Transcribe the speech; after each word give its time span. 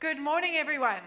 Good 0.00 0.18
morning, 0.18 0.52
everyone. 0.56 1.02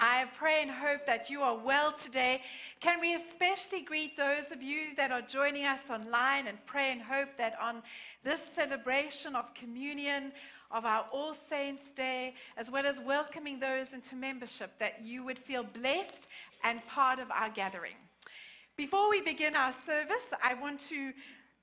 I 0.00 0.24
pray 0.36 0.60
and 0.60 0.72
hope 0.72 1.06
that 1.06 1.30
you 1.30 1.42
are 1.42 1.56
well 1.56 1.92
today. 1.92 2.42
Can 2.80 3.00
we 3.00 3.14
especially 3.14 3.82
greet 3.82 4.16
those 4.16 4.50
of 4.50 4.60
you 4.60 4.92
that 4.96 5.12
are 5.12 5.22
joining 5.22 5.66
us 5.66 5.78
online 5.88 6.48
and 6.48 6.58
pray 6.66 6.90
and 6.90 7.00
hope 7.00 7.28
that 7.38 7.54
on 7.62 7.84
this 8.24 8.42
celebration 8.56 9.36
of 9.36 9.54
communion, 9.54 10.32
of 10.72 10.84
our 10.84 11.06
All 11.12 11.32
Saints 11.48 11.92
Day, 11.94 12.34
as 12.56 12.72
well 12.72 12.86
as 12.86 12.98
welcoming 12.98 13.60
those 13.60 13.92
into 13.92 14.16
membership, 14.16 14.76
that 14.80 15.04
you 15.04 15.22
would 15.22 15.38
feel 15.38 15.62
blessed 15.62 16.26
and 16.64 16.84
part 16.88 17.20
of 17.20 17.30
our 17.30 17.50
gathering. 17.50 17.94
Before 18.76 19.08
we 19.08 19.20
begin 19.20 19.54
our 19.54 19.72
service, 19.86 20.26
I 20.42 20.54
want 20.54 20.80
to 20.88 21.12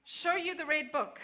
show 0.05 0.36
you 0.36 0.55
the 0.55 0.66
red 0.66 0.89
book. 0.94 1.20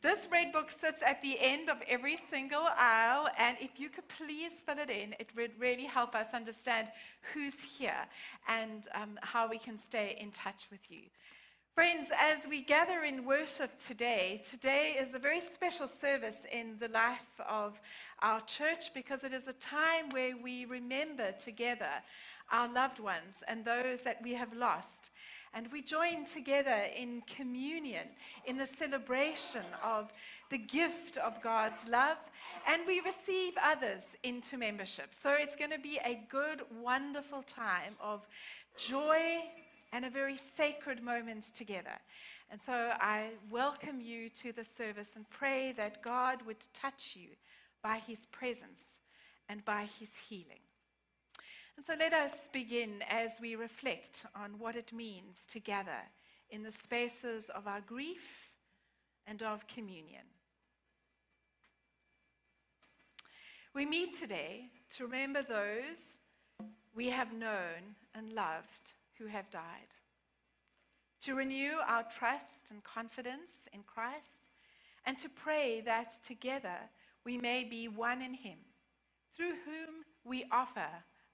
This 0.00 0.28
red 0.30 0.52
book 0.52 0.70
sits 0.70 1.02
at 1.04 1.20
the 1.22 1.36
end 1.40 1.68
of 1.68 1.78
every 1.88 2.16
single 2.30 2.68
aisle, 2.78 3.28
and 3.36 3.56
if 3.60 3.80
you 3.80 3.88
could 3.88 4.06
please 4.08 4.52
fill 4.64 4.78
it 4.78 4.90
in, 4.90 5.12
it 5.18 5.28
would 5.34 5.50
really 5.58 5.86
help 5.86 6.14
us 6.14 6.28
understand 6.32 6.92
who's 7.32 7.54
here 7.76 8.06
and 8.46 8.86
um, 8.94 9.18
how 9.22 9.48
we 9.48 9.58
can 9.58 9.76
stay 9.76 10.16
in 10.20 10.30
touch 10.30 10.68
with 10.70 10.88
you. 10.88 11.02
Friends, 11.74 12.08
as 12.16 12.38
we 12.48 12.62
gather 12.62 13.02
in 13.02 13.24
worship 13.24 13.70
today, 13.84 14.42
today 14.48 14.96
is 15.00 15.14
a 15.14 15.18
very 15.18 15.40
special 15.40 15.88
service 16.00 16.38
in 16.50 16.76
the 16.78 16.88
life 16.88 17.40
of 17.48 17.80
our 18.20 18.40
church 18.42 18.94
because 18.94 19.24
it 19.24 19.32
is 19.32 19.48
a 19.48 19.52
time 19.54 20.10
where 20.10 20.36
we 20.36 20.64
remember 20.64 21.32
together 21.32 22.02
our 22.52 22.72
loved 22.72 23.00
ones 23.00 23.34
and 23.48 23.64
those 23.64 24.00
that 24.02 24.22
we 24.22 24.34
have 24.34 24.52
lost. 24.52 25.07
And 25.54 25.70
we 25.72 25.82
join 25.82 26.24
together 26.24 26.86
in 26.96 27.22
communion, 27.22 28.06
in 28.46 28.56
the 28.56 28.68
celebration 28.78 29.62
of 29.82 30.12
the 30.50 30.58
gift 30.58 31.16
of 31.18 31.42
God's 31.42 31.78
love, 31.88 32.18
and 32.66 32.82
we 32.86 33.00
receive 33.00 33.54
others 33.62 34.02
into 34.22 34.56
membership. 34.56 35.10
So 35.22 35.30
it's 35.30 35.56
going 35.56 35.70
to 35.70 35.78
be 35.78 35.98
a 36.04 36.20
good, 36.30 36.62
wonderful 36.82 37.42
time 37.42 37.94
of 38.00 38.26
joy 38.76 39.42
and 39.92 40.04
a 40.04 40.10
very 40.10 40.38
sacred 40.56 41.02
moment 41.02 41.54
together. 41.54 41.98
And 42.50 42.60
so 42.64 42.72
I 42.72 43.30
welcome 43.50 44.00
you 44.00 44.30
to 44.30 44.52
the 44.52 44.64
service 44.64 45.10
and 45.16 45.28
pray 45.28 45.72
that 45.72 46.02
God 46.02 46.40
would 46.46 46.64
touch 46.72 47.14
you 47.14 47.28
by 47.82 47.98
his 48.06 48.26
presence 48.26 48.82
and 49.48 49.64
by 49.64 49.86
his 49.98 50.10
healing. 50.28 50.60
And 51.78 51.86
so 51.86 51.94
let 51.96 52.12
us 52.12 52.32
begin 52.52 53.04
as 53.08 53.40
we 53.40 53.54
reflect 53.54 54.26
on 54.34 54.58
what 54.58 54.74
it 54.74 54.92
means 54.92 55.36
to 55.52 55.60
gather 55.60 56.02
in 56.50 56.64
the 56.64 56.72
spaces 56.72 57.48
of 57.54 57.68
our 57.68 57.80
grief 57.80 58.50
and 59.28 59.40
of 59.44 59.64
communion. 59.68 60.24
We 63.76 63.86
meet 63.86 64.18
today 64.18 64.70
to 64.96 65.04
remember 65.04 65.40
those 65.40 65.98
we 66.96 67.10
have 67.10 67.32
known 67.32 67.94
and 68.12 68.32
loved 68.32 68.94
who 69.16 69.26
have 69.26 69.48
died, 69.48 69.94
to 71.20 71.36
renew 71.36 71.74
our 71.86 72.02
trust 72.18 72.72
and 72.72 72.82
confidence 72.82 73.52
in 73.72 73.84
Christ, 73.84 74.48
and 75.06 75.16
to 75.18 75.28
pray 75.28 75.80
that 75.82 76.24
together 76.24 76.90
we 77.24 77.38
may 77.38 77.62
be 77.62 77.86
one 77.86 78.20
in 78.20 78.34
Him, 78.34 78.58
through 79.36 79.52
whom 79.64 80.02
we 80.24 80.44
offer 80.50 80.88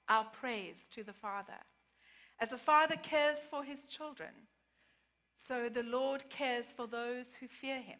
our 0.09 0.25
praise 0.25 0.87
to 0.93 1.03
the 1.03 1.13
Father. 1.13 1.59
As 2.41 2.53
a 2.53 2.59
father 2.59 2.97
cares 3.03 3.39
for 3.51 3.65
his 3.65 3.87
children, 3.87 4.31
so 5.37 5.69
the 5.69 5.83
Lord 5.83 6.25
cares 6.31 6.67
for 6.77 6.87
those 6.87 7.35
who 7.35 7.49
fear 7.49 7.81
him. 7.81 7.99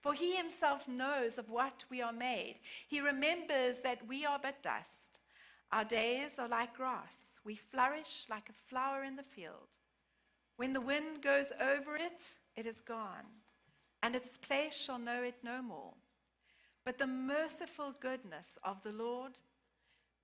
For 0.00 0.14
he 0.14 0.36
himself 0.36 0.86
knows 0.86 1.38
of 1.38 1.50
what 1.50 1.84
we 1.90 2.00
are 2.00 2.12
made. 2.12 2.60
He 2.86 3.00
remembers 3.00 3.76
that 3.82 4.06
we 4.06 4.24
are 4.24 4.38
but 4.40 4.62
dust. 4.62 5.18
Our 5.72 5.84
days 5.84 6.30
are 6.38 6.48
like 6.48 6.76
grass. 6.76 7.16
We 7.44 7.56
flourish 7.56 8.26
like 8.30 8.48
a 8.48 8.68
flower 8.68 9.02
in 9.02 9.16
the 9.16 9.22
field. 9.22 9.76
When 10.56 10.72
the 10.72 10.80
wind 10.80 11.22
goes 11.22 11.52
over 11.60 11.96
it, 11.96 12.28
it 12.56 12.66
is 12.66 12.80
gone, 12.80 13.26
and 14.02 14.16
its 14.16 14.36
place 14.36 14.74
shall 14.74 14.98
know 14.98 15.22
it 15.22 15.36
no 15.42 15.62
more. 15.62 15.94
But 16.84 16.98
the 16.98 17.06
merciful 17.06 17.94
goodness 18.00 18.48
of 18.64 18.82
the 18.82 18.92
Lord 18.92 19.38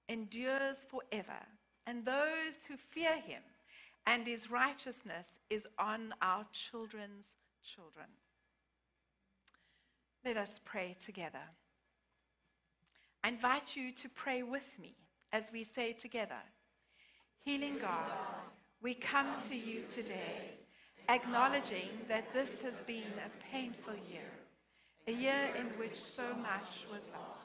endures 0.09 0.76
forever, 0.88 1.41
and 1.87 2.04
those 2.04 2.56
who 2.69 2.76
fear 2.76 3.16
him 3.16 3.42
and 4.06 4.26
his 4.26 4.50
righteousness 4.50 5.28
is 5.50 5.66
on 5.78 6.15
our 6.20 6.44
children's 6.53 7.37
children. 7.62 8.06
Let 10.25 10.37
us 10.37 10.60
pray 10.64 10.97
together. 11.03 11.47
I 13.22 13.28
invite 13.28 13.76
you 13.76 13.91
to 13.93 14.09
pray 14.10 14.43
with 14.43 14.78
me 14.78 14.94
as 15.32 15.44
we 15.53 15.64
say 15.64 15.93
together 15.93 16.43
Healing 17.44 17.76
God, 17.81 18.37
we 18.82 18.94
come 18.94 19.34
to 19.48 19.54
you 19.54 19.82
today, 19.93 20.54
acknowledging 21.10 21.91
that 22.09 22.32
this 22.32 22.62
has 22.62 22.82
been 22.82 23.12
a 23.25 23.53
painful 23.53 23.94
year, 24.10 24.31
a 25.06 25.12
year 25.12 25.50
in 25.59 25.66
which 25.78 26.00
so 26.00 26.22
much 26.41 26.87
was 26.91 27.10
lost 27.12 27.44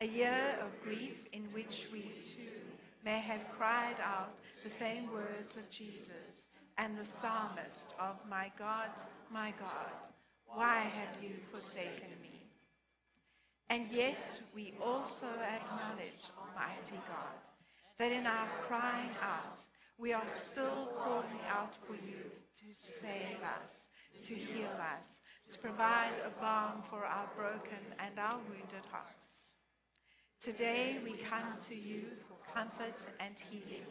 a 0.00 0.06
year 0.06 0.58
of 0.60 0.82
grief 0.82 1.26
in 1.32 1.42
which 1.52 1.86
we 1.92 2.02
too 2.20 2.60
may 3.04 3.20
have 3.20 3.48
cried 3.56 4.00
out 4.02 4.34
the 4.62 4.70
same 4.70 5.12
words 5.12 5.56
of 5.56 5.68
Jesus 5.70 6.48
and 6.78 6.96
the 6.96 7.04
psalmist 7.04 7.94
of 8.00 8.16
My 8.28 8.50
God, 8.58 8.90
my 9.32 9.52
God, 9.58 10.08
why 10.46 10.80
have 10.80 11.22
you 11.22 11.36
forsaken 11.52 12.10
me? 12.20 12.48
And 13.70 13.86
yet 13.90 14.40
we 14.54 14.74
also 14.82 15.26
acknowledge, 15.26 16.24
Almighty 16.38 17.00
God, 17.08 17.40
that 17.98 18.12
in 18.12 18.26
our 18.26 18.48
crying 18.66 19.10
out, 19.22 19.60
we 19.98 20.12
are 20.12 20.26
still 20.50 20.88
calling 20.96 21.40
out 21.48 21.74
for 21.86 21.94
you 21.94 22.30
to 22.56 22.64
save 23.00 23.38
us, 23.42 23.88
to 24.22 24.34
heal 24.34 24.74
us, 24.80 25.06
to 25.50 25.58
provide 25.58 26.18
a 26.26 26.40
balm 26.40 26.82
for 26.90 27.04
our 27.04 27.28
broken 27.36 27.78
and 28.00 28.18
our 28.18 28.38
wounded 28.48 28.84
hearts. 28.90 29.23
Today 30.44 30.98
we 31.02 31.12
come 31.12 31.54
to 31.68 31.74
you 31.74 32.02
for 32.28 32.36
comfort 32.52 33.02
and 33.18 33.42
healing 33.48 33.86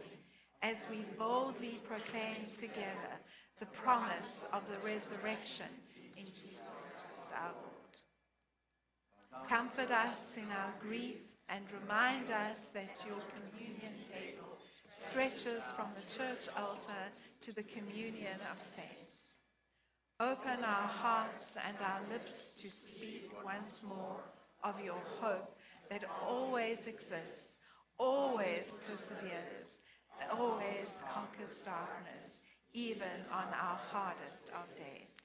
as 0.61 0.77
we 0.87 0.97
boldly 1.17 1.79
proclaim 1.83 2.45
together 2.55 3.17
the 3.59 3.65
promise 3.65 4.45
of 4.53 4.61
the 4.69 4.77
resurrection 4.87 5.65
in 6.15 6.25
Jesus 6.25 6.77
Christ 6.91 7.33
our 7.33 7.53
Lord. 7.55 9.49
Comfort 9.49 9.89
us 9.89 10.37
in 10.37 10.45
our 10.51 10.75
grief 10.79 11.17
and 11.49 11.65
remind 11.81 12.29
us 12.29 12.67
that 12.75 13.03
your 13.07 13.17
communion 13.33 13.93
table 14.07 14.59
stretches 15.09 15.63
from 15.75 15.87
the 15.95 16.05
church 16.05 16.49
altar 16.55 17.09
to 17.41 17.51
the 17.51 17.63
communion 17.63 18.37
of 18.51 18.61
saints. 18.61 19.15
Open 20.19 20.63
our 20.63 20.87
hearts 20.87 21.53
and 21.67 21.77
our 21.81 22.01
lips 22.11 22.49
to 22.61 22.69
speak 22.69 23.31
once 23.43 23.81
more 23.83 24.19
of 24.63 24.79
your 24.85 25.01
hope 25.19 25.57
that 25.93 26.09
always 26.27 26.87
exists, 26.87 27.53
always 27.99 28.73
perseveres, 28.89 29.77
always 30.35 30.89
conquers 31.13 31.61
darkness, 31.63 32.41
even 32.73 33.21
on 33.31 33.45
our 33.53 33.77
hardest 33.91 34.49
of 34.57 34.75
days. 34.75 35.21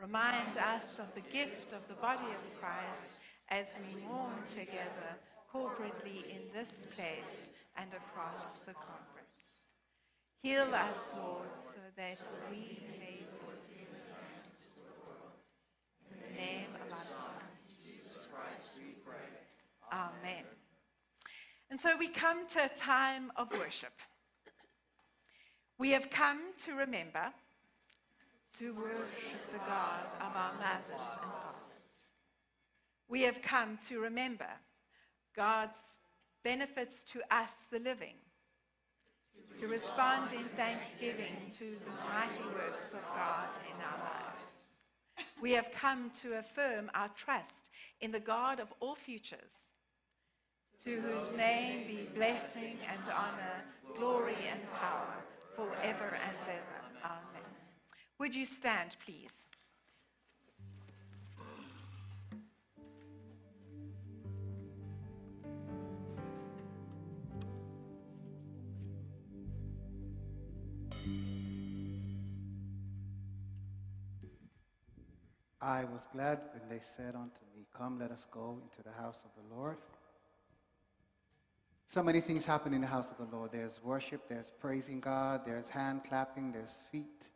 Remind 0.00 0.56
us 0.56 0.98
of 0.98 1.14
the 1.14 1.20
gift 1.30 1.74
of 1.74 1.86
the 1.88 2.00
body 2.00 2.24
of 2.24 2.58
Christ 2.58 3.20
as 3.50 3.66
we 3.84 4.00
mourn 4.06 4.32
together 4.46 5.12
corporately 5.52 6.24
in 6.24 6.40
this 6.54 6.86
place 6.96 7.48
and 7.76 7.90
across 7.92 8.60
the 8.60 8.72
conference. 8.72 9.66
Heal 10.42 10.74
us, 10.74 11.12
Lord, 11.18 11.52
so 11.52 11.80
that 11.98 12.18
we 12.50 12.78
may 12.98 13.26
in 16.10 16.16
the 16.22 16.40
name 16.40 16.68
of 16.74 16.92
our 16.92 17.04
Lord 17.20 17.44
Jesus 17.84 18.26
Christ, 18.32 18.78
we 18.78 18.92
pray. 19.04 19.36
Amen. 19.96 20.44
And 21.70 21.80
so 21.80 21.96
we 21.96 22.08
come 22.08 22.46
to 22.48 22.66
a 22.66 22.68
time 22.68 23.32
of 23.36 23.50
worship. 23.52 23.94
We 25.78 25.90
have 25.92 26.10
come 26.10 26.40
to 26.64 26.74
remember, 26.74 27.32
to 28.58 28.74
worship 28.74 29.52
the 29.52 29.58
God 29.58 30.06
of 30.16 30.36
our 30.36 30.52
mothers 30.52 30.90
and 30.90 31.32
fathers. 31.32 32.02
We 33.08 33.22
have 33.22 33.40
come 33.40 33.78
to 33.88 34.00
remember 34.00 34.50
God's 35.34 35.78
benefits 36.44 36.96
to 37.12 37.20
us, 37.34 37.52
the 37.70 37.78
living, 37.78 38.16
to 39.58 39.66
respond 39.66 40.34
in 40.34 40.44
thanksgiving 40.56 41.36
to 41.52 41.64
the 41.64 41.90
mighty 42.12 42.44
works 42.54 42.92
of 42.92 43.02
God 43.14 43.48
in 43.66 43.82
our 43.82 43.98
lives. 43.98 45.26
We 45.40 45.52
have 45.52 45.70
come 45.72 46.10
to 46.20 46.38
affirm 46.38 46.90
our 46.94 47.08
trust 47.16 47.70
in 48.02 48.12
the 48.12 48.20
God 48.20 48.60
of 48.60 48.72
all 48.80 48.94
futures 48.94 49.65
to 50.84 51.00
whose 51.00 51.36
name 51.36 51.86
be 51.86 52.08
blessing 52.14 52.78
and 52.90 53.02
honor, 53.08 53.64
glory 53.96 54.36
and 54.50 54.60
power, 54.72 55.16
forever 55.54 56.16
and 56.26 56.36
ever. 56.48 56.80
Amen. 57.04 57.50
Would 58.18 58.34
you 58.34 58.44
stand, 58.44 58.96
please? 59.04 59.34
I 75.60 75.84
was 75.84 76.06
glad 76.12 76.40
when 76.52 76.68
they 76.68 76.78
said 76.78 77.16
unto 77.16 77.40
me, 77.52 77.66
Come, 77.76 77.98
let 77.98 78.12
us 78.12 78.26
go 78.30 78.60
into 78.62 78.82
the 78.84 78.94
house 79.02 79.24
of 79.24 79.30
the 79.34 79.54
Lord. 79.54 79.78
So 81.88 82.02
many 82.02 82.20
things 82.20 82.44
happen 82.44 82.74
in 82.74 82.80
the 82.80 82.86
house 82.88 83.12
of 83.12 83.16
the 83.18 83.36
Lord. 83.36 83.52
There's 83.52 83.80
worship, 83.82 84.28
there's 84.28 84.50
praising 84.50 85.00
God, 85.00 85.42
there's 85.46 85.68
hand 85.68 86.02
clapping, 86.02 86.50
there's 86.50 86.74
feet 86.90 87.28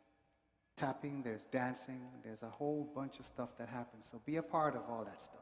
tapping, 0.75 1.23
there's 1.23 1.45
dancing, 1.45 2.01
there's 2.21 2.43
a 2.43 2.49
whole 2.49 2.91
bunch 2.93 3.17
of 3.19 3.25
stuff 3.25 3.57
that 3.57 3.69
happens. 3.69 4.09
So 4.11 4.19
be 4.25 4.35
a 4.35 4.43
part 4.43 4.75
of 4.75 4.81
all 4.89 5.05
that 5.05 5.21
stuff. 5.21 5.39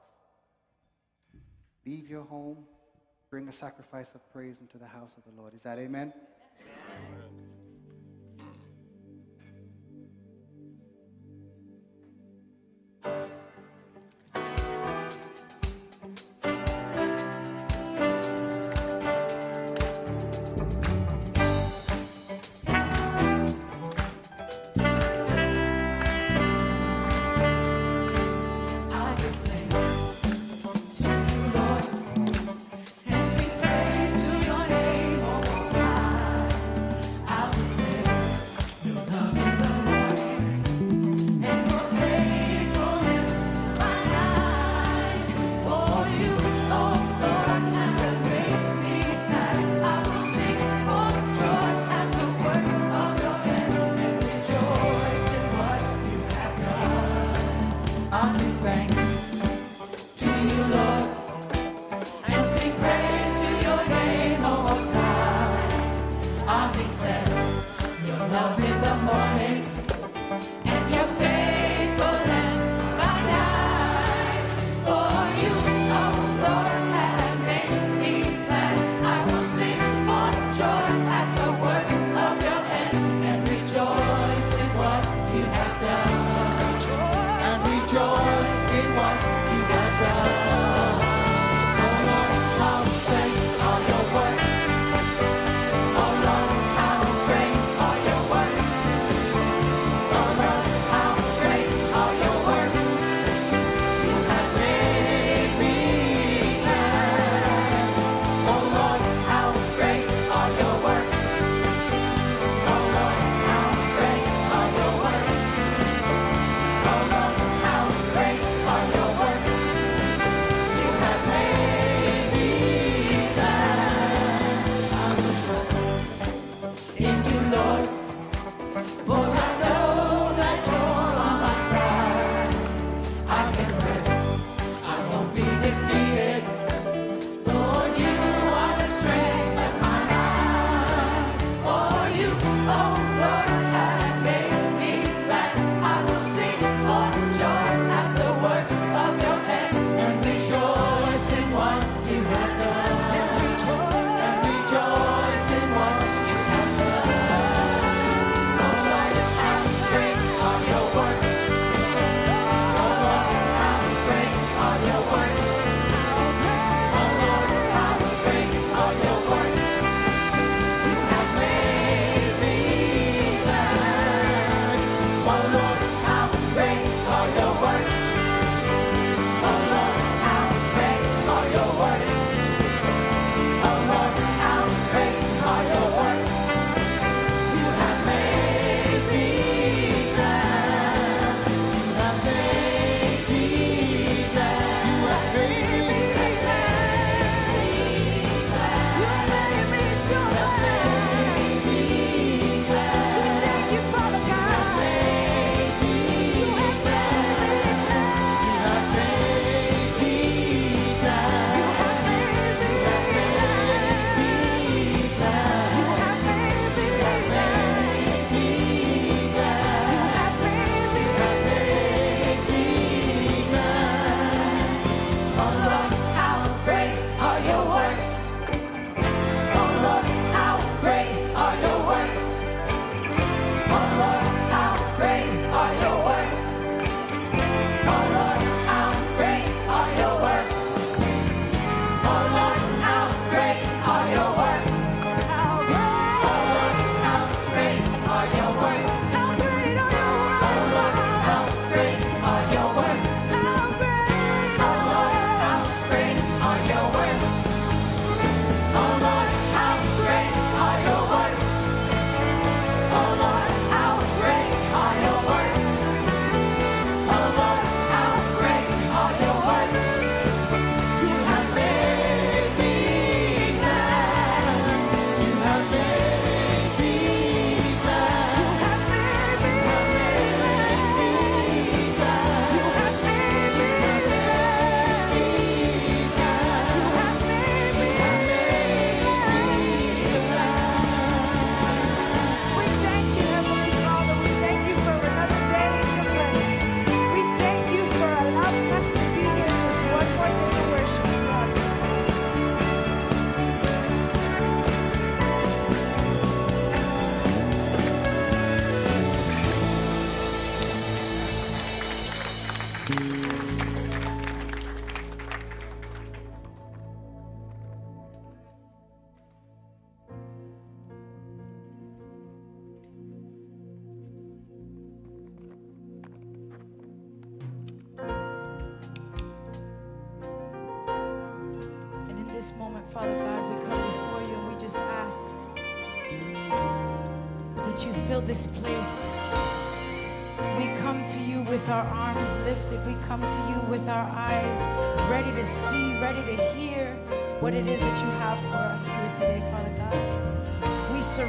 Leave 1.87 2.07
your 2.07 2.23
home, 2.23 2.65
bring 3.31 3.47
a 3.47 3.51
sacrifice 3.51 4.13
of 4.13 4.31
praise 4.31 4.59
into 4.61 4.77
the 4.77 4.87
house 4.87 5.13
of 5.17 5.23
the 5.23 5.41
Lord. 5.41 5.55
Is 5.55 5.63
that 5.63 5.79
amen? 5.79 6.13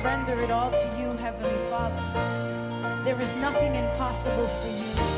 surrender 0.00 0.40
it 0.40 0.50
all 0.50 0.70
to 0.70 0.88
you, 0.98 1.12
Heavenly 1.18 1.58
Father. 1.68 2.02
There 3.04 3.20
is 3.20 3.34
nothing 3.36 3.74
impossible 3.74 4.46
for 4.46 4.68
you. 4.68 5.09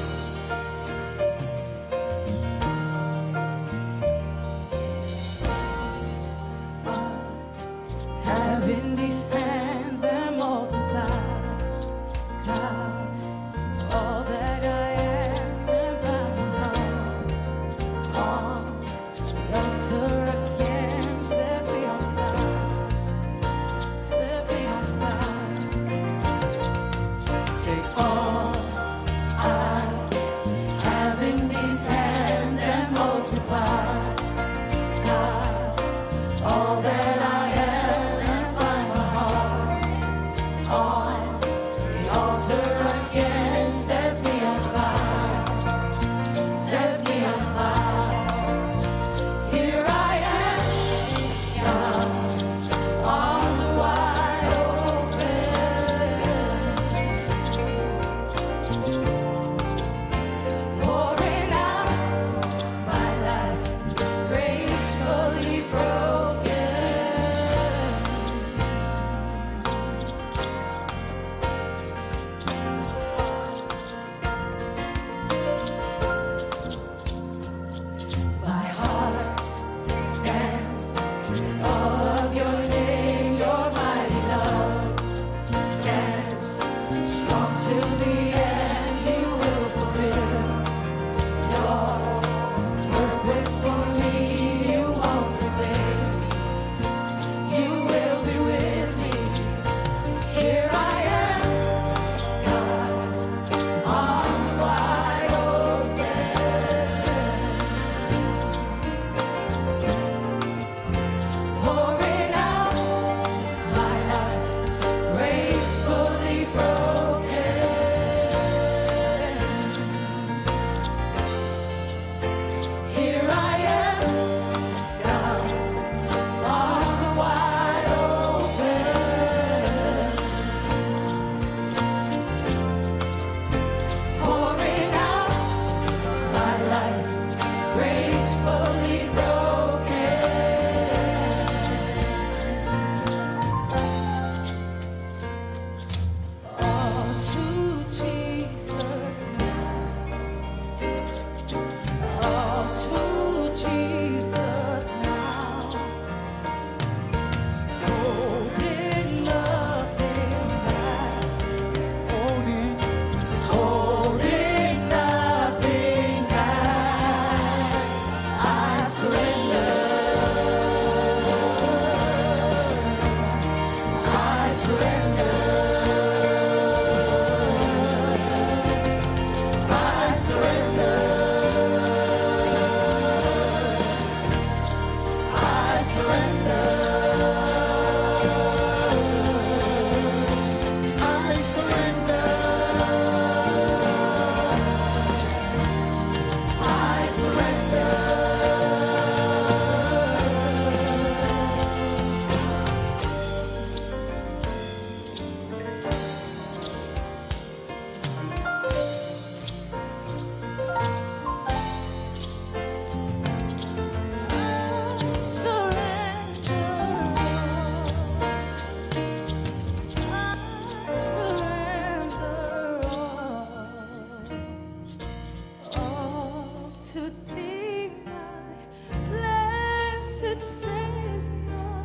to 226.93 227.11
think 227.35 228.05
my 228.05 228.99
blessed 229.09 230.43
Savior, 230.43 231.85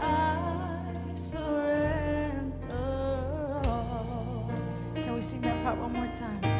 I 0.00 0.78
surrender. 1.16 2.52
Can 4.94 5.14
we 5.16 5.20
sing 5.20 5.40
that 5.40 5.64
part 5.64 5.78
one 5.78 5.92
more 5.94 6.06
time? 6.14 6.55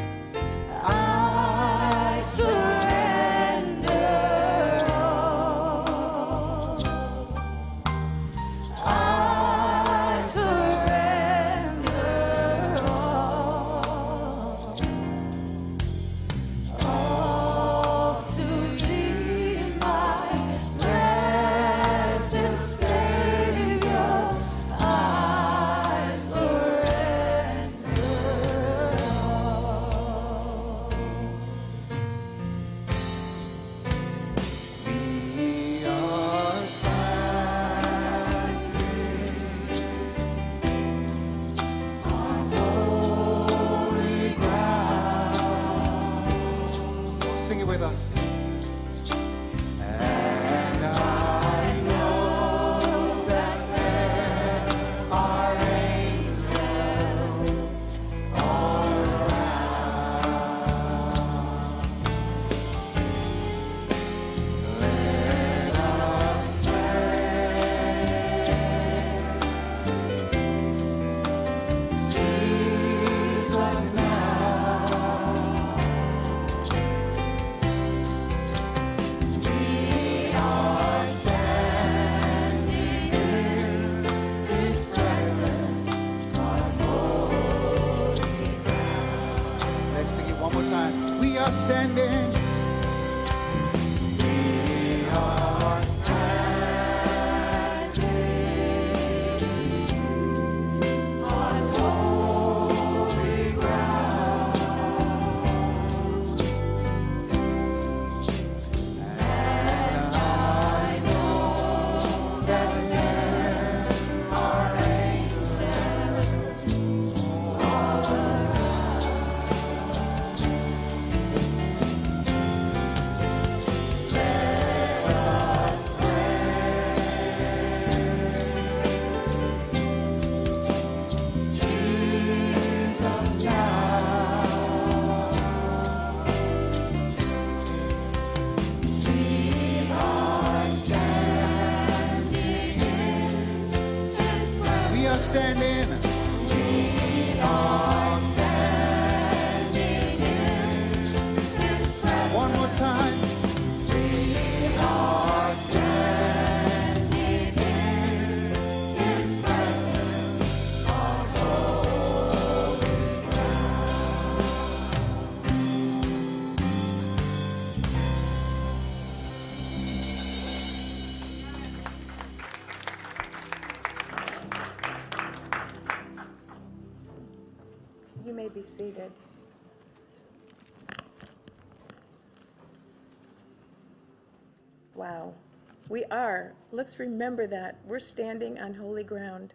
We 185.89 186.03
are. 186.05 186.53
Let's 186.71 186.99
remember 186.99 187.47
that. 187.47 187.77
We're 187.85 187.99
standing 187.99 188.59
on 188.59 188.73
holy 188.73 189.03
ground. 189.03 189.53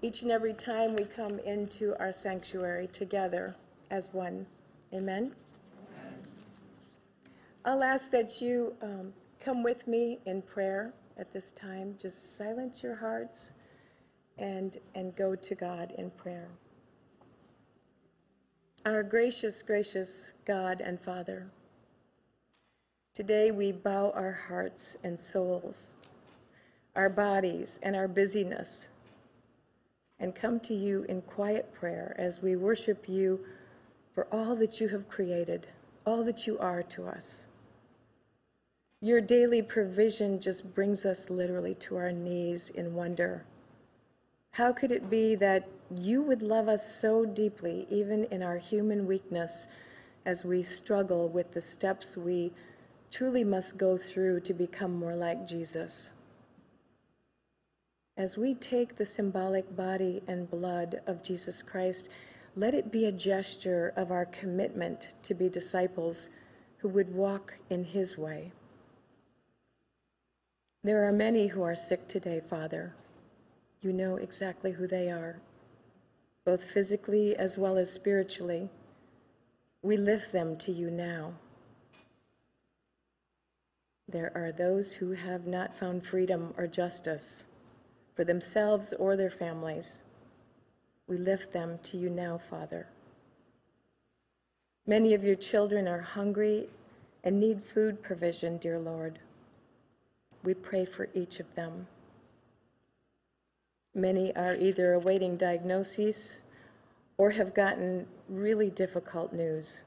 Each 0.00 0.22
and 0.22 0.30
every 0.30 0.54
time 0.54 0.96
we 0.96 1.04
come 1.04 1.38
into 1.40 1.94
our 2.00 2.12
sanctuary 2.12 2.86
together 2.88 3.54
as 3.90 4.14
one. 4.14 4.46
Amen? 4.94 5.32
I'll 7.66 7.82
ask 7.82 8.10
that 8.12 8.40
you 8.40 8.74
um, 8.80 9.12
come 9.40 9.62
with 9.62 9.86
me 9.86 10.20
in 10.24 10.40
prayer 10.40 10.92
at 11.18 11.32
this 11.32 11.50
time. 11.50 11.96
Just 12.00 12.36
silence 12.36 12.82
your 12.82 12.94
hearts 12.94 13.52
and, 14.38 14.78
and 14.94 15.14
go 15.16 15.34
to 15.34 15.54
God 15.54 15.92
in 15.98 16.10
prayer. 16.12 16.48
Our 18.86 19.02
gracious, 19.02 19.62
gracious 19.62 20.32
God 20.44 20.80
and 20.80 21.00
Father, 21.00 21.46
today 23.16 23.50
we 23.50 23.72
bow 23.72 24.10
our 24.14 24.32
hearts 24.46 24.98
and 25.02 25.18
souls, 25.18 25.94
our 26.96 27.08
bodies 27.08 27.80
and 27.82 27.96
our 27.96 28.06
busyness, 28.06 28.90
and 30.20 30.34
come 30.34 30.60
to 30.60 30.74
you 30.74 31.02
in 31.08 31.22
quiet 31.22 31.72
prayer 31.72 32.14
as 32.18 32.42
we 32.42 32.56
worship 32.56 33.08
you 33.08 33.40
for 34.14 34.26
all 34.30 34.54
that 34.54 34.82
you 34.82 34.88
have 34.88 35.08
created, 35.08 35.66
all 36.04 36.22
that 36.22 36.46
you 36.46 36.58
are 36.58 36.82
to 36.82 37.06
us. 37.06 37.46
Your 39.00 39.22
daily 39.22 39.62
provision 39.62 40.38
just 40.38 40.74
brings 40.74 41.06
us 41.06 41.30
literally 41.30 41.74
to 41.76 41.96
our 41.96 42.12
knees 42.12 42.68
in 42.68 42.94
wonder. 42.94 43.46
How 44.50 44.74
could 44.74 44.92
it 44.92 45.08
be 45.08 45.36
that 45.36 45.66
you 45.90 46.20
would 46.20 46.42
love 46.42 46.68
us 46.68 46.86
so 47.00 47.24
deeply, 47.24 47.86
even 47.88 48.24
in 48.24 48.42
our 48.42 48.58
human 48.58 49.06
weakness, 49.06 49.68
as 50.26 50.44
we 50.44 50.60
struggle 50.60 51.30
with 51.30 51.52
the 51.52 51.62
steps 51.62 52.14
we 52.14 52.52
truly 53.10 53.44
must 53.44 53.78
go 53.78 53.96
through 53.96 54.40
to 54.40 54.54
become 54.54 54.94
more 54.94 55.14
like 55.14 55.46
Jesus? 55.46 56.10
As 58.16 58.38
we 58.38 58.54
take 58.54 58.96
the 58.96 59.04
symbolic 59.04 59.76
body 59.76 60.22
and 60.26 60.50
blood 60.50 61.00
of 61.06 61.22
Jesus 61.22 61.62
Christ, 61.62 62.08
let 62.54 62.74
it 62.74 62.90
be 62.90 63.04
a 63.04 63.12
gesture 63.12 63.92
of 63.96 64.10
our 64.10 64.24
commitment 64.26 65.16
to 65.22 65.34
be 65.34 65.50
disciples 65.50 66.30
who 66.78 66.88
would 66.88 67.14
walk 67.14 67.54
in 67.68 67.84
his 67.84 68.16
way. 68.16 68.52
There 70.82 71.06
are 71.06 71.12
many 71.12 71.48
who 71.48 71.62
are 71.62 71.74
sick 71.74 72.08
today, 72.08 72.40
Father. 72.48 72.94
You 73.82 73.92
know 73.92 74.16
exactly 74.16 74.72
who 74.72 74.86
they 74.86 75.10
are, 75.10 75.36
both 76.44 76.64
physically 76.64 77.36
as 77.36 77.58
well 77.58 77.76
as 77.76 77.92
spiritually. 77.92 78.70
We 79.82 79.96
lift 79.96 80.32
them 80.32 80.56
to 80.58 80.72
you 80.72 80.90
now. 80.90 81.34
There 84.08 84.30
are 84.36 84.52
those 84.52 84.92
who 84.92 85.12
have 85.12 85.46
not 85.46 85.76
found 85.76 86.06
freedom 86.06 86.54
or 86.56 86.66
justice 86.66 87.46
for 88.14 88.24
themselves 88.24 88.92
or 88.92 89.16
their 89.16 89.30
families. 89.30 90.02
We 91.08 91.16
lift 91.16 91.52
them 91.52 91.78
to 91.84 91.96
you 91.96 92.08
now, 92.08 92.38
Father. 92.38 92.86
Many 94.86 95.14
of 95.14 95.24
your 95.24 95.34
children 95.34 95.88
are 95.88 96.00
hungry 96.00 96.68
and 97.24 97.40
need 97.40 97.60
food 97.60 98.02
provision, 98.02 98.58
dear 98.58 98.78
Lord. 98.78 99.18
We 100.44 100.54
pray 100.54 100.84
for 100.84 101.08
each 101.12 101.40
of 101.40 101.52
them. 101.56 101.88
Many 103.96 104.34
are 104.36 104.54
either 104.54 104.92
awaiting 104.92 105.36
diagnoses 105.36 106.40
or 107.18 107.30
have 107.30 107.54
gotten 107.54 108.06
really 108.28 108.70
difficult 108.70 109.32
news. 109.32 109.82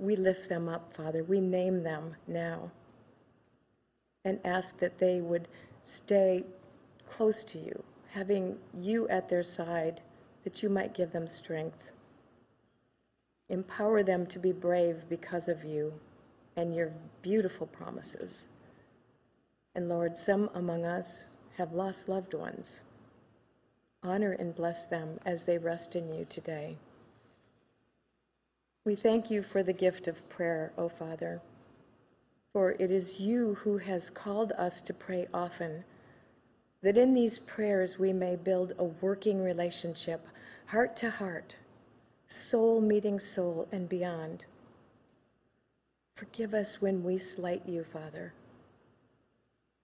We 0.00 0.16
lift 0.16 0.48
them 0.48 0.68
up, 0.68 0.94
Father. 0.94 1.22
We 1.22 1.40
name 1.40 1.82
them 1.82 2.16
now 2.26 2.70
and 4.24 4.40
ask 4.44 4.78
that 4.78 4.98
they 4.98 5.20
would 5.20 5.46
stay 5.82 6.44
close 7.06 7.44
to 7.44 7.58
you, 7.58 7.82
having 8.10 8.56
you 8.74 9.06
at 9.08 9.28
their 9.28 9.42
side, 9.42 10.00
that 10.44 10.62
you 10.62 10.70
might 10.70 10.94
give 10.94 11.12
them 11.12 11.28
strength. 11.28 11.84
Empower 13.50 14.02
them 14.02 14.26
to 14.26 14.38
be 14.38 14.52
brave 14.52 15.04
because 15.08 15.48
of 15.48 15.64
you 15.64 15.92
and 16.56 16.74
your 16.74 16.92
beautiful 17.20 17.66
promises. 17.66 18.48
And 19.74 19.88
Lord, 19.88 20.16
some 20.16 20.48
among 20.54 20.84
us 20.84 21.26
have 21.58 21.72
lost 21.72 22.08
loved 22.08 22.32
ones. 22.32 22.80
Honor 24.02 24.32
and 24.32 24.54
bless 24.54 24.86
them 24.86 25.20
as 25.26 25.44
they 25.44 25.58
rest 25.58 25.94
in 25.94 26.12
you 26.12 26.24
today. 26.28 26.76
We 28.86 28.94
thank 28.94 29.30
you 29.30 29.42
for 29.42 29.62
the 29.62 29.74
gift 29.74 30.08
of 30.08 30.26
prayer, 30.30 30.72
O 30.78 30.88
Father, 30.88 31.42
for 32.54 32.72
it 32.78 32.90
is 32.90 33.20
you 33.20 33.54
who 33.56 33.76
has 33.76 34.08
called 34.08 34.52
us 34.52 34.80
to 34.80 34.94
pray 34.94 35.28
often, 35.34 35.84
that 36.82 36.96
in 36.96 37.12
these 37.12 37.38
prayers 37.38 37.98
we 37.98 38.14
may 38.14 38.36
build 38.36 38.72
a 38.78 38.84
working 38.84 39.44
relationship, 39.44 40.26
heart 40.64 40.96
to 40.96 41.10
heart, 41.10 41.56
soul 42.28 42.80
meeting 42.80 43.20
soul, 43.20 43.68
and 43.70 43.86
beyond. 43.86 44.46
Forgive 46.16 46.54
us 46.54 46.80
when 46.80 47.04
we 47.04 47.18
slight 47.18 47.68
you, 47.68 47.84
Father. 47.84 48.32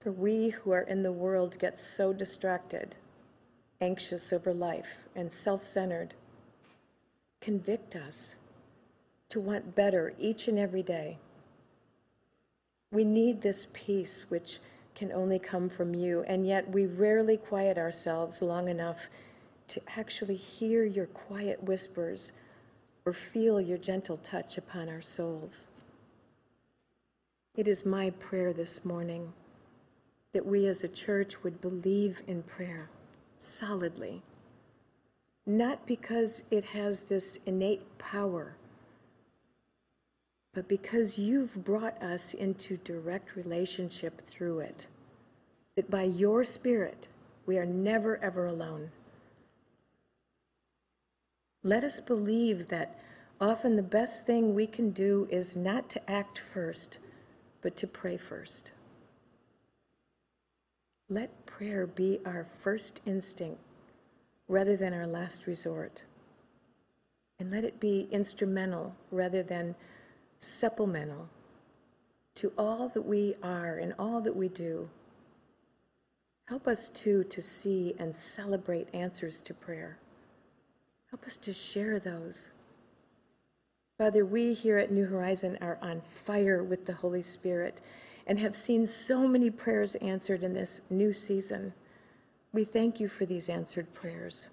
For 0.01 0.11
we 0.11 0.51
who 0.51 0.71
are 0.71 0.83
in 0.83 1.03
the 1.03 1.13
world 1.13 1.59
get 1.59 1.79
so 1.79 2.15
distracted, 2.15 2.97
anxious 3.83 4.33
over 4.33 4.55
life, 4.55 4.89
and 5.15 5.31
self 5.31 5.67
centered. 5.67 6.15
Convict 7.43 7.95
us 7.95 8.37
to 9.29 9.41
want 9.41 9.75
better 9.75 10.15
each 10.19 10.49
and 10.49 10.59
every 10.59 10.83
day. 10.83 11.19
We 12.93 13.05
need 13.05 13.43
this 13.43 13.67
peace 13.73 14.31
which 14.31 14.61
can 14.95 15.13
only 15.13 15.39
come 15.39 15.69
from 15.69 15.95
you, 15.95 16.23
and 16.27 16.47
yet 16.47 16.71
we 16.71 16.87
rarely 16.87 17.37
quiet 17.37 17.77
ourselves 17.77 18.41
long 18.41 18.69
enough 18.69 18.99
to 19.69 19.81
actually 19.97 20.37
hear 20.37 20.85
your 20.85 21.07
quiet 21.07 21.63
whispers 21.63 22.33
or 23.05 23.13
feel 23.13 23.61
your 23.61 23.79
gentle 23.79 24.17
touch 24.19 24.59
upon 24.59 24.89
our 24.89 25.03
souls. 25.03 25.69
It 27.57 27.69
is 27.69 27.87
my 27.87 28.11
prayer 28.11 28.53
this 28.53 28.85
morning 28.85 29.33
that 30.33 30.45
we 30.45 30.67
as 30.67 30.85
a 30.85 30.89
church 30.89 31.43
would 31.43 31.61
believe 31.61 32.23
in 32.27 32.43
prayer 32.43 32.89
solidly, 33.39 34.23
not 35.47 35.87
because 35.87 36.45
it 36.51 36.65
has 36.65 37.03
this 37.03 37.39
innate 37.47 37.97
power, 37.99 38.55
but 40.57 40.69
because 40.69 41.19
you've 41.19 41.55
brought 41.67 42.03
us 42.03 42.33
into 42.33 42.79
direct 42.79 43.37
relationship 43.37 44.23
through 44.23 44.61
it. 44.61 44.87
That 45.75 45.91
by 45.91 46.05
your 46.05 46.45
Spirit, 46.45 47.09
we 47.45 47.59
are 47.59 47.67
never, 47.67 48.17
ever 48.23 48.47
alone. 48.47 48.91
Let 51.63 51.85
us 51.85 52.01
believe 52.01 52.69
that 52.69 52.99
often 53.39 53.77
the 53.77 53.83
best 53.83 54.25
thing 54.25 54.55
we 54.55 54.67
can 54.67 54.93
do 54.93 55.29
is 55.31 55.59
not 55.59 55.91
to 55.91 56.11
act 56.11 56.39
first, 56.39 57.01
but 57.61 57.77
to 57.77 57.87
pray 57.87 58.17
first. 58.17 58.73
Let 61.11 61.45
prayer 61.45 61.87
be 61.87 62.19
our 62.25 62.45
first 62.45 63.03
instinct 63.05 63.61
rather 64.49 64.75
than 64.75 64.95
our 64.95 65.07
last 65.07 65.47
resort. 65.47 66.03
And 67.41 67.51
let 67.51 67.65
it 67.65 67.79
be 67.79 68.09
instrumental 68.11 68.97
rather 69.11 69.43
than 69.43 69.75
supplemental 70.41 71.29
to 72.37 72.53
all 72.59 72.89
that 72.91 73.03
we 73.03 73.35
are 73.43 73.79
and 73.79 73.95
all 73.99 74.21
that 74.21 74.37
we 74.37 74.49
do. 74.49 74.89
Help 76.49 76.69
us 76.69 76.89
too 76.89 77.25
to 77.25 77.43
see 77.43 77.95
and 77.99 78.15
celebrate 78.15 78.95
answers 78.95 79.41
to 79.41 79.55
prayer. 79.55 79.99
Help 81.11 81.25
us 81.25 81.37
to 81.39 81.53
share 81.53 81.99
those. 81.99 82.51
Father, 83.99 84.25
we 84.27 84.53
here 84.53 84.77
at 84.79 84.93
New 84.93 85.07
Horizon 85.07 85.57
are 85.61 85.79
on 85.81 86.01
fire 86.03 86.63
with 86.63 86.85
the 86.85 86.93
Holy 86.93 87.23
Spirit 87.23 87.81
and 88.27 88.39
have 88.39 88.55
seen 88.55 88.85
so 88.85 89.27
many 89.27 89.51
prayers 89.51 89.95
answered 89.97 90.43
in 90.43 90.53
this 90.53 90.83
new 90.91 91.13
season. 91.13 91.73
We 92.53 92.65
thank 92.65 93.01
you 93.01 93.09
for 93.09 93.25
these 93.25 93.49
answered 93.49 93.93
prayers. 93.95 94.51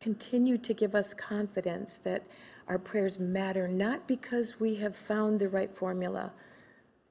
Continue 0.00 0.58
to 0.58 0.74
give 0.74 0.94
us 0.94 1.14
confidence 1.14 1.98
that 1.98 2.22
our 2.68 2.78
prayers 2.78 3.18
matter 3.18 3.68
not 3.68 4.06
because 4.06 4.58
we 4.60 4.74
have 4.76 4.96
found 4.96 5.38
the 5.38 5.48
right 5.48 5.74
formula 5.74 6.32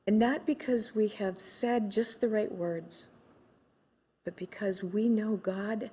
and 0.07 0.19
not 0.19 0.45
because 0.45 0.95
we 0.95 1.07
have 1.07 1.39
said 1.39 1.89
just 1.89 2.19
the 2.19 2.27
right 2.27 2.51
words, 2.51 3.07
but 4.25 4.35
because 4.35 4.83
we 4.83 5.07
know 5.07 5.37
God 5.37 5.89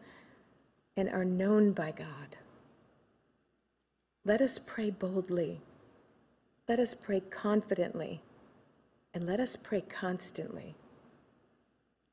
and 0.96 1.08
are 1.08 1.24
known 1.24 1.72
by 1.72 1.92
God. 1.92 2.36
Let 4.24 4.40
us 4.40 4.58
pray 4.58 4.90
boldly. 4.90 5.60
Let 6.68 6.78
us 6.78 6.94
pray 6.94 7.20
confidently 7.30 8.20
and 9.14 9.26
let 9.26 9.40
us 9.40 9.56
pray 9.56 9.80
constantly. 9.82 10.74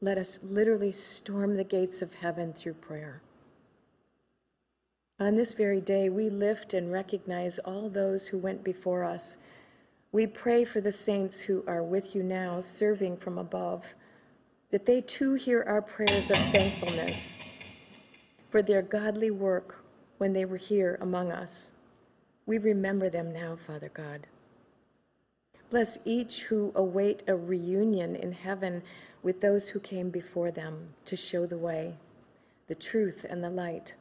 Let 0.02 0.18
us 0.18 0.40
literally 0.44 0.92
storm 0.92 1.56
the 1.56 1.64
gates 1.64 2.02
of 2.02 2.14
heaven 2.14 2.54
through 2.54 2.74
prayer. 2.76 3.22
On 5.20 5.36
this 5.36 5.54
very 5.54 5.82
day, 5.82 6.10
we 6.10 6.30
lift 6.30 6.76
and 6.76 6.92
recognize 6.92 7.58
all 7.60 7.90
those 7.90 8.28
who 8.28 8.38
went 8.38 8.64
before 8.64 9.04
us. 9.04 9.38
We 10.12 10.28
pray 10.28 10.64
for 10.64 10.80
the 10.80 10.92
saints 10.92 11.42
who 11.42 11.64
are 11.66 11.82
with 11.82 12.14
you 12.16 12.22
now, 12.22 12.60
serving 12.60 13.18
from 13.18 13.40
above, 13.40 13.96
that 14.70 14.86
they 14.86 15.02
too 15.02 15.34
hear 15.34 15.64
our 15.64 15.82
prayers 15.82 16.30
of 16.30 16.52
thankfulness 16.52 17.40
for 18.50 18.62
their 18.62 18.84
godly 18.84 19.32
work 19.32 19.84
when 20.20 20.34
they 20.34 20.46
were 20.46 20.58
here 20.58 21.00
among 21.02 21.32
us. 21.32 21.72
We 22.46 22.60
remember 22.60 23.10
them 23.10 23.34
now, 23.34 23.56
Father 23.56 23.90
God. 23.90 24.28
Bless 25.72 25.98
each 26.06 26.44
who 26.44 26.72
await 26.76 27.24
a 27.28 27.36
reunion 27.36 28.16
in 28.16 28.32
heaven 28.32 28.84
with 29.24 29.42
those 29.42 29.68
who 29.68 29.80
came 29.80 30.12
before 30.12 30.52
them 30.52 30.94
to 31.06 31.16
show 31.16 31.48
the 31.48 31.58
way, 31.58 31.96
the 32.68 32.76
truth, 32.76 33.26
and 33.28 33.44
the 33.44 33.50
light. 33.50 33.96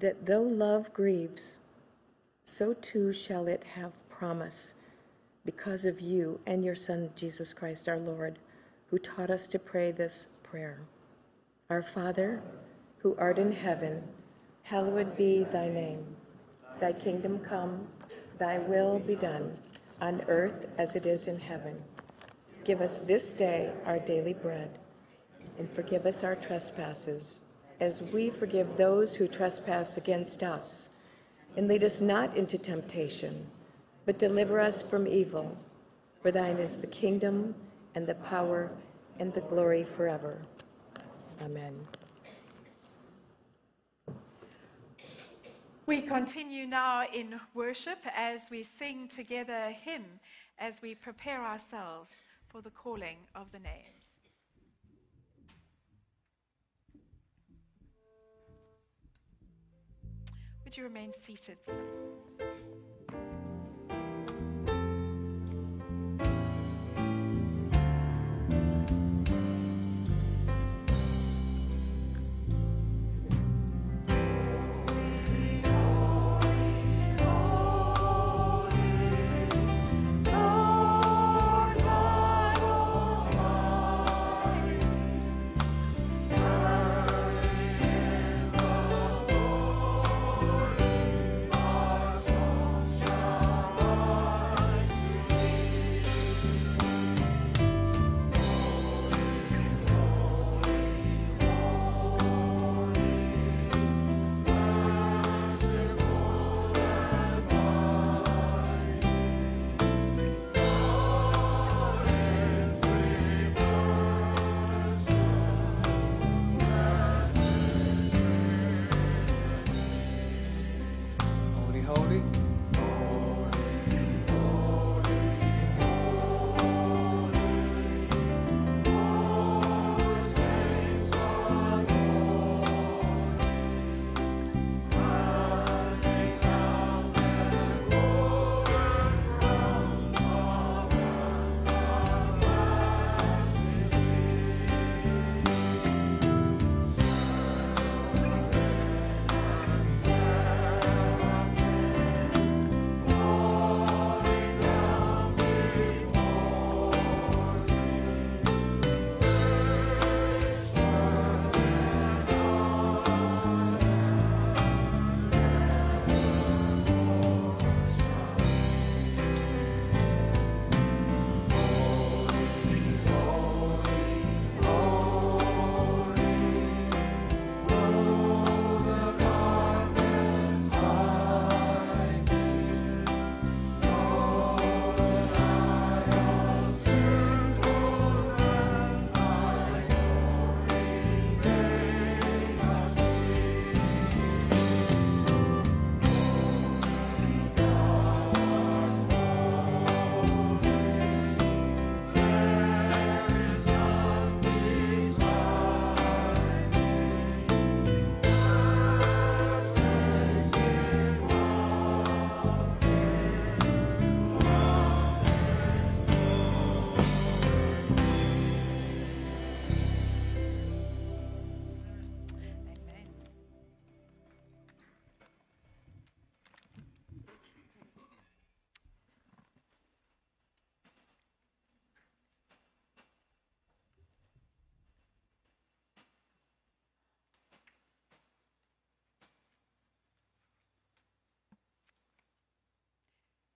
That 0.00 0.26
though 0.26 0.42
love 0.42 0.92
grieves, 0.92 1.58
so 2.44 2.74
too 2.74 3.12
shall 3.12 3.46
it 3.48 3.64
have 3.64 3.92
promise 4.08 4.74
because 5.44 5.84
of 5.84 6.00
you 6.00 6.40
and 6.46 6.64
your 6.64 6.74
Son, 6.74 7.10
Jesus 7.16 7.52
Christ 7.54 7.88
our 7.88 7.98
Lord, 7.98 8.38
who 8.90 8.98
taught 8.98 9.30
us 9.30 9.46
to 9.48 9.58
pray 9.58 9.92
this 9.92 10.28
prayer. 10.42 10.78
Our 11.70 11.82
Father, 11.82 12.42
who 12.98 13.16
art 13.16 13.38
in 13.38 13.52
heaven, 13.52 14.02
hallowed 14.62 15.16
be 15.16 15.44
thy 15.44 15.68
name. 15.68 16.04
Thy 16.80 16.92
kingdom 16.92 17.38
come, 17.38 17.86
thy 18.38 18.58
will 18.58 18.98
be 18.98 19.16
done, 19.16 19.56
on 20.00 20.22
earth 20.28 20.66
as 20.78 20.96
it 20.96 21.06
is 21.06 21.28
in 21.28 21.38
heaven. 21.38 21.80
Give 22.64 22.80
us 22.80 22.98
this 22.98 23.32
day 23.32 23.72
our 23.86 23.98
daily 23.98 24.34
bread, 24.34 24.78
and 25.58 25.70
forgive 25.70 26.06
us 26.06 26.24
our 26.24 26.36
trespasses, 26.36 27.40
as 27.80 28.02
we 28.02 28.30
forgive 28.30 28.76
those 28.76 29.14
who 29.14 29.28
trespass 29.28 29.96
against 29.96 30.42
us. 30.42 30.90
And 31.56 31.68
lead 31.68 31.84
us 31.84 32.00
not 32.00 32.36
into 32.36 32.58
temptation, 32.58 33.46
but 34.04 34.18
deliver 34.18 34.60
us 34.60 34.82
from 34.82 35.06
evil. 35.06 35.56
For 36.22 36.30
thine 36.30 36.56
is 36.56 36.76
the 36.76 36.86
kingdom, 36.86 37.54
and 37.94 38.06
the 38.06 38.14
power, 38.16 38.70
and 39.18 39.32
the 39.32 39.40
glory 39.42 39.84
forever. 39.84 40.38
Amen. 41.42 41.74
We 45.86 46.02
continue 46.02 46.66
now 46.66 47.06
in 47.14 47.40
worship 47.54 47.98
as 48.14 48.42
we 48.50 48.62
sing 48.62 49.08
together 49.08 49.54
a 49.54 49.70
hymn 49.70 50.04
as 50.58 50.82
we 50.82 50.94
prepare 50.94 51.42
ourselves 51.42 52.12
for 52.48 52.60
the 52.60 52.70
calling 52.70 53.16
of 53.34 53.50
the 53.52 53.58
names. 53.58 53.97
Would 60.68 60.76
you 60.76 60.84
remain 60.84 61.12
seated, 61.24 61.56
please? 61.64 63.47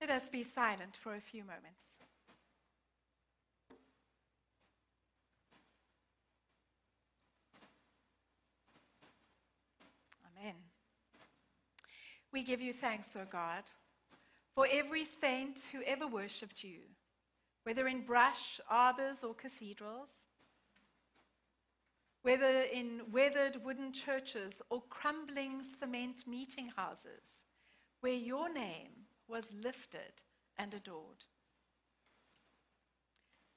Let 0.03 0.11
us 0.11 0.29
be 0.29 0.43
silent 0.43 0.97
for 1.01 1.15
a 1.15 1.21
few 1.21 1.45
moments. 1.45 1.85
Amen. 10.37 10.55
We 12.33 12.43
give 12.43 12.61
you 12.61 12.73
thanks, 12.73 13.11
O 13.15 13.21
God, 13.31 13.63
for 14.57 14.67
every 14.73 15.05
saint 15.05 15.69
who 15.71 15.83
ever 15.87 16.09
worshipped 16.09 16.65
you, 16.65 16.81
whether 17.63 17.87
in 17.87 18.05
brush, 18.05 18.61
arbors, 18.69 19.23
or 19.23 19.35
cathedrals. 19.35 20.11
whether 22.23 22.63
in 22.63 23.03
weathered 23.13 23.65
wooden 23.65 23.93
churches 23.93 24.63
or 24.71 24.83
crumbling 24.89 25.63
cement 25.81 26.25
meeting 26.27 26.71
houses, 26.77 27.39
where 28.01 28.13
your 28.13 28.53
name 28.53 29.02
was 29.33 29.47
lifted 29.65 30.23
and 30.59 30.75
adored. 30.75 31.25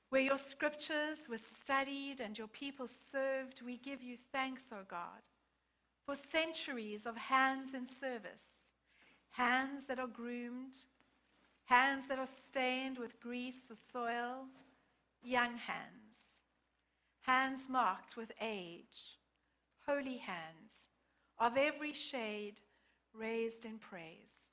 Where 0.09 0.21
your 0.21 0.37
scriptures 0.37 1.19
were 1.29 1.39
studied 1.61 2.21
and 2.21 2.37
your 2.37 2.47
people 2.47 2.87
served, 3.11 3.61
we 3.61 3.77
give 3.77 4.01
you 4.01 4.15
thanks, 4.31 4.67
O 4.71 4.77
God, 4.89 5.23
for 6.05 6.15
centuries 6.31 7.05
of 7.05 7.17
hands 7.17 7.73
in 7.73 7.85
service, 7.85 8.69
hands 9.31 9.85
that 9.87 9.99
are 9.99 10.07
groomed, 10.07 10.77
hands 11.65 12.07
that 12.07 12.19
are 12.19 12.29
stained 12.47 12.97
with 12.97 13.19
grease 13.19 13.65
or 13.69 13.75
soil, 13.75 14.45
young 15.21 15.57
hands, 15.57 16.19
hands 17.23 17.63
marked 17.67 18.15
with 18.15 18.31
age, 18.39 19.17
holy 19.85 20.17
hands 20.17 20.71
of 21.37 21.57
every 21.57 21.91
shade 21.91 22.61
raised 23.13 23.65
in 23.65 23.77
praise, 23.77 24.44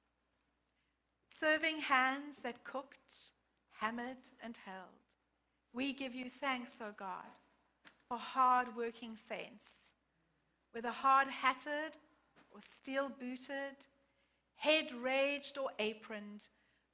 serving 1.42 1.81
hands 1.81 2.37
that 2.44 2.62
cooked, 2.62 3.33
hammered, 3.72 4.28
and 4.44 4.57
held. 4.64 5.02
We 5.72 5.92
give 5.92 6.14
you 6.14 6.31
thanks, 6.31 6.74
O 6.81 6.92
God, 6.96 7.35
for 8.09 8.16
hard 8.16 8.68
working 8.76 9.16
saints, 9.16 9.66
whether 10.70 10.90
hard 10.90 11.26
hatted 11.26 11.98
or 12.52 12.61
steel 12.81 13.11
booted, 13.18 13.74
head 14.55 14.92
raged 15.02 15.59
or 15.59 15.70
aproned, 15.81 16.46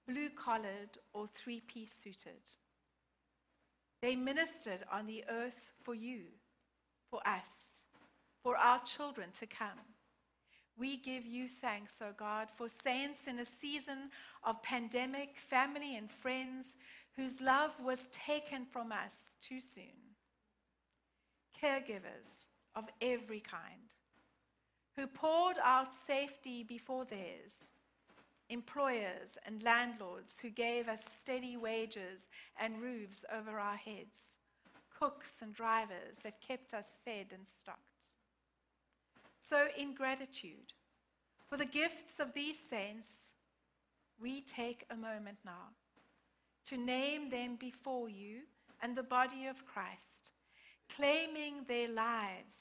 blue 0.06 0.30
collared 0.30 0.96
or 1.12 1.28
three 1.34 1.60
piece 1.60 1.92
suited. 2.02 2.40
They 4.00 4.16
ministered 4.16 4.80
on 4.90 5.04
the 5.04 5.24
earth 5.30 5.74
for 5.82 5.94
you, 5.94 6.22
for 7.10 7.20
us, 7.28 7.50
for 8.42 8.56
our 8.56 8.80
children 8.82 9.28
to 9.40 9.46
come. 9.46 9.78
We 10.78 10.96
give 10.96 11.26
you 11.26 11.48
thanks, 11.48 11.92
O 12.00 12.12
God, 12.16 12.48
for 12.56 12.68
saints 12.68 13.20
in 13.26 13.40
a 13.40 13.44
season 13.60 14.10
of 14.44 14.62
pandemic, 14.62 15.36
family, 15.50 15.96
and 15.96 16.10
friends 16.10 16.76
whose 17.16 17.40
love 17.40 17.72
was 17.82 18.00
taken 18.12 18.64
from 18.64 18.92
us 18.92 19.16
too 19.42 19.60
soon. 19.60 20.14
Caregivers 21.60 22.46
of 22.76 22.84
every 23.02 23.40
kind 23.40 23.94
who 24.96 25.06
poured 25.06 25.56
out 25.64 25.88
safety 26.06 26.62
before 26.62 27.04
theirs 27.04 27.52
employers 28.50 29.36
and 29.46 29.62
landlords 29.62 30.32
who 30.40 30.48
gave 30.48 30.88
us 30.88 31.00
steady 31.22 31.56
wages 31.56 32.26
and 32.58 32.80
roofs 32.80 33.20
over 33.36 33.58
our 33.58 33.76
heads, 33.76 34.20
cooks 34.98 35.32
and 35.42 35.54
drivers 35.54 36.16
that 36.22 36.40
kept 36.40 36.72
us 36.72 36.86
fed 37.04 37.26
and 37.32 37.46
stocked. 37.46 37.87
So, 39.48 39.66
in 39.76 39.94
gratitude 39.94 40.72
for 41.48 41.56
the 41.56 41.64
gifts 41.64 42.20
of 42.20 42.34
these 42.34 42.58
saints, 42.68 43.08
we 44.20 44.42
take 44.42 44.84
a 44.90 44.96
moment 44.96 45.38
now 45.44 45.72
to 46.66 46.76
name 46.76 47.30
them 47.30 47.56
before 47.56 48.10
you 48.10 48.40
and 48.82 48.94
the 48.94 49.02
body 49.02 49.46
of 49.46 49.64
Christ, 49.64 50.32
claiming 50.94 51.64
their 51.66 51.88
lives 51.88 52.58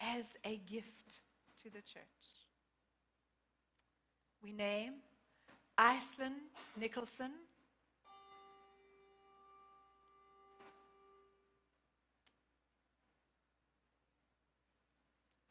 as 0.00 0.26
a 0.44 0.56
gift 0.68 1.20
to 1.62 1.70
the 1.70 1.82
church. 1.82 2.02
We 4.42 4.52
name 4.52 4.94
Iceland 5.76 6.36
Nicholson, 6.78 7.32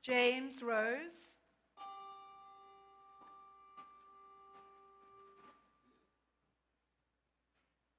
James 0.05 0.61
Rose, 0.61 1.17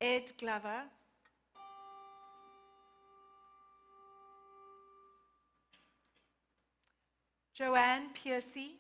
Ed 0.01 0.31
Glover, 0.39 0.83
Joanne 7.55 8.11
Piercy, 8.15 8.77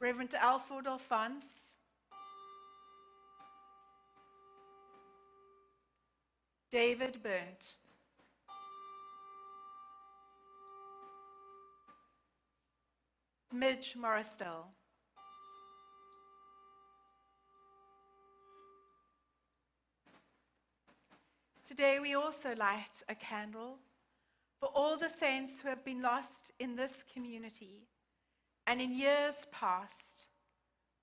Reverend 0.00 0.34
Alfred 0.36 0.86
Alphonse, 0.86 1.63
David 6.74 7.22
Burnt, 7.22 7.76
Midge 13.52 13.94
Morrisdale, 13.96 14.64
Today 21.64 22.00
we 22.00 22.14
also 22.14 22.56
light 22.56 23.04
a 23.08 23.14
candle 23.14 23.78
for 24.58 24.66
all 24.74 24.96
the 24.96 25.08
saints 25.08 25.60
who 25.60 25.68
have 25.68 25.84
been 25.84 26.02
lost 26.02 26.50
in 26.58 26.74
this 26.74 27.04
community 27.14 27.86
and 28.66 28.80
in 28.80 28.92
years 28.92 29.46
past, 29.52 30.26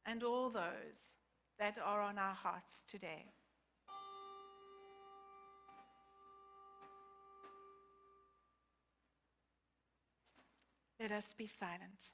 and 0.06 0.22
all 0.22 0.50
those 0.50 1.16
that 1.60 1.78
are 1.82 2.02
on 2.02 2.18
our 2.18 2.34
hearts 2.34 2.74
today. 2.90 3.32
Let 11.02 11.12
us 11.14 11.26
be 11.36 11.48
silent. 11.48 12.12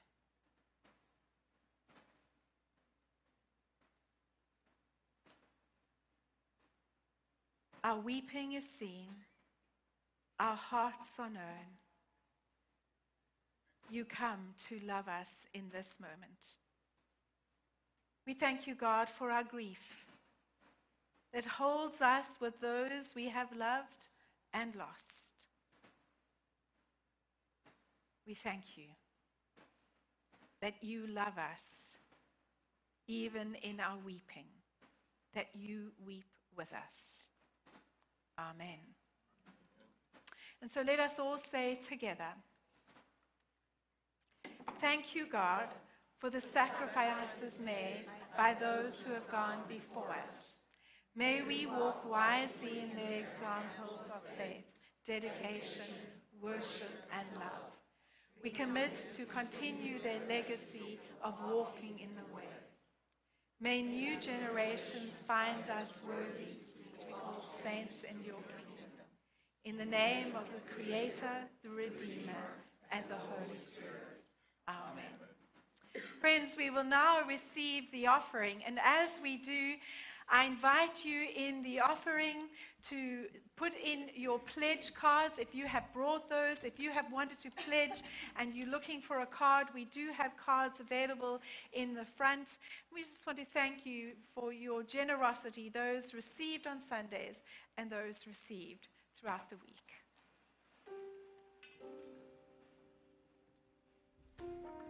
Our 7.84 8.00
weeping 8.00 8.54
is 8.54 8.64
seen, 8.78 9.08
our 10.40 10.56
hearts 10.56 11.10
are 11.18 11.28
known. 11.28 11.76
You 13.90 14.06
come 14.06 14.54
to 14.68 14.80
love 14.86 15.06
us 15.06 15.32
in 15.52 15.64
this 15.70 15.88
moment. 16.00 16.56
We 18.26 18.32
thank 18.32 18.66
you, 18.66 18.74
God, 18.74 19.08
for 19.10 19.30
our 19.30 19.44
grief 19.44 20.06
that 21.34 21.44
holds 21.44 22.00
us 22.00 22.26
with 22.40 22.58
those 22.62 23.10
we 23.14 23.28
have 23.28 23.54
loved 23.54 24.08
and 24.54 24.74
lost. 24.76 25.17
We 28.28 28.34
thank 28.34 28.76
you 28.76 28.88
that 30.60 30.74
you 30.82 31.06
love 31.06 31.38
us 31.38 31.64
even 33.06 33.54
in 33.62 33.80
our 33.80 33.96
weeping, 34.04 34.44
that 35.34 35.46
you 35.54 35.92
weep 36.06 36.26
with 36.54 36.68
us. 36.74 37.72
Amen. 38.38 38.80
And 40.60 40.70
so 40.70 40.82
let 40.82 41.00
us 41.00 41.12
all 41.18 41.38
say 41.50 41.78
together 41.88 42.34
Thank 44.78 45.14
you, 45.14 45.26
God, 45.26 45.68
for 46.18 46.28
the 46.28 46.42
sacrifices 46.42 47.58
made 47.64 48.04
by 48.36 48.54
those 48.60 48.98
who 48.98 49.14
have 49.14 49.28
gone 49.30 49.62
before 49.66 50.10
us. 50.10 50.36
May 51.16 51.40
we 51.40 51.64
walk 51.64 52.08
wisely 52.08 52.80
in 52.80 52.94
their 52.94 53.20
examples 53.20 54.10
of 54.14 54.20
faith, 54.36 54.66
dedication, 55.06 55.94
worship, 56.42 56.92
and 57.18 57.26
love. 57.40 57.77
We 58.42 58.50
commit 58.50 59.06
to 59.14 59.24
continue 59.24 60.00
their 60.00 60.20
legacy 60.28 61.00
of 61.22 61.34
walking 61.44 61.98
in 61.98 62.10
the 62.14 62.34
way. 62.34 62.44
May 63.60 63.82
new 63.82 64.18
generations 64.20 65.10
find 65.26 65.68
us 65.68 66.00
worthy 66.06 66.54
to 67.00 67.06
be 67.06 67.12
called 67.12 67.42
saints 67.62 68.04
in 68.04 68.16
your 68.24 68.36
kingdom. 68.36 68.92
In 69.64 69.76
the 69.76 69.84
name 69.84 70.36
of 70.36 70.44
the 70.54 70.60
Creator, 70.72 71.48
the 71.64 71.70
Redeemer, 71.70 72.54
and 72.92 73.04
the 73.08 73.16
Holy 73.16 73.58
Spirit. 73.58 74.20
Amen. 74.68 76.02
Friends, 76.20 76.54
we 76.56 76.70
will 76.70 76.84
now 76.84 77.26
receive 77.26 77.90
the 77.90 78.06
offering. 78.06 78.62
And 78.64 78.78
as 78.84 79.10
we 79.20 79.36
do, 79.36 79.74
I 80.30 80.44
invite 80.44 81.04
you 81.04 81.26
in 81.34 81.62
the 81.62 81.80
offering 81.80 82.48
to 82.84 83.24
put 83.56 83.72
in 83.74 84.08
your 84.14 84.38
pledge 84.38 84.94
cards 84.94 85.38
if 85.38 85.54
you 85.54 85.66
have 85.66 85.84
brought 85.92 86.30
those. 86.30 86.56
If 86.64 86.78
you 86.78 86.90
have 86.90 87.12
wanted 87.12 87.38
to 87.40 87.50
pledge 87.50 88.02
and 88.36 88.54
you're 88.54 88.68
looking 88.68 89.00
for 89.00 89.20
a 89.20 89.26
card, 89.26 89.66
we 89.74 89.84
do 89.86 90.10
have 90.16 90.32
cards 90.36 90.80
available 90.80 91.40
in 91.72 91.94
the 91.94 92.04
front. 92.04 92.58
We 92.92 93.02
just 93.02 93.26
want 93.26 93.38
to 93.38 93.44
thank 93.44 93.84
you 93.84 94.12
for 94.34 94.52
your 94.52 94.82
generosity, 94.82 95.68
those 95.68 96.14
received 96.14 96.66
on 96.66 96.80
Sundays 96.80 97.40
and 97.76 97.90
those 97.90 98.26
received 98.26 98.88
throughout 99.20 99.50
the 99.50 99.56
week. 99.56 99.88
Thank 104.38 104.87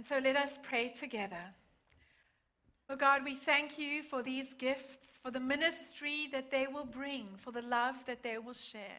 And 0.00 0.06
so 0.06 0.16
let 0.16 0.34
us 0.34 0.58
pray 0.62 0.88
together. 0.88 1.44
Oh 2.88 2.96
God, 2.96 3.22
we 3.22 3.36
thank 3.36 3.78
you 3.78 4.02
for 4.02 4.22
these 4.22 4.54
gifts, 4.54 4.96
for 5.22 5.30
the 5.30 5.38
ministry 5.38 6.26
that 6.32 6.50
they 6.50 6.66
will 6.66 6.86
bring, 6.86 7.28
for 7.36 7.52
the 7.52 7.60
love 7.60 7.96
that 8.06 8.22
they 8.22 8.38
will 8.38 8.54
share. 8.54 8.98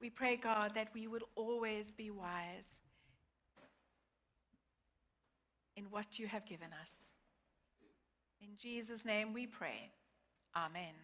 We 0.00 0.10
pray, 0.10 0.36
God, 0.36 0.76
that 0.76 0.90
we 0.94 1.08
will 1.08 1.28
always 1.34 1.90
be 1.90 2.12
wise 2.12 2.68
in 5.76 5.86
what 5.90 6.20
you 6.20 6.28
have 6.28 6.46
given 6.46 6.68
us. 6.80 6.92
In 8.40 8.50
Jesus' 8.56 9.04
name 9.04 9.32
we 9.32 9.48
pray. 9.48 9.90
Amen. 10.54 10.94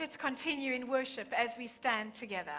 Let's 0.00 0.16
continue 0.16 0.72
in 0.72 0.88
worship 0.88 1.30
as 1.36 1.50
we 1.58 1.66
stand 1.66 2.14
together. 2.14 2.56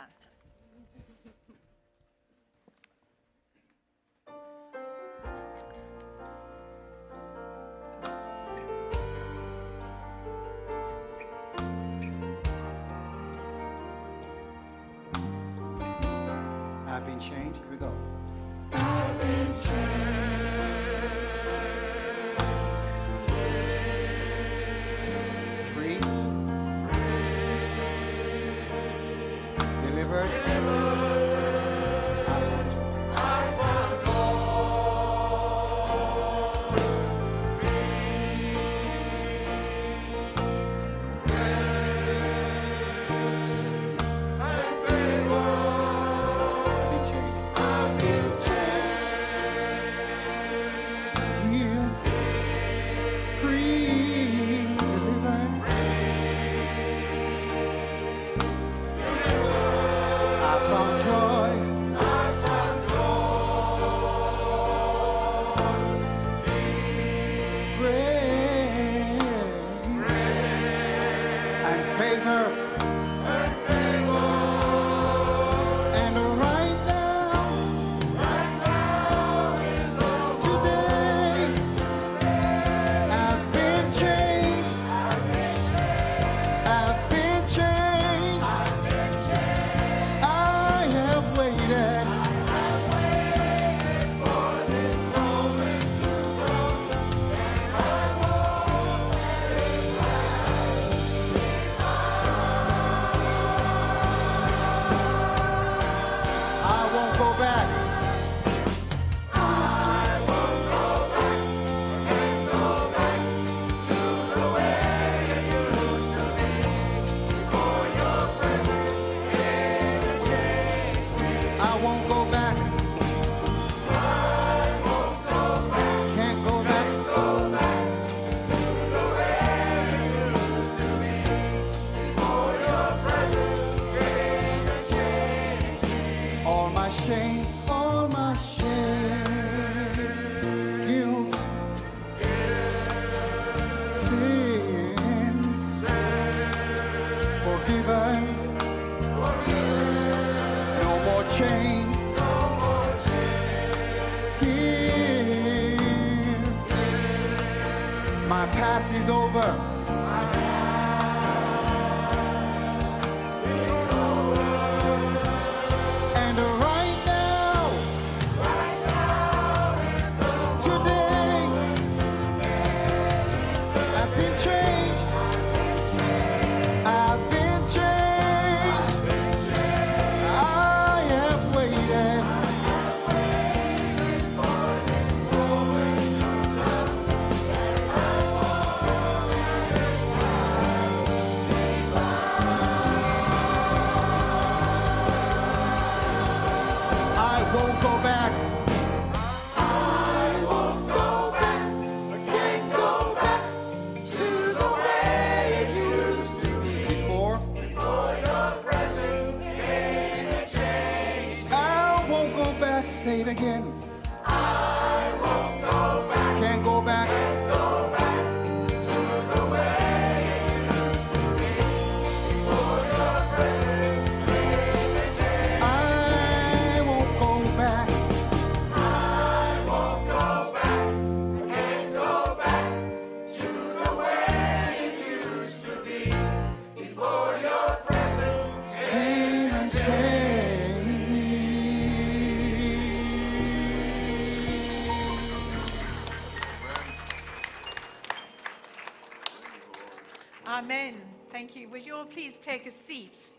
Take 252.43 252.67
a 252.67 252.71
seat? 252.85 253.29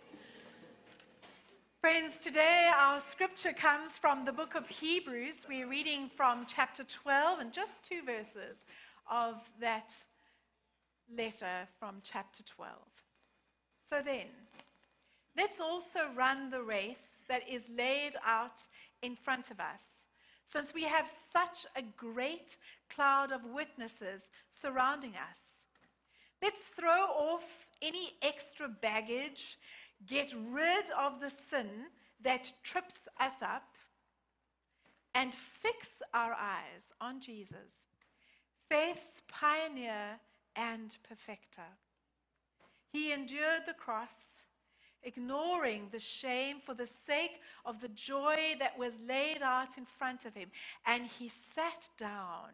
Friends, 1.82 2.14
today 2.22 2.70
our 2.74 2.98
scripture 3.00 3.52
comes 3.52 3.98
from 4.00 4.24
the 4.24 4.32
book 4.32 4.54
of 4.54 4.66
Hebrews. 4.66 5.36
We're 5.46 5.68
reading 5.68 6.10
from 6.16 6.46
chapter 6.48 6.84
12 6.84 7.40
and 7.40 7.52
just 7.52 7.72
two 7.82 8.00
verses 8.06 8.64
of 9.10 9.34
that 9.60 9.94
letter 11.14 11.68
from 11.78 11.96
chapter 12.02 12.42
12. 12.44 12.72
So 13.90 14.00
then, 14.02 14.28
let's 15.36 15.60
also 15.60 16.08
run 16.16 16.48
the 16.48 16.62
race 16.62 17.02
that 17.28 17.42
is 17.46 17.68
laid 17.76 18.12
out 18.24 18.62
in 19.02 19.14
front 19.14 19.50
of 19.50 19.60
us, 19.60 19.82
since 20.50 20.72
we 20.72 20.84
have 20.84 21.12
such 21.30 21.66
a 21.76 21.82
great 21.98 22.56
cloud 22.88 23.32
of 23.32 23.44
witnesses 23.44 24.22
surrounding 24.62 25.12
us. 25.30 25.40
Let's 26.40 26.60
throw 26.74 27.04
off 27.04 27.63
any 27.84 28.14
extra 28.22 28.68
baggage, 28.68 29.58
get 30.06 30.34
rid 30.50 30.86
of 30.98 31.20
the 31.20 31.30
sin 31.50 31.68
that 32.22 32.50
trips 32.62 32.94
us 33.20 33.34
up, 33.42 33.68
and 35.14 35.34
fix 35.34 35.88
our 36.12 36.32
eyes 36.32 36.86
on 37.00 37.20
Jesus, 37.20 37.72
faith's 38.68 39.22
pioneer 39.28 40.18
and 40.56 40.96
perfecter. 41.08 41.62
He 42.90 43.12
endured 43.12 43.62
the 43.66 43.74
cross, 43.74 44.16
ignoring 45.02 45.88
the 45.92 45.98
shame 45.98 46.56
for 46.64 46.74
the 46.74 46.88
sake 47.06 47.40
of 47.64 47.80
the 47.80 47.88
joy 47.88 48.56
that 48.58 48.78
was 48.78 48.94
laid 49.06 49.42
out 49.42 49.78
in 49.78 49.84
front 49.84 50.24
of 50.24 50.34
him, 50.34 50.50
and 50.86 51.06
he 51.06 51.30
sat 51.54 51.88
down 51.98 52.50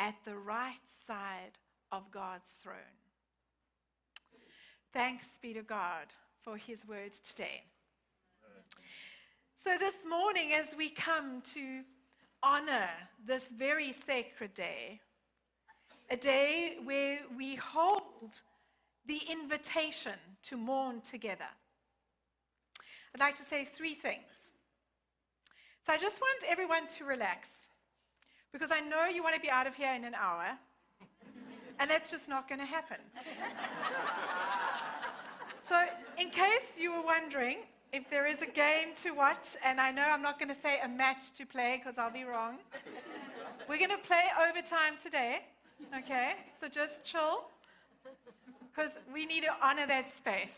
at 0.00 0.16
the 0.24 0.36
right 0.36 0.74
side 1.06 1.58
of 1.92 2.10
God's 2.10 2.50
throne. 2.62 3.01
Thanks 4.92 5.26
be 5.40 5.54
to 5.54 5.62
God 5.62 6.08
for 6.42 6.58
his 6.58 6.86
words 6.86 7.18
today. 7.20 7.62
So, 9.64 9.78
this 9.78 9.94
morning, 10.06 10.52
as 10.52 10.76
we 10.76 10.90
come 10.90 11.40
to 11.54 11.80
honor 12.42 12.90
this 13.26 13.44
very 13.56 13.92
sacred 13.92 14.52
day, 14.52 15.00
a 16.10 16.16
day 16.16 16.76
where 16.84 17.20
we 17.34 17.54
hold 17.54 18.42
the 19.06 19.20
invitation 19.30 20.12
to 20.42 20.58
mourn 20.58 21.00
together, 21.00 21.48
I'd 23.14 23.20
like 23.20 23.36
to 23.36 23.44
say 23.44 23.64
three 23.64 23.94
things. 23.94 24.26
So, 25.86 25.94
I 25.94 25.96
just 25.96 26.20
want 26.20 26.44
everyone 26.46 26.86
to 26.98 27.04
relax 27.06 27.48
because 28.52 28.70
I 28.70 28.80
know 28.80 29.06
you 29.06 29.22
want 29.22 29.36
to 29.36 29.40
be 29.40 29.48
out 29.48 29.66
of 29.66 29.74
here 29.74 29.94
in 29.94 30.04
an 30.04 30.14
hour, 30.14 30.48
and 31.78 31.90
that's 31.90 32.10
just 32.10 32.28
not 32.28 32.46
going 32.46 32.60
to 32.60 32.66
happen. 32.66 32.98
So, 35.72 35.80
in 36.18 36.28
case 36.28 36.76
you 36.76 36.92
were 36.92 37.00
wondering 37.00 37.60
if 37.94 38.10
there 38.10 38.26
is 38.26 38.42
a 38.42 38.46
game 38.46 38.88
to 38.96 39.12
watch, 39.12 39.56
and 39.64 39.80
I 39.80 39.90
know 39.90 40.02
I'm 40.02 40.20
not 40.20 40.38
going 40.38 40.50
to 40.50 40.60
say 40.60 40.80
a 40.84 40.86
match 40.86 41.32
to 41.38 41.46
play 41.46 41.80
because 41.82 41.98
I'll 41.98 42.12
be 42.12 42.24
wrong, 42.24 42.58
we're 43.66 43.78
going 43.78 43.88
to 43.88 43.96
play 43.96 44.24
overtime 44.46 44.98
today, 45.00 45.40
okay? 45.96 46.32
So 46.60 46.68
just 46.68 47.02
chill 47.04 47.44
because 48.68 48.90
we 49.14 49.24
need 49.24 49.44
to 49.44 49.54
honor 49.62 49.86
that 49.86 50.14
space. 50.14 50.52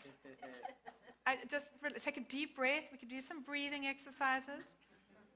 I 1.25 1.37
just 1.47 1.67
take 2.01 2.17
a 2.17 2.25
deep 2.27 2.57
breath. 2.57 2.83
We 2.91 2.97
can 2.97 3.07
do 3.07 3.21
some 3.21 3.41
breathing 3.41 3.85
exercises. 3.85 4.65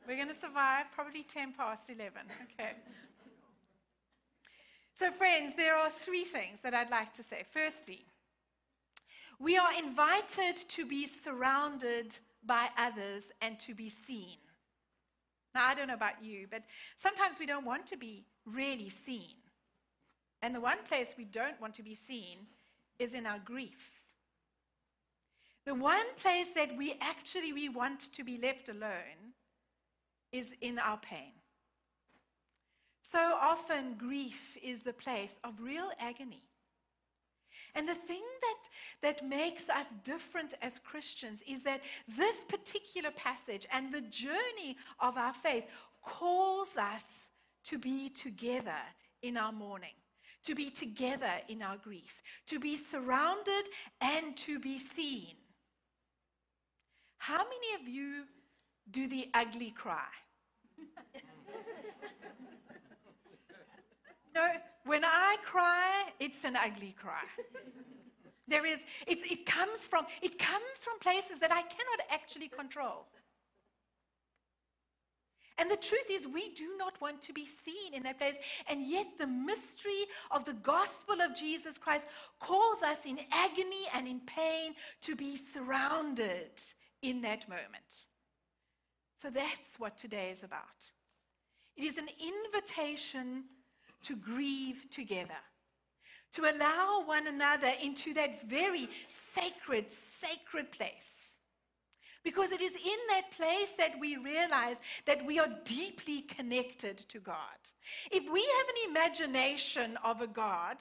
We're 0.05 0.17
going 0.17 0.27
to 0.27 0.41
survive 0.41 0.88
probably 0.93 1.23
10 1.23 1.53
past 1.53 1.84
11, 1.88 2.23
okay? 2.51 2.73
So, 4.99 5.09
friends, 5.13 5.53
there 5.55 5.77
are 5.77 5.89
three 5.89 6.25
things 6.25 6.59
that 6.63 6.73
I'd 6.73 6.91
like 6.91 7.13
to 7.13 7.23
say. 7.23 7.45
Firstly, 7.53 8.03
we 9.40 9.58
are 9.58 9.74
invited 9.78 10.58
to 10.68 10.86
be 10.86 11.08
surrounded 11.24 12.18
by 12.46 12.68
others 12.78 13.24
and 13.42 13.60
to 13.60 13.74
be 13.74 13.90
seen. 13.90 14.38
Now, 15.56 15.66
I 15.66 15.74
don't 15.74 15.88
know 15.88 15.94
about 15.94 16.24
you, 16.24 16.48
but 16.52 16.64
sometimes 16.98 17.40
we 17.40 17.46
don't 17.46 17.66
want 17.66 17.88
to 17.88 17.98
be 17.98 18.26
really 18.46 18.90
seen. 18.90 19.36
And 20.42 20.54
the 20.54 20.62
one 20.62 20.78
place 20.88 21.16
we 21.18 21.26
don't 21.26 21.60
want 21.60 21.74
to 21.76 21.84
be 21.84 21.96
seen 21.96 22.40
is 23.00 23.14
in 23.14 23.26
our 23.26 23.40
grief. 23.40 24.02
The 25.66 25.76
one 25.76 26.06
place 26.18 26.50
that 26.56 26.76
we 26.78 26.96
actually 27.02 27.54
we 27.54 27.70
want 27.70 28.12
to 28.14 28.24
be 28.24 28.38
left 28.38 28.70
alone 28.70 29.34
is 30.32 30.54
in 30.62 30.80
our 30.80 30.98
pain. 30.98 31.32
So 33.12 33.20
often 33.20 33.96
grief 33.98 34.58
is 34.62 34.82
the 34.82 34.94
place 34.94 35.36
of 35.44 35.60
real 35.60 35.90
agony. 36.00 36.44
And 37.76 37.88
the 37.88 37.95
thing 37.95 38.24
that, 38.41 38.70
that 39.01 39.28
makes 39.28 39.70
us 39.70 39.86
different 40.03 40.53
as 40.61 40.80
Christians 40.80 41.41
is 41.47 41.61
that 41.63 41.82
this 42.17 42.36
particular 42.47 43.11
passage 43.11 43.67
and 43.72 43.93
the 43.93 44.01
journey 44.01 44.78
of 44.99 45.17
our 45.17 45.34
faith 45.34 45.65
calls 46.01 46.76
us 46.78 47.03
to 47.65 47.78
be 47.78 48.09
together 48.09 48.82
in 49.22 49.38
our 49.38 49.51
mourning, 49.51 49.95
to 50.45 50.55
be 50.55 50.70
together 50.70 51.32
in 51.47 51.61
our 51.61 51.78
grief, 51.78 52.22
to 52.47 52.59
be 52.59 52.76
surrounded 52.76 53.65
and 54.01 54.36
to 54.38 54.59
be 54.59 54.80
seen. 54.80 55.36
How 57.17 57.43
many 57.43 57.82
of 57.82 57.88
you 57.88 58.24
do 58.91 59.07
the 59.07 59.30
ugly 59.34 59.72
cry? 59.72 60.07
No, 64.36 64.47
when 64.86 65.03
I 65.03 65.38
cry, 65.43 66.05
it's 66.19 66.43
an 66.43 66.55
ugly 66.55 66.95
cry. 66.99 67.23
There 68.47 68.65
is, 68.65 68.80
it 69.05 69.45
comes 69.45 69.80
from, 69.80 70.05
it 70.21 70.39
comes 70.39 70.63
from 70.82 70.97
places 70.99 71.39
that 71.39 71.51
I 71.51 71.61
cannot 71.61 71.99
actually 72.09 72.47
control. 72.47 73.05
And 75.59 75.69
the 75.69 75.75
truth 75.75 76.09
is, 76.09 76.25
we 76.25 76.53
do 76.53 76.77
not 76.77 76.99
want 77.01 77.21
to 77.23 77.34
be 77.34 77.45
seen 77.45 77.93
in 77.93 78.03
that 78.03 78.17
place. 78.17 78.38
And 78.69 78.88
yet, 78.88 79.07
the 79.19 79.27
mystery 79.27 80.05
of 80.32 80.45
the 80.45 80.53
gospel 80.53 81.21
of 81.21 81.36
Jesus 81.36 81.77
Christ 81.77 82.07
calls 82.39 82.82
us 82.82 82.99
in 83.05 83.19
agony 83.32 83.84
and 83.93 84.07
in 84.07 84.21
pain 84.21 84.73
to 85.01 85.17
be 85.17 85.36
surrounded 85.36 86.51
in 87.01 87.21
that 87.21 87.47
moment. 87.49 88.07
So, 89.21 89.30
that's 89.30 89.77
what 89.77 89.97
today 89.97 90.30
is 90.32 90.43
about. 90.43 90.89
It 91.75 91.84
is 91.84 91.97
an 91.97 92.07
invitation 92.07 93.43
to 94.04 94.16
grieve 94.16 94.89
together, 94.89 95.41
to 96.34 96.50
allow 96.50 97.04
one 97.06 97.28
another 97.28 97.72
into 97.82 98.14
that 98.14 98.47
very 98.47 98.89
sacred, 99.36 99.86
sacred 100.22 100.72
place. 100.72 101.10
Because 102.24 102.52
it 102.52 102.62
is 102.62 102.74
in 102.74 103.00
that 103.10 103.32
place 103.32 103.72
that 103.78 103.93
we 104.00 104.18
realize 104.18 104.78
that 105.06 105.26
we 105.26 105.39
are 105.39 105.50
deeply 105.64 106.22
connected 106.22 106.97
to 106.97 107.20
God. 107.20 107.36
If 108.12 108.24
we 108.32 108.41
have 108.41 108.68
an 108.68 108.89
imagination 108.91 109.97
of 110.04 110.22
a 110.22 110.28
God 110.28 110.78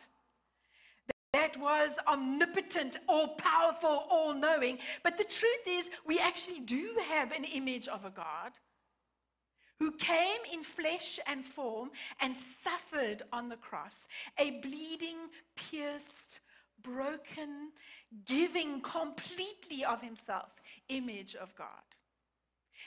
that 1.33 1.57
was 1.61 1.93
omnipotent, 2.09 2.99
all 3.09 3.29
powerful, 3.37 4.07
all 4.11 4.35
knowing, 4.35 4.79
but 5.05 5.17
the 5.17 5.25
truth 5.25 5.67
is, 5.67 5.91
we 6.07 6.19
actually 6.19 6.61
do 6.61 6.97
have 7.09 7.31
an 7.33 7.45
image 7.45 7.87
of 7.87 8.05
a 8.05 8.11
God 8.11 8.53
who 9.79 9.93
came 9.93 10.41
in 10.53 10.63
flesh 10.63 11.21
and 11.27 11.45
form 11.45 11.91
and 12.21 12.37
suffered 12.63 13.23
on 13.33 13.49
the 13.49 13.57
cross, 13.57 13.97
a 14.39 14.53
bleeding, 14.61 15.17
pierced, 15.57 16.41
broken, 16.83 17.71
giving 18.27 18.81
completely 18.81 19.85
of 19.85 20.01
himself 20.03 20.51
image 20.89 21.35
of 21.37 21.55
God. 21.55 21.69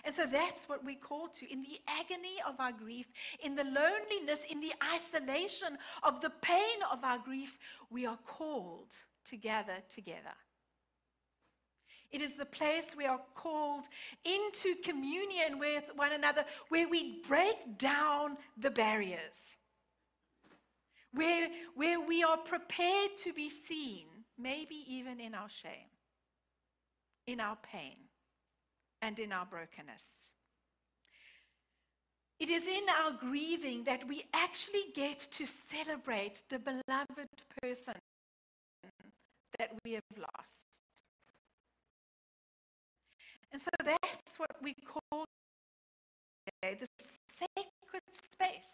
And 0.04 0.16
so 0.16 0.26
that's 0.26 0.68
what 0.68 0.84
we 0.84 0.96
call 0.96 1.28
to. 1.28 1.52
In 1.52 1.62
the 1.62 1.80
agony 1.88 2.38
of 2.48 2.60
our 2.60 2.72
grief, 2.72 3.08
in 3.44 3.56
the 3.56 3.64
loneliness, 3.64 4.40
in 4.50 4.60
the 4.60 4.74
isolation 4.84 5.78
of 6.04 6.22
the 6.22 6.32
pain 6.42 6.80
of 6.92 7.04
our 7.04 7.20
grief, 7.20 7.58
we 7.90 8.06
are 8.06 8.18
called 8.26 8.94
to 9.26 9.38
gather 9.38 9.78
together. 9.90 10.34
It 12.12 12.22
is 12.22 12.34
the 12.34 12.46
place 12.46 12.88
we 12.98 13.06
are 13.06 13.22
called 13.36 13.88
into 14.26 14.76
communion 14.84 15.60
with 15.60 15.86
one 15.96 16.12
another, 16.12 16.44
where 16.70 16.88
we 16.90 17.22
break 17.28 17.78
down 17.78 18.38
the 18.58 18.70
barriers, 18.70 19.38
where, 21.14 21.48
where 21.76 22.02
we 22.02 22.22
are 22.24 22.38
prepared 22.38 23.12
to 23.20 23.34
be 23.34 23.50
seen, 23.50 24.08
maybe 24.38 24.84
even 24.88 25.20
in 25.20 25.34
our 25.34 25.50
shame, 25.50 25.90
in 27.28 27.40
our 27.40 27.58
pain, 27.64 27.96
and 29.02 29.18
in 29.20 29.32
our 29.32 29.46
brokenness. 29.46 30.06
It 32.42 32.50
is 32.50 32.64
in 32.64 32.84
our 32.90 33.12
grieving 33.12 33.84
that 33.84 34.06
we 34.08 34.26
actually 34.34 34.86
get 34.96 35.20
to 35.20 35.46
celebrate 35.72 36.42
the 36.50 36.60
beloved 36.60 37.30
person 37.62 37.94
that 39.60 39.70
we 39.86 39.94
have 39.94 40.04
lost. 40.18 40.71
That's 43.84 44.38
what 44.38 44.52
we 44.62 44.74
call 44.74 45.26
today 46.46 46.78
the 46.80 46.88
sacred 47.40 48.04
space 48.32 48.70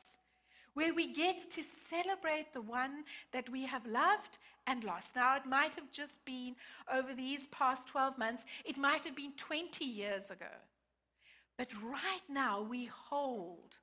where 0.73 0.93
we 0.93 1.11
get 1.11 1.39
to 1.39 1.63
celebrate 1.89 2.53
the 2.53 2.61
one 2.61 3.03
that 3.33 3.49
we 3.49 3.65
have 3.65 3.83
loved 3.87 4.37
and 4.67 4.83
lost. 4.83 5.07
Now, 5.15 5.35
it 5.35 5.45
might 5.47 5.73
have 5.75 5.91
just 5.91 6.23
been 6.23 6.55
over 6.93 7.15
these 7.15 7.47
past 7.47 7.87
12 7.87 8.17
months, 8.19 8.43
it 8.63 8.77
might 8.77 9.03
have 9.03 9.15
been 9.15 9.33
20 9.37 9.83
years 9.83 10.29
ago. 10.29 10.53
But 11.57 11.69
right 11.81 12.21
now, 12.29 12.61
we 12.61 12.85
hold 12.85 13.75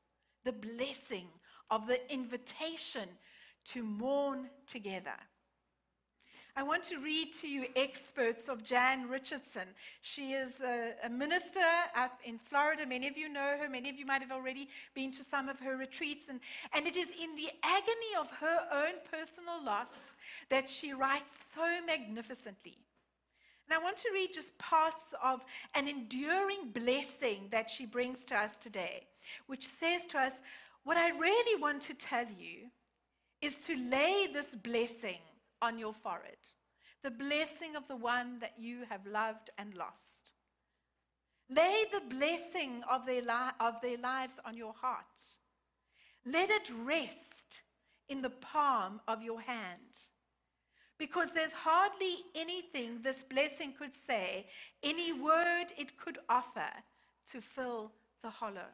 the 0.44 0.52
blessing 0.52 1.26
of 1.68 1.88
the 1.88 1.98
invitation 2.12 3.08
to 3.64 3.82
mourn 3.82 4.48
together. 4.68 5.18
I 6.56 6.62
want 6.62 6.84
to 6.84 6.98
read 6.98 7.32
to 7.40 7.48
you 7.48 7.66
experts 7.74 8.48
of 8.48 8.62
Jan 8.62 9.08
Richardson. 9.08 9.66
She 10.02 10.34
is 10.34 10.52
a, 10.64 10.92
a, 11.02 11.08
minister 11.10 11.66
up 11.96 12.20
in 12.24 12.38
Florida. 12.38 12.86
Many 12.86 13.08
of 13.08 13.18
you 13.18 13.28
know 13.28 13.56
her. 13.60 13.68
Many 13.68 13.90
of 13.90 13.96
you 13.96 14.06
might 14.06 14.22
have 14.22 14.30
already 14.30 14.68
been 14.94 15.10
to 15.12 15.24
some 15.24 15.48
of 15.48 15.58
her 15.58 15.76
retreats. 15.76 16.26
And, 16.28 16.38
and 16.72 16.86
it 16.86 16.96
is 16.96 17.08
in 17.08 17.34
the 17.34 17.50
agony 17.64 18.14
of 18.20 18.30
her 18.30 18.68
own 18.72 18.94
personal 19.10 19.64
loss 19.64 19.90
that 20.48 20.70
she 20.70 20.92
writes 20.92 21.32
so 21.56 21.84
magnificently. 21.84 22.78
And 23.68 23.76
I 23.76 23.82
want 23.82 23.96
to 23.96 24.10
read 24.12 24.32
just 24.32 24.56
parts 24.58 25.02
of 25.20 25.40
an 25.74 25.88
enduring 25.88 26.70
blessing 26.72 27.48
that 27.50 27.68
she 27.68 27.84
brings 27.84 28.24
to 28.26 28.36
us 28.36 28.52
today, 28.60 29.08
which 29.48 29.66
says 29.80 30.04
to 30.10 30.18
us, 30.18 30.34
What 30.84 30.98
I 30.98 31.08
really 31.18 31.60
want 31.60 31.82
to 31.82 31.94
tell 31.94 32.26
you 32.38 32.68
is 33.40 33.56
to 33.66 33.76
lay 33.90 34.28
this 34.32 34.54
blessing 34.54 35.18
on 35.64 35.78
your 35.78 35.94
forehead, 35.94 36.42
the 37.02 37.10
blessing 37.10 37.74
of 37.76 37.88
the 37.88 37.96
one 37.96 38.38
that 38.40 38.54
you 38.58 38.84
have 38.88 39.06
loved 39.06 39.50
and 39.58 39.74
lost. 39.74 40.32
Lay 41.48 41.84
the 41.92 42.02
blessing 42.08 42.82
of 42.90 43.04
their, 43.06 43.22
li- 43.22 43.56
of 43.60 43.74
their 43.82 43.98
lives 43.98 44.34
on 44.44 44.56
your 44.56 44.74
heart. 44.74 45.20
Let 46.26 46.50
it 46.50 46.70
rest 46.84 47.18
in 48.08 48.22
the 48.22 48.30
palm 48.30 49.00
of 49.08 49.22
your 49.22 49.40
hand. 49.40 49.92
Because 50.98 51.30
there's 51.32 51.52
hardly 51.52 52.16
anything 52.34 53.00
this 53.02 53.22
blessing 53.22 53.74
could 53.78 53.92
say, 54.06 54.46
any 54.82 55.12
word 55.12 55.66
it 55.76 55.98
could 55.98 56.18
offer 56.28 56.70
to 57.30 57.40
fill 57.40 57.92
the 58.22 58.30
hollow. 58.30 58.70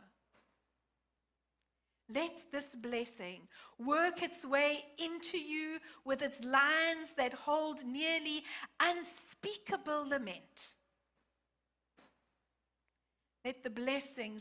Let 2.13 2.45
this 2.51 2.75
blessing 2.75 3.43
work 3.79 4.23
its 4.23 4.45
way 4.45 4.85
into 4.99 5.39
you 5.39 5.79
with 6.05 6.23
its 6.23 6.41
lines 6.43 7.11
that 7.17 7.33
hold 7.33 7.85
nearly 7.85 8.43
unspeakable 8.81 10.09
lament. 10.09 10.75
Let 13.45 13.63
the 13.63 13.71
blessing 13.71 14.41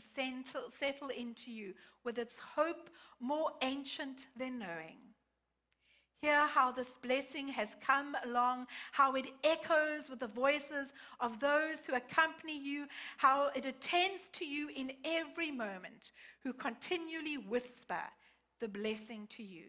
settle, 0.78 1.08
into 1.08 1.50
you 1.52 1.74
with 2.04 2.18
its 2.18 2.36
hope 2.36 2.90
more 3.20 3.52
ancient 3.62 4.26
than 4.36 4.58
knowing. 4.58 4.98
Hear 6.22 6.46
how 6.46 6.70
this 6.70 6.98
blessing 7.02 7.48
has 7.48 7.70
come 7.80 8.14
along, 8.26 8.66
how 8.92 9.14
it 9.14 9.28
echoes 9.42 10.10
with 10.10 10.20
the 10.20 10.26
voices 10.26 10.92
of 11.18 11.40
those 11.40 11.80
who 11.80 11.94
accompany 11.94 12.58
you, 12.58 12.86
how 13.16 13.50
it 13.54 13.64
attends 13.64 14.24
to 14.34 14.44
you 14.44 14.68
in 14.76 14.92
every 15.02 15.50
moment, 15.50 16.12
who 16.44 16.52
continually 16.52 17.38
whisper 17.38 18.02
the 18.60 18.68
blessing 18.68 19.26
to 19.30 19.42
you. 19.42 19.64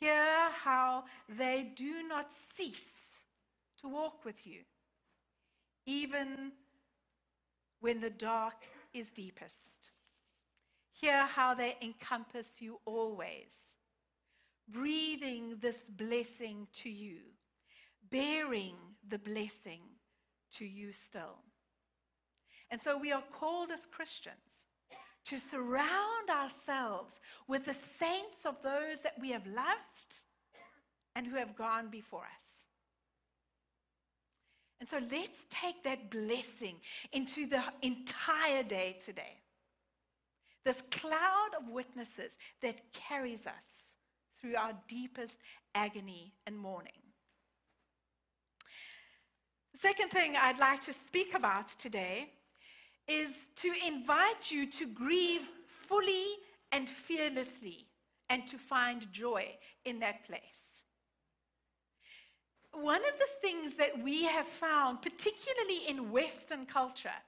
Hear 0.00 0.50
how 0.50 1.04
they 1.28 1.72
do 1.76 2.02
not 2.08 2.32
cease 2.56 2.82
to 3.80 3.88
walk 3.88 4.24
with 4.24 4.44
you, 4.44 4.62
even 5.86 6.50
when 7.78 8.00
the 8.00 8.10
dark 8.10 8.64
is 8.92 9.10
deepest. 9.10 9.90
Hear 10.92 11.26
how 11.26 11.54
they 11.54 11.76
encompass 11.80 12.48
you 12.60 12.80
always 12.84 13.56
breathing 14.70 15.56
this 15.60 15.78
blessing 15.96 16.66
to 16.72 16.90
you, 16.90 17.18
bearing 18.10 18.74
the 19.08 19.18
blessing 19.18 19.80
to 20.52 20.64
you 20.64 20.92
still. 20.92 21.36
And 22.70 22.80
so 22.80 22.96
we 22.96 23.12
are 23.12 23.22
called 23.32 23.70
as 23.70 23.86
Christians 23.86 24.66
to 25.26 25.38
surround 25.38 26.30
ourselves 26.30 27.20
with 27.46 27.64
the 27.64 27.76
saints 27.98 28.44
of 28.44 28.56
those 28.62 28.98
that 29.02 29.14
we 29.20 29.30
have 29.30 29.46
loved 29.46 30.16
and 31.14 31.26
who 31.26 31.36
have 31.36 31.56
gone 31.56 31.88
before 31.90 32.22
us. 32.22 32.44
And 34.80 34.88
so 34.88 35.00
let's 35.10 35.38
take 35.50 35.82
that 35.84 36.10
blessing 36.10 36.76
into 37.12 37.46
the 37.46 37.62
entire 37.82 38.62
day 38.62 38.96
today. 39.04 39.36
This 40.64 40.82
cloud 40.90 41.50
of 41.58 41.68
witnesses 41.68 42.32
that 42.62 42.80
carries 42.92 43.46
us 43.46 43.66
through 44.40 44.56
our 44.56 44.72
deepest 44.88 45.34
agony 45.74 46.32
and 46.46 46.58
mourning. 46.58 46.92
The 49.72 49.78
second 49.78 50.10
thing 50.10 50.34
I'd 50.36 50.58
like 50.58 50.80
to 50.82 50.92
speak 50.92 51.34
about 51.34 51.68
today 51.78 52.30
is 53.06 53.36
to 53.56 53.72
invite 53.86 54.50
you 54.50 54.66
to 54.70 54.86
grieve 54.86 55.48
fully 55.66 56.26
and 56.72 56.88
fearlessly 56.88 57.86
and 58.28 58.46
to 58.46 58.58
find 58.58 59.10
joy 59.12 59.46
in 59.84 60.00
that 60.00 60.26
place. 60.26 60.64
One 62.72 63.00
of 63.00 63.18
the 63.18 63.28
things 63.40 63.74
that 63.74 64.02
we 64.02 64.24
have 64.24 64.46
found, 64.46 65.00
particularly 65.00 65.88
in 65.88 66.12
Western 66.12 66.66
culture, 66.66 67.18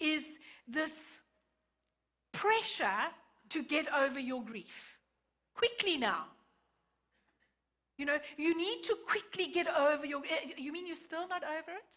is 0.00 0.24
this 0.66 0.92
pressure 2.32 3.08
to 3.50 3.62
get 3.62 3.86
over 3.94 4.18
your 4.18 4.42
grief. 4.42 4.98
Quickly 5.54 5.96
now. 5.96 6.24
You 8.00 8.06
know, 8.06 8.18
you 8.38 8.56
need 8.56 8.82
to 8.84 8.96
quickly 9.06 9.48
get 9.52 9.66
over 9.68 10.06
your. 10.06 10.22
eh, 10.24 10.54
You 10.56 10.72
mean 10.72 10.86
you're 10.86 10.96
still 10.96 11.28
not 11.28 11.42
over 11.44 11.72
it? 11.72 11.96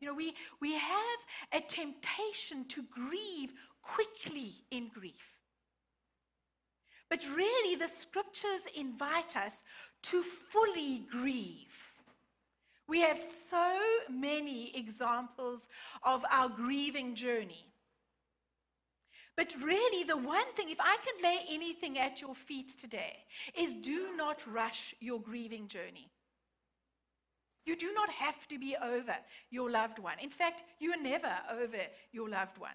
You 0.00 0.08
know, 0.08 0.14
we, 0.14 0.34
we 0.60 0.74
have 0.74 1.18
a 1.54 1.60
temptation 1.60 2.66
to 2.68 2.82
grieve 2.90 3.54
quickly 3.80 4.52
in 4.70 4.90
grief. 4.92 5.24
But 7.08 7.24
really, 7.34 7.74
the 7.76 7.88
scriptures 7.88 8.60
invite 8.76 9.34
us 9.34 9.54
to 10.02 10.22
fully 10.22 11.06
grieve. 11.10 11.72
We 12.86 13.00
have 13.00 13.24
so 13.50 13.78
many 14.10 14.76
examples 14.76 15.68
of 16.02 16.22
our 16.30 16.50
grieving 16.50 17.14
journey. 17.14 17.67
But 19.38 19.54
really, 19.62 20.02
the 20.02 20.16
one 20.16 20.52
thing, 20.56 20.68
if 20.68 20.80
I 20.80 20.96
can 20.96 21.22
lay 21.22 21.38
anything 21.48 21.96
at 21.96 22.20
your 22.20 22.34
feet 22.34 22.70
today, 22.70 23.18
is 23.56 23.72
do 23.72 24.16
not 24.16 24.44
rush 24.52 24.96
your 24.98 25.20
grieving 25.20 25.68
journey. 25.68 26.10
You 27.64 27.76
do 27.76 27.92
not 27.94 28.10
have 28.10 28.48
to 28.48 28.58
be 28.58 28.74
over 28.82 29.14
your 29.52 29.70
loved 29.70 30.00
one. 30.00 30.18
In 30.20 30.28
fact, 30.28 30.64
you 30.80 30.90
are 30.90 31.00
never 31.00 31.32
over 31.52 31.78
your 32.10 32.28
loved 32.28 32.58
one. 32.58 32.74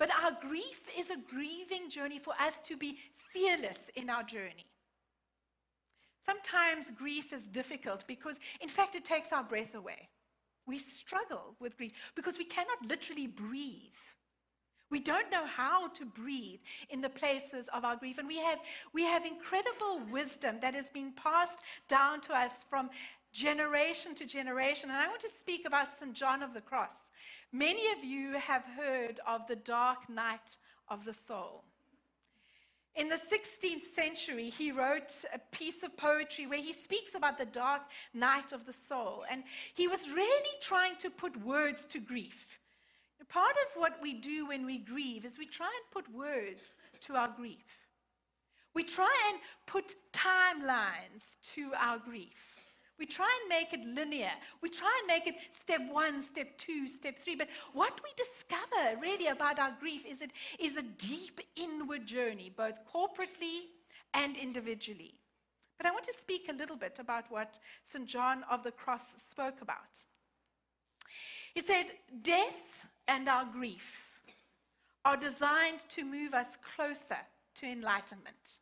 But 0.00 0.10
our 0.24 0.32
grief 0.40 0.82
is 0.98 1.08
a 1.10 1.18
grieving 1.32 1.88
journey 1.88 2.18
for 2.18 2.34
us 2.40 2.54
to 2.64 2.76
be 2.76 2.98
fearless 3.32 3.78
in 3.94 4.10
our 4.10 4.24
journey. 4.24 4.66
Sometimes 6.26 6.90
grief 6.98 7.32
is 7.32 7.46
difficult 7.46 8.02
because, 8.08 8.40
in 8.60 8.68
fact, 8.68 8.96
it 8.96 9.04
takes 9.04 9.32
our 9.32 9.44
breath 9.44 9.76
away. 9.76 10.08
We 10.66 10.78
struggle 10.78 11.54
with 11.60 11.76
grief 11.76 11.92
because 12.16 12.38
we 12.38 12.44
cannot 12.44 12.84
literally 12.88 13.28
breathe. 13.28 13.94
We 14.90 15.00
don't 15.00 15.30
know 15.30 15.46
how 15.46 15.88
to 15.88 16.04
breathe 16.04 16.60
in 16.90 17.00
the 17.00 17.08
places 17.08 17.68
of 17.72 17.84
our 17.84 17.96
grief. 17.96 18.18
And 18.18 18.26
we 18.26 18.38
have, 18.38 18.58
we 18.92 19.04
have 19.04 19.24
incredible 19.24 20.00
wisdom 20.10 20.56
that 20.60 20.74
has 20.74 20.90
been 20.90 21.12
passed 21.12 21.60
down 21.88 22.20
to 22.22 22.34
us 22.34 22.52
from 22.68 22.90
generation 23.32 24.14
to 24.16 24.26
generation. 24.26 24.90
And 24.90 24.98
I 24.98 25.06
want 25.06 25.20
to 25.20 25.28
speak 25.28 25.66
about 25.66 25.98
St. 25.98 26.12
John 26.12 26.42
of 26.42 26.54
the 26.54 26.60
Cross. 26.60 26.96
Many 27.52 27.92
of 27.96 28.04
you 28.04 28.32
have 28.34 28.64
heard 28.76 29.20
of 29.26 29.46
the 29.46 29.56
dark 29.56 30.08
night 30.08 30.56
of 30.88 31.04
the 31.04 31.12
soul. 31.12 31.64
In 32.96 33.08
the 33.08 33.16
16th 33.16 33.94
century, 33.94 34.50
he 34.50 34.72
wrote 34.72 35.14
a 35.32 35.38
piece 35.56 35.82
of 35.84 35.96
poetry 35.96 36.46
where 36.46 36.60
he 36.60 36.72
speaks 36.72 37.14
about 37.14 37.38
the 37.38 37.46
dark 37.46 37.82
night 38.12 38.52
of 38.52 38.66
the 38.66 38.72
soul. 38.72 39.24
And 39.30 39.44
he 39.74 39.86
was 39.86 40.10
really 40.10 40.56
trying 40.60 40.96
to 40.96 41.10
put 41.10 41.44
words 41.44 41.84
to 41.86 42.00
grief. 42.00 42.46
Part 43.30 43.54
of 43.64 43.80
what 43.80 44.02
we 44.02 44.14
do 44.14 44.46
when 44.48 44.66
we 44.66 44.78
grieve 44.78 45.24
is 45.24 45.38
we 45.38 45.46
try 45.46 45.66
and 45.68 46.04
put 46.04 46.12
words 46.14 46.62
to 47.02 47.14
our 47.14 47.28
grief. 47.28 47.64
We 48.74 48.82
try 48.82 49.14
and 49.30 49.38
put 49.66 49.94
timelines 50.12 51.22
to 51.54 51.72
our 51.78 51.98
grief. 51.98 52.34
We 52.98 53.06
try 53.06 53.30
and 53.40 53.48
make 53.48 53.72
it 53.72 53.86
linear. 53.86 54.30
We 54.60 54.68
try 54.68 54.92
and 54.98 55.06
make 55.06 55.26
it 55.26 55.36
step 55.62 55.80
one, 55.90 56.22
step 56.22 56.58
two, 56.58 56.86
step 56.86 57.18
three. 57.18 57.34
But 57.34 57.48
what 57.72 57.98
we 58.04 58.10
discover 58.16 59.00
really 59.00 59.28
about 59.28 59.58
our 59.58 59.72
grief 59.80 60.02
is 60.06 60.20
it 60.20 60.32
is 60.58 60.76
a 60.76 60.82
deep 60.82 61.40
inward 61.56 62.06
journey, 62.06 62.52
both 62.54 62.74
corporately 62.92 63.68
and 64.12 64.36
individually. 64.36 65.14
But 65.78 65.86
I 65.86 65.92
want 65.92 66.04
to 66.04 66.12
speak 66.12 66.48
a 66.50 66.52
little 66.52 66.76
bit 66.76 66.98
about 66.98 67.24
what 67.30 67.58
St. 67.90 68.06
John 68.06 68.44
of 68.50 68.62
the 68.62 68.72
Cross 68.72 69.06
spoke 69.30 69.62
about. 69.62 70.04
He 71.54 71.62
said, 71.62 71.86
Death 72.22 72.79
and 73.10 73.28
our 73.28 73.44
grief 73.44 74.08
are 75.04 75.16
designed 75.16 75.80
to 75.88 76.04
move 76.04 76.32
us 76.32 76.46
closer 76.76 77.18
to 77.56 77.66
enlightenment. 77.66 78.60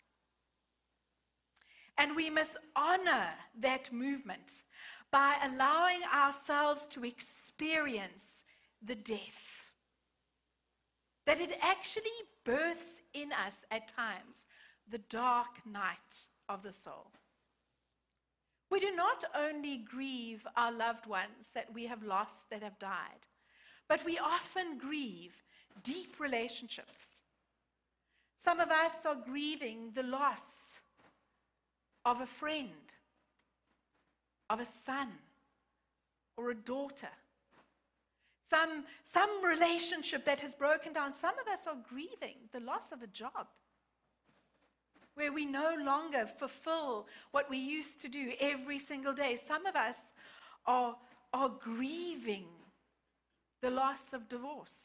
And 1.98 2.16
we 2.16 2.30
must 2.30 2.56
honor 2.74 3.28
that 3.60 3.92
movement 3.92 4.62
by 5.10 5.34
allowing 5.44 6.00
ourselves 6.14 6.86
to 6.90 7.04
experience 7.04 8.24
the 8.82 8.94
death. 8.94 9.68
That 11.26 11.40
it 11.40 11.58
actually 11.60 12.18
births 12.44 13.02
in 13.12 13.32
us 13.32 13.58
at 13.70 13.88
times 13.88 14.40
the 14.90 15.02
dark 15.10 15.60
night 15.70 16.28
of 16.48 16.62
the 16.62 16.72
soul. 16.72 17.10
We 18.70 18.80
do 18.80 18.94
not 18.96 19.24
only 19.34 19.78
grieve 19.78 20.46
our 20.56 20.72
loved 20.72 21.06
ones 21.06 21.50
that 21.54 21.72
we 21.74 21.86
have 21.86 22.02
lost, 22.02 22.48
that 22.50 22.62
have 22.62 22.78
died, 22.78 23.26
but 23.88 24.04
we 24.04 24.18
often 24.18 24.78
grieve 24.78 25.32
deep 25.82 26.20
relationships. 26.20 27.00
Some 28.44 28.60
of 28.60 28.70
us 28.70 28.92
are 29.04 29.16
grieving 29.16 29.90
the 29.94 30.02
loss 30.02 30.42
of 32.04 32.20
a 32.20 32.26
friend, 32.26 32.68
of 34.50 34.60
a 34.60 34.66
son, 34.86 35.08
or 36.36 36.50
a 36.50 36.54
daughter. 36.54 37.08
Some, 38.48 38.84
some 39.12 39.44
relationship 39.44 40.24
that 40.24 40.40
has 40.40 40.54
broken 40.54 40.92
down. 40.92 41.12
Some 41.12 41.34
of 41.38 41.46
us 41.52 41.66
are 41.66 41.76
grieving 41.88 42.36
the 42.52 42.60
loss 42.60 42.92
of 42.92 43.02
a 43.02 43.06
job 43.08 43.46
where 45.14 45.32
we 45.32 45.44
no 45.44 45.74
longer 45.84 46.26
fulfill 46.38 47.06
what 47.32 47.50
we 47.50 47.58
used 47.58 48.00
to 48.00 48.08
do 48.08 48.32
every 48.40 48.78
single 48.78 49.12
day. 49.12 49.36
Some 49.46 49.66
of 49.66 49.74
us 49.74 49.96
are, 50.64 50.96
are 51.34 51.50
grieving 51.60 52.46
the 53.60 53.70
loss 53.70 54.02
of 54.12 54.28
divorce. 54.28 54.76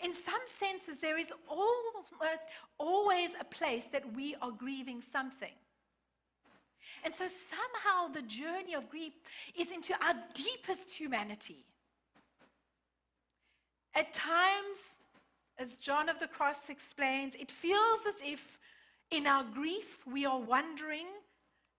In 0.00 0.12
some 0.12 0.42
senses, 0.60 0.98
there 0.98 1.18
is 1.18 1.32
almost 1.48 2.12
always 2.78 3.30
a 3.40 3.44
place 3.44 3.84
that 3.92 4.14
we 4.14 4.34
are 4.42 4.50
grieving 4.50 5.00
something. 5.00 5.54
And 7.04 7.14
so 7.14 7.26
somehow 7.26 8.12
the 8.12 8.22
journey 8.22 8.74
of 8.74 8.90
grief 8.90 9.12
is 9.58 9.70
into 9.70 9.94
our 10.04 10.14
deepest 10.34 10.90
humanity. 10.90 11.64
At 13.94 14.12
times, 14.12 14.78
as 15.58 15.76
John 15.76 16.08
of 16.08 16.18
the 16.18 16.26
Cross 16.26 16.68
explains, 16.68 17.34
it 17.34 17.50
feels 17.50 18.00
as 18.06 18.16
if 18.24 18.58
in 19.10 19.26
our 19.26 19.44
grief 19.44 20.06
we 20.06 20.26
are 20.26 20.38
wandering 20.38 21.06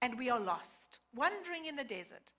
and 0.02 0.18
we 0.18 0.30
are 0.30 0.40
lost, 0.40 1.00
wandering 1.16 1.66
in 1.66 1.76
the 1.76 1.84
desert. 1.84 2.32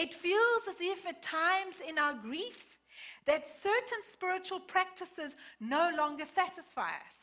It 0.00 0.14
feels 0.14 0.62
as 0.66 0.76
if 0.80 1.06
at 1.06 1.20
times 1.20 1.76
in 1.86 1.98
our 1.98 2.14
grief 2.14 2.64
that 3.26 3.46
certain 3.46 4.02
spiritual 4.10 4.58
practices 4.58 5.36
no 5.60 5.90
longer 5.94 6.24
satisfy 6.24 6.88
us. 6.88 7.18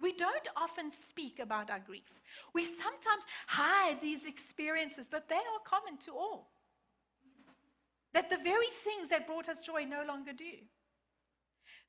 We 0.00 0.12
don't 0.12 0.46
often 0.56 0.92
speak 0.92 1.40
about 1.40 1.68
our 1.68 1.80
grief. 1.80 2.08
We 2.54 2.64
sometimes 2.64 3.24
hide 3.48 4.00
these 4.00 4.24
experiences, 4.24 5.08
but 5.10 5.28
they 5.28 5.34
are 5.34 5.64
common 5.64 5.98
to 6.04 6.12
all. 6.12 6.52
That 8.14 8.30
the 8.30 8.38
very 8.38 8.70
things 8.84 9.08
that 9.08 9.26
brought 9.26 9.48
us 9.48 9.62
joy 9.62 9.84
no 9.84 10.04
longer 10.06 10.32
do. 10.32 10.52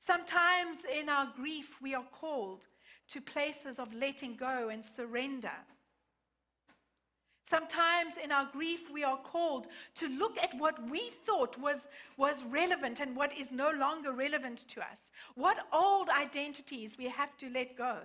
Sometimes 0.04 0.78
in 0.92 1.08
our 1.08 1.32
grief, 1.36 1.76
we 1.80 1.94
are 1.94 2.06
called 2.10 2.66
to 3.10 3.20
places 3.20 3.78
of 3.78 3.94
letting 3.94 4.34
go 4.34 4.68
and 4.68 4.84
surrender. 4.84 5.52
Sometimes 7.48 8.14
in 8.22 8.32
our 8.32 8.48
grief, 8.50 8.90
we 8.90 9.04
are 9.04 9.18
called 9.18 9.68
to 9.96 10.08
look 10.08 10.38
at 10.42 10.54
what 10.58 10.88
we 10.88 11.10
thought 11.26 11.58
was, 11.58 11.86
was 12.16 12.44
relevant 12.44 13.00
and 13.00 13.16
what 13.16 13.36
is 13.36 13.50
no 13.52 13.70
longer 13.70 14.12
relevant 14.12 14.58
to 14.68 14.80
us. 14.80 15.08
What 15.34 15.66
old 15.72 16.08
identities 16.08 16.96
we 16.96 17.08
have 17.08 17.36
to 17.38 17.50
let 17.50 17.76
go. 17.76 17.98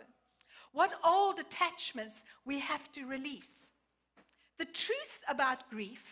What 0.73 0.91
old 1.03 1.39
attachments 1.39 2.15
we 2.45 2.59
have 2.59 2.91
to 2.93 3.05
release. 3.05 3.51
The 4.57 4.65
truth 4.65 5.19
about 5.29 5.69
grief 5.69 6.03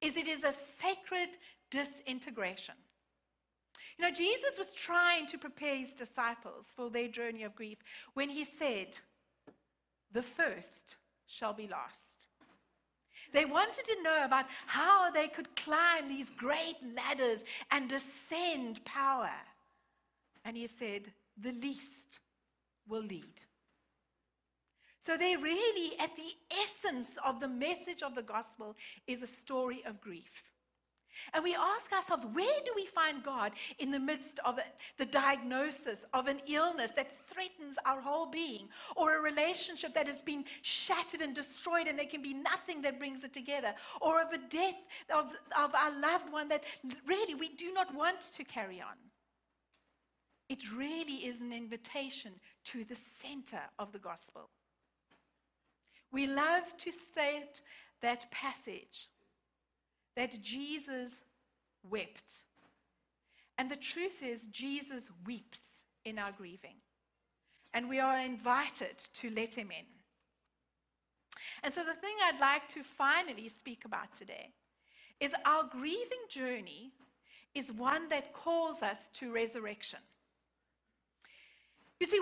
is 0.00 0.16
it 0.16 0.26
is 0.26 0.44
a 0.44 0.54
sacred 0.80 1.38
disintegration. 1.70 2.74
You 3.98 4.04
know, 4.04 4.10
Jesus 4.10 4.58
was 4.58 4.72
trying 4.72 5.26
to 5.28 5.38
prepare 5.38 5.76
his 5.76 5.92
disciples 5.92 6.66
for 6.74 6.90
their 6.90 7.08
journey 7.08 7.44
of 7.44 7.54
grief 7.54 7.78
when 8.14 8.28
he 8.28 8.44
said, 8.44 8.98
The 10.12 10.22
first 10.22 10.96
shall 11.32 11.54
be 11.54 11.66
lost. 11.66 12.26
They 13.32 13.46
wanted 13.46 13.86
to 13.86 14.02
know 14.02 14.24
about 14.24 14.44
how 14.66 15.10
they 15.10 15.28
could 15.28 15.54
climb 15.56 16.06
these 16.06 16.28
great 16.30 16.76
ladders 16.94 17.40
and 17.70 17.90
ascend 17.90 18.84
power. 18.84 19.30
And 20.44 20.56
he 20.56 20.66
said, 20.66 21.12
The 21.40 21.52
least 21.52 22.20
will 22.86 23.02
lead. 23.02 23.40
So, 25.04 25.16
they 25.16 25.34
really, 25.34 25.98
at 25.98 26.10
the 26.14 26.32
essence 26.62 27.08
of 27.24 27.40
the 27.40 27.48
message 27.48 28.02
of 28.02 28.14
the 28.14 28.22
gospel, 28.22 28.76
is 29.08 29.22
a 29.22 29.26
story 29.26 29.82
of 29.84 30.00
grief. 30.00 30.51
And 31.32 31.44
we 31.44 31.54
ask 31.54 31.92
ourselves, 31.92 32.26
where 32.32 32.60
do 32.64 32.72
we 32.74 32.86
find 32.86 33.22
God 33.22 33.52
in 33.78 33.90
the 33.90 33.98
midst 33.98 34.40
of 34.44 34.58
the 34.98 35.04
diagnosis 35.04 36.04
of 36.12 36.26
an 36.26 36.40
illness 36.46 36.90
that 36.96 37.08
threatens 37.32 37.76
our 37.86 38.00
whole 38.00 38.26
being, 38.26 38.68
or 38.96 39.16
a 39.16 39.20
relationship 39.20 39.94
that 39.94 40.06
has 40.06 40.22
been 40.22 40.44
shattered 40.62 41.22
and 41.22 41.34
destroyed, 41.34 41.86
and 41.86 41.98
there 41.98 42.06
can 42.06 42.22
be 42.22 42.34
nothing 42.34 42.82
that 42.82 42.98
brings 42.98 43.24
it 43.24 43.32
together, 43.32 43.74
or 44.00 44.20
of 44.20 44.32
a 44.32 44.38
death 44.48 44.74
of, 45.14 45.26
of 45.56 45.74
our 45.74 45.92
loved 45.98 46.32
one 46.32 46.48
that 46.48 46.64
really 47.06 47.34
we 47.34 47.50
do 47.50 47.72
not 47.72 47.94
want 47.94 48.20
to 48.20 48.44
carry 48.44 48.80
on? 48.80 48.96
It 50.48 50.60
really 50.76 51.26
is 51.26 51.40
an 51.40 51.52
invitation 51.52 52.32
to 52.64 52.84
the 52.84 52.98
center 53.22 53.60
of 53.78 53.92
the 53.92 53.98
gospel. 53.98 54.50
We 56.12 56.26
love 56.26 56.76
to 56.76 56.92
state 56.92 57.62
that 58.02 58.30
passage 58.30 59.08
that 60.16 60.40
Jesus 60.42 61.16
wept. 61.88 62.42
And 63.58 63.70
the 63.70 63.76
truth 63.76 64.22
is, 64.22 64.46
Jesus 64.46 65.10
weeps 65.26 65.60
in 66.04 66.18
our 66.18 66.32
grieving. 66.32 66.76
And 67.74 67.88
we 67.88 68.00
are 68.00 68.18
invited 68.18 68.98
to 69.14 69.30
let 69.30 69.54
him 69.54 69.70
in. 69.70 69.86
And 71.62 71.72
so, 71.72 71.80
the 71.84 71.94
thing 71.94 72.14
I'd 72.24 72.40
like 72.40 72.68
to 72.68 72.82
finally 72.82 73.48
speak 73.48 73.84
about 73.84 74.14
today 74.14 74.50
is 75.20 75.34
our 75.46 75.64
grieving 75.64 76.24
journey 76.28 76.92
is 77.54 77.70
one 77.72 78.08
that 78.08 78.32
calls 78.32 78.82
us 78.82 79.08
to 79.14 79.32
resurrection. 79.32 80.00
You 82.00 82.06
see, 82.06 82.20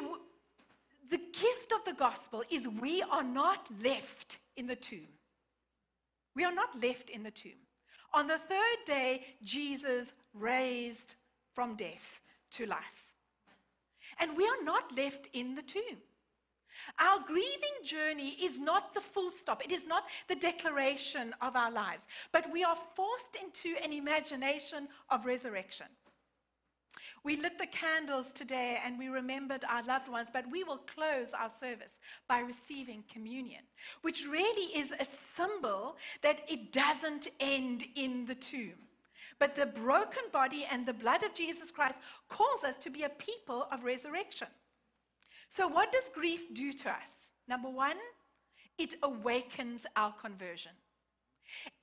the 1.10 1.18
gift 1.18 1.72
of 1.74 1.84
the 1.84 1.98
gospel 1.98 2.42
is 2.50 2.68
we 2.68 3.02
are 3.02 3.22
not 3.22 3.66
left 3.82 4.38
in 4.56 4.66
the 4.66 4.76
tomb. 4.76 5.08
We 6.36 6.44
are 6.44 6.54
not 6.54 6.80
left 6.80 7.10
in 7.10 7.22
the 7.22 7.30
tomb. 7.30 7.52
On 8.12 8.26
the 8.26 8.38
third 8.38 8.78
day, 8.86 9.24
Jesus 9.42 10.12
raised 10.34 11.14
from 11.54 11.76
death 11.76 12.20
to 12.52 12.66
life. 12.66 13.14
And 14.18 14.36
we 14.36 14.46
are 14.46 14.62
not 14.62 14.96
left 14.96 15.28
in 15.32 15.54
the 15.54 15.62
tomb. 15.62 15.98
Our 16.98 17.20
grieving 17.26 17.84
journey 17.84 18.30
is 18.42 18.58
not 18.58 18.94
the 18.94 19.00
full 19.00 19.30
stop. 19.30 19.64
It 19.64 19.72
is 19.72 19.86
not 19.86 20.04
the 20.28 20.34
declaration 20.34 21.34
of 21.40 21.56
our 21.56 21.70
lives, 21.70 22.04
but 22.32 22.50
we 22.52 22.64
are 22.64 22.76
forced 22.94 23.36
into 23.40 23.76
an 23.82 23.92
imagination 23.92 24.88
of 25.08 25.24
resurrection. 25.24 25.86
We 27.22 27.36
lit 27.36 27.58
the 27.58 27.66
candles 27.66 28.26
today 28.32 28.78
and 28.84 28.98
we 28.98 29.08
remembered 29.08 29.64
our 29.68 29.82
loved 29.84 30.08
ones, 30.08 30.28
but 30.32 30.50
we 30.50 30.64
will 30.64 30.80
close 30.94 31.32
our 31.32 31.50
service 31.60 31.92
by 32.28 32.38
receiving 32.38 33.04
communion, 33.12 33.62
which 34.00 34.26
really 34.26 34.78
is 34.78 34.92
a 34.92 35.06
symbol 35.36 35.96
that 36.22 36.40
it 36.48 36.72
doesn't 36.72 37.28
end 37.38 37.84
in 37.94 38.24
the 38.24 38.34
tomb. 38.34 38.74
But 39.38 39.54
the 39.54 39.66
broken 39.66 40.24
body 40.32 40.66
and 40.70 40.86
the 40.86 40.94
blood 40.94 41.22
of 41.22 41.34
Jesus 41.34 41.70
Christ 41.70 42.00
calls 42.28 42.64
us 42.64 42.76
to 42.76 42.90
be 42.90 43.02
a 43.02 43.10
people 43.10 43.66
of 43.70 43.84
resurrection. 43.84 44.48
So, 45.54 45.66
what 45.66 45.92
does 45.92 46.10
grief 46.14 46.54
do 46.54 46.72
to 46.72 46.90
us? 46.90 47.10
Number 47.48 47.68
one, 47.68 47.96
it 48.78 48.94
awakens 49.02 49.84
our 49.96 50.12
conversion. 50.12 50.72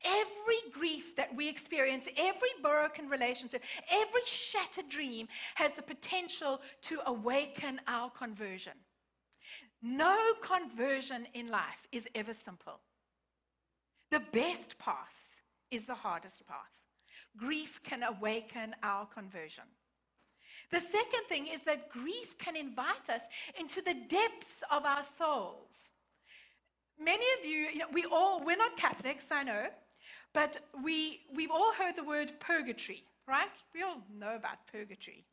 Every 0.04 0.72
grief 0.72 1.16
that 1.16 1.36
we 1.36 1.48
experience, 1.48 2.06
every 2.18 2.50
broken 2.62 3.10
relationship, 3.10 3.64
every 3.90 4.22
shattered 4.26 4.90
dream 4.90 5.28
has 5.56 5.72
the 5.76 5.82
potential 5.82 6.62
to 6.84 7.00
awaken 7.06 7.82
our 7.88 8.10
conversion. 8.12 8.74
No 9.82 10.18
conversion 10.42 11.28
in 11.34 11.48
life 11.50 11.88
is 11.92 12.08
ever 12.16 12.34
simple. 12.34 12.80
The 14.12 14.22
best 14.32 14.78
path 14.80 15.16
is 15.72 15.84
the 15.84 15.94
hardest 15.96 16.46
path. 16.48 16.58
Grief 17.36 17.82
can 17.84 18.04
awaken 18.04 18.76
our 18.84 19.06
conversion. 19.06 19.66
The 20.72 20.80
second 20.80 21.24
thing 21.30 21.48
is 21.48 21.62
that 21.62 21.90
grief 21.90 22.38
can 22.38 22.56
invite 22.56 23.10
us 23.10 23.22
into 23.60 23.82
the 23.82 23.94
depths 23.94 24.64
of 24.72 24.86
our 24.86 25.04
souls. 25.18 25.78
Many 27.00 27.26
of 27.40 27.46
you, 27.46 27.68
you 27.74 27.78
know, 27.80 27.86
we 27.94 28.06
all, 28.06 28.44
we're 28.44 28.58
not 28.58 28.76
Catholics, 28.78 29.26
I 29.30 29.44
know, 29.44 29.68
but 30.34 30.58
we, 30.84 31.22
we've 31.36 31.52
all 31.52 31.74
heard 31.74 31.96
the 31.96 32.04
word 32.04 32.32
purgatory. 32.40 33.04
right? 33.28 33.48
We 33.74 33.84
all 33.84 34.02
know 34.18 34.36
about 34.36 34.66
purgatory. 34.72 35.26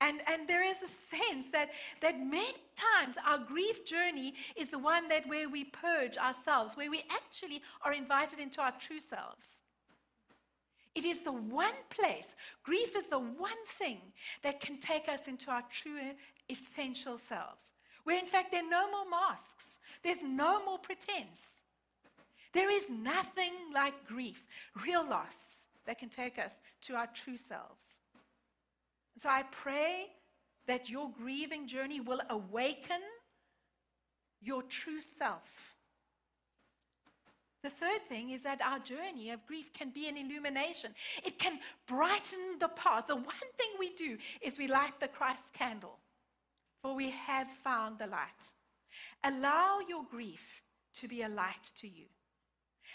And, 0.00 0.20
and 0.26 0.48
there 0.48 0.64
is 0.64 0.78
a 0.78 1.16
sense 1.16 1.46
that, 1.52 1.68
that 2.00 2.18
many 2.18 2.54
times 2.74 3.16
our 3.24 3.38
grief 3.38 3.84
journey 3.84 4.34
is 4.56 4.68
the 4.68 4.78
one 4.78 5.06
that 5.08 5.28
where 5.28 5.48
we 5.48 5.64
purge 5.64 6.16
ourselves, 6.16 6.76
where 6.76 6.90
we 6.90 7.04
actually 7.10 7.62
are 7.84 7.92
invited 7.92 8.40
into 8.40 8.60
our 8.60 8.72
true 8.80 8.98
selves. 8.98 9.46
It 10.94 11.04
is 11.04 11.20
the 11.20 11.32
one 11.32 11.74
place, 11.88 12.28
grief 12.64 12.96
is 12.96 13.06
the 13.06 13.18
one 13.18 13.64
thing 13.78 13.98
that 14.42 14.60
can 14.60 14.78
take 14.78 15.08
us 15.08 15.28
into 15.28 15.50
our 15.50 15.62
true 15.70 15.98
essential 16.50 17.16
selves. 17.16 17.70
Where 18.04 18.18
in 18.18 18.26
fact 18.26 18.50
there 18.50 18.64
are 18.64 18.68
no 18.68 18.90
more 18.90 19.08
masks, 19.08 19.71
there's 20.02 20.22
no 20.22 20.64
more 20.64 20.78
pretense. 20.78 21.42
There 22.52 22.70
is 22.70 22.88
nothing 22.90 23.52
like 23.74 24.06
grief, 24.06 24.44
real 24.84 25.08
loss, 25.08 25.36
that 25.86 25.98
can 25.98 26.08
take 26.08 26.38
us 26.38 26.52
to 26.82 26.94
our 26.94 27.08
true 27.08 27.36
selves. 27.36 27.84
So 29.18 29.28
I 29.28 29.42
pray 29.50 30.06
that 30.66 30.88
your 30.88 31.10
grieving 31.10 31.66
journey 31.66 32.00
will 32.00 32.20
awaken 32.30 33.00
your 34.40 34.62
true 34.62 35.00
self. 35.18 35.42
The 37.62 37.70
third 37.70 38.00
thing 38.08 38.30
is 38.30 38.42
that 38.42 38.60
our 38.60 38.80
journey 38.80 39.30
of 39.30 39.46
grief 39.46 39.72
can 39.72 39.90
be 39.90 40.08
an 40.08 40.16
illumination. 40.16 40.92
It 41.24 41.38
can 41.38 41.60
brighten 41.86 42.58
the 42.58 42.68
path. 42.68 43.06
The 43.06 43.14
one 43.14 43.24
thing 43.56 43.68
we 43.78 43.90
do 43.94 44.18
is 44.40 44.58
we 44.58 44.66
light 44.66 44.98
the 44.98 45.06
Christ 45.06 45.52
candle, 45.52 45.98
for 46.82 46.94
we 46.94 47.10
have 47.10 47.48
found 47.62 47.98
the 47.98 48.08
light. 48.08 48.50
Allow 49.24 49.80
your 49.88 50.04
grief 50.10 50.62
to 50.94 51.08
be 51.08 51.22
a 51.22 51.28
light 51.28 51.70
to 51.80 51.88
you. 51.88 52.06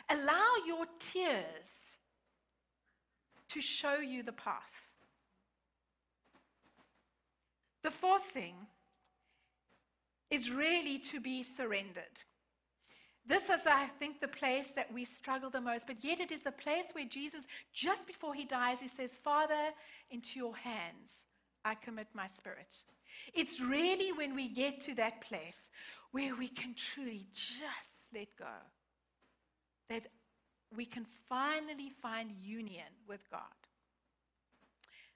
Allow 0.10 0.48
your 0.66 0.86
tears 1.00 1.72
to 3.50 3.62
show 3.62 3.98
you 3.98 4.24
the 4.24 4.34
path. 4.34 4.88
The 7.84 7.92
fourth 7.92 8.26
thing 8.26 8.56
is 10.30 10.52
really 10.52 11.00
to 11.00 11.22
be 11.22 11.44
surrendered. 11.44 12.04
This 13.26 13.44
is, 13.44 13.66
I 13.66 13.88
think, 14.00 14.22
the 14.22 14.28
place 14.28 14.70
that 14.76 14.94
we 14.94 15.04
struggle 15.04 15.50
the 15.50 15.62
most, 15.62 15.86
but 15.88 16.04
yet 16.04 16.20
it 16.20 16.32
is 16.32 16.42
the 16.42 16.52
place 16.52 16.86
where 16.94 17.06
Jesus, 17.06 17.44
just 17.74 18.08
before 18.08 18.34
he 18.34 18.46
dies, 18.46 18.80
he 18.80 18.88
says, 18.88 19.12
Father, 19.12 19.74
into 20.10 20.40
your 20.40 20.56
hands 20.56 21.12
I 21.66 21.76
commit 21.76 22.08
my 22.14 22.28
spirit. 22.28 22.74
It's 23.34 23.60
really 23.60 24.14
when 24.14 24.36
we 24.36 24.48
get 24.48 24.80
to 24.82 24.96
that 24.96 25.20
place 25.22 25.60
where 26.12 26.36
we 26.36 26.48
can 26.48 26.74
truly 26.74 27.26
just 27.34 28.14
let 28.14 28.28
go, 28.38 28.46
that 29.90 30.08
we 30.76 30.86
can 30.86 31.06
finally 31.30 31.92
find 32.02 32.32
union 32.42 32.88
with 33.08 33.22
God. 33.32 33.42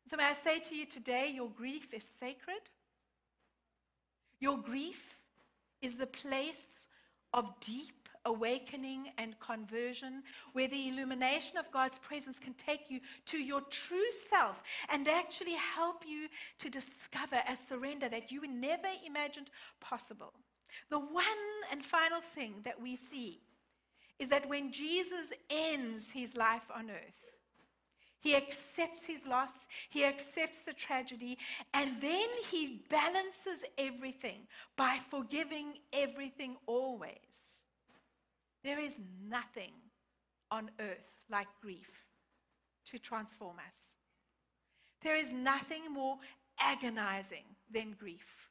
So, 0.08 0.18
may 0.18 0.26
I 0.26 0.34
say 0.34 0.60
to 0.60 0.76
you 0.76 0.86
today, 0.86 1.32
your 1.34 1.50
grief 1.50 1.94
is 1.94 2.06
sacred. 2.20 2.62
Your 4.40 4.58
grief 4.58 5.02
is 5.82 5.96
the 5.96 6.08
place 6.08 6.62
of 7.34 7.48
deep 7.60 8.02
awakening 8.26 9.12
and 9.18 9.40
conversion, 9.40 10.24
where 10.54 10.68
the 10.68 10.90
illumination 10.90 11.58
of 11.58 11.72
God's 11.72 11.98
presence 12.00 12.38
can 12.40 12.54
take 12.54 12.90
you 12.90 13.00
to 13.26 13.38
your 13.38 13.62
true 13.62 14.12
self 14.30 14.62
and 14.90 15.08
actually 15.08 15.56
help 15.76 16.04
you 16.06 16.28
to 16.60 16.70
discover 16.70 17.38
a 17.48 17.58
surrender 17.68 18.10
that 18.10 18.32
you 18.32 18.42
never 18.48 18.88
imagined 19.06 19.50
possible. 19.80 20.34
The 20.90 21.00
one 21.00 21.26
and 21.72 21.84
final 21.84 22.22
thing 22.36 22.56
that 22.64 22.82
we 22.82 22.96
see 22.96 23.42
is 24.20 24.30
that 24.30 24.48
when 24.50 24.72
Jesus 24.72 25.32
ends 25.50 26.06
his 26.14 26.36
life 26.36 26.70
on 26.74 26.90
earth, 26.92 27.22
he 28.20 28.36
accepts 28.36 29.06
his 29.08 29.26
loss, 29.26 29.50
he 29.90 30.06
accepts 30.06 30.60
the 30.66 30.74
tragedy, 30.74 31.40
and 31.74 32.00
then 32.00 32.28
he 32.50 32.84
balances 32.90 33.64
everything 33.80 34.42
by 34.78 35.00
forgiving 35.10 35.74
everything 35.92 36.56
always. 36.68 37.18
There 38.64 38.80
is 38.80 38.94
nothing 39.28 39.72
on 40.52 40.70
earth 40.80 41.26
like 41.32 41.48
grief 41.62 41.90
to 42.86 43.00
transform 43.00 43.56
us. 43.68 43.78
There 45.02 45.16
is 45.16 45.32
nothing 45.32 45.92
more 45.92 46.18
agonizing 46.60 47.46
than 47.74 47.96
grief. 47.98 48.51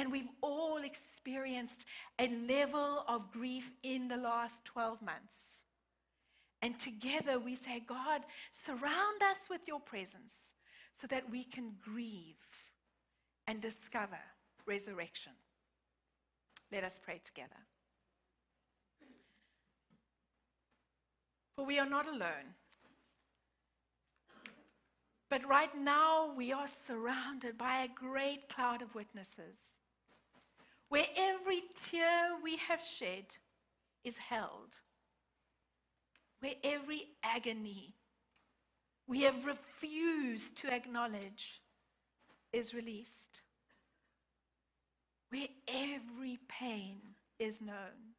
And 0.00 0.10
we've 0.10 0.30
all 0.40 0.78
experienced 0.78 1.84
a 2.18 2.26
level 2.48 3.04
of 3.06 3.30
grief 3.30 3.70
in 3.82 4.08
the 4.08 4.16
last 4.16 4.64
12 4.64 5.02
months. 5.02 5.34
And 6.62 6.78
together 6.78 7.38
we 7.38 7.54
say, 7.54 7.82
God, 7.86 8.22
surround 8.64 9.22
us 9.30 9.36
with 9.50 9.60
your 9.68 9.78
presence 9.78 10.32
so 10.98 11.06
that 11.08 11.30
we 11.30 11.44
can 11.44 11.72
grieve 11.84 12.40
and 13.46 13.60
discover 13.60 14.18
resurrection. 14.64 15.32
Let 16.72 16.82
us 16.82 16.98
pray 17.04 17.20
together. 17.22 17.60
For 21.56 21.66
we 21.66 21.78
are 21.78 21.88
not 21.88 22.08
alone. 22.08 22.54
But 25.28 25.46
right 25.46 25.76
now, 25.78 26.32
we 26.34 26.54
are 26.54 26.66
surrounded 26.86 27.58
by 27.58 27.82
a 27.82 27.88
great 27.88 28.48
cloud 28.48 28.80
of 28.80 28.94
witnesses, 28.94 29.60
where 30.90 31.06
every 31.16 31.62
tear 31.74 32.36
we 32.42 32.56
have 32.56 32.82
shed 32.82 33.24
is 34.04 34.18
held 34.18 34.80
where 36.40 36.54
every 36.64 37.06
agony 37.22 37.94
we 39.06 39.22
have 39.22 39.44
refused 39.44 40.56
to 40.56 40.72
acknowledge 40.72 41.60
is 42.52 42.74
released, 42.74 43.42
where 45.30 45.48
every 45.68 46.38
pain 46.48 46.98
is 47.38 47.60
known, 47.60 48.14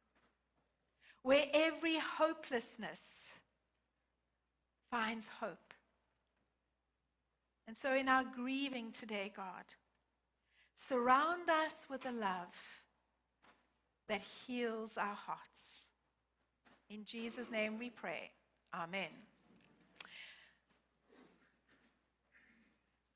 where 1.22 1.46
every 1.52 1.98
hopelessness 1.98 3.00
finds 4.90 5.28
hope. 5.40 5.74
And 7.66 7.76
so, 7.76 7.94
in 7.94 8.08
our 8.08 8.24
grieving 8.24 8.92
today, 8.92 9.32
God, 9.34 9.64
surround 10.88 11.48
us 11.48 11.74
with 11.88 12.06
a 12.06 12.12
love 12.12 12.54
that 14.08 14.22
heals 14.46 14.96
our 14.96 15.14
hearts. 15.14 15.88
In 16.90 17.04
Jesus' 17.04 17.50
name 17.50 17.78
we 17.78 17.90
pray. 17.90 18.30
Amen. 18.74 19.08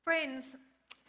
Friends, 0.03 0.43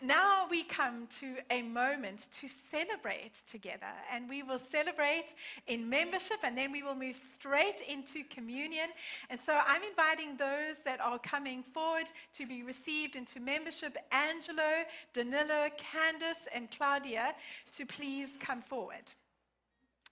now 0.01 0.47
we 0.51 0.63
come 0.65 1.07
to 1.21 1.37
a 1.51 1.63
moment 1.63 2.29
to 2.41 2.49
celebrate 2.71 3.35
together, 3.47 3.93
and 4.13 4.29
we 4.29 4.43
will 4.43 4.61
celebrate 4.71 5.35
in 5.67 5.89
membership, 5.89 6.39
and 6.45 6.57
then 6.57 6.71
we 6.71 6.83
will 6.83 6.95
move 6.95 7.19
straight 7.35 7.81
into 7.89 8.23
communion. 8.31 8.91
And 9.31 9.41
so 9.45 9.59
I'm 9.67 9.83
inviting 9.83 10.37
those 10.37 10.77
that 10.85 11.01
are 11.01 11.19
coming 11.19 11.65
forward 11.75 12.07
to 12.35 12.47
be 12.47 12.63
received 12.63 13.17
into 13.17 13.41
membership 13.41 13.97
Angelo, 14.13 14.85
Danilo, 15.13 15.69
Candice, 15.77 16.47
and 16.55 16.71
Claudia 16.71 17.35
to 17.77 17.87
please 17.87 18.31
come 18.41 18.63
forward. 18.63 19.13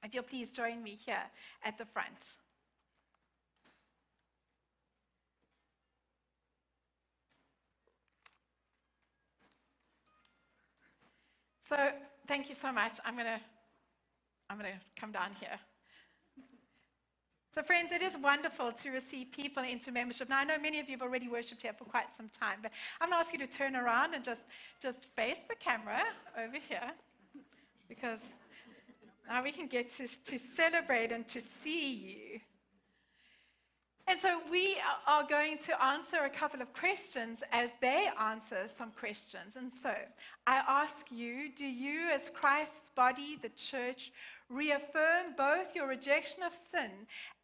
If 0.04 0.14
you'll 0.14 0.24
please 0.24 0.52
join 0.52 0.82
me 0.82 0.98
here 1.04 1.24
at 1.64 1.78
the 1.78 1.84
front. 1.86 2.36
So 11.68 11.76
thank 12.28 12.48
you 12.48 12.54
so 12.54 12.72
much. 12.72 12.98
I'm 13.04 13.14
going 13.14 13.26
to 13.26 13.40
I'm 14.48 14.58
going 14.58 14.70
to 14.70 14.78
come 15.00 15.10
down 15.10 15.30
here. 15.40 15.58
So, 17.52 17.62
friends, 17.62 17.90
it 17.90 18.02
is 18.02 18.12
wonderful 18.22 18.70
to 18.70 18.90
receive 18.90 19.32
people 19.32 19.64
into 19.64 19.90
membership. 19.90 20.28
Now, 20.28 20.40
I 20.40 20.44
know 20.44 20.58
many 20.58 20.78
of 20.78 20.88
you 20.88 20.92
have 20.92 21.02
already 21.02 21.26
worshipped 21.26 21.62
here 21.62 21.72
for 21.72 21.84
quite 21.84 22.04
some 22.16 22.28
time, 22.28 22.58
but 22.62 22.70
I'm 23.00 23.08
going 23.08 23.18
to 23.18 23.24
ask 23.24 23.32
you 23.32 23.38
to 23.38 23.46
turn 23.46 23.74
around 23.74 24.14
and 24.14 24.22
just, 24.22 24.42
just 24.80 25.06
face 25.16 25.38
the 25.48 25.54
camera 25.54 26.02
over 26.38 26.58
here 26.68 26.92
because 27.88 28.20
now 29.26 29.42
we 29.42 29.52
can 29.52 29.68
get 29.68 29.88
to, 29.92 30.06
to 30.06 30.38
celebrate 30.54 31.12
and 31.12 31.26
to 31.28 31.40
see 31.64 31.94
you. 31.94 32.40
And 34.08 34.20
so 34.20 34.40
we 34.50 34.76
are 35.08 35.26
going 35.26 35.58
to 35.58 35.82
answer 35.82 36.18
a 36.24 36.30
couple 36.30 36.62
of 36.62 36.72
questions 36.72 37.40
as 37.50 37.70
they 37.80 38.08
answer 38.20 38.68
some 38.78 38.92
questions. 38.92 39.56
And 39.56 39.72
so 39.82 39.92
I 40.46 40.62
ask 40.68 41.10
you 41.10 41.50
do 41.54 41.66
you, 41.66 42.08
as 42.14 42.30
Christ's 42.32 42.90
body, 42.94 43.36
the 43.42 43.48
church, 43.48 44.12
reaffirm 44.48 45.34
both 45.36 45.74
your 45.74 45.88
rejection 45.88 46.44
of 46.44 46.52
sin 46.70 46.90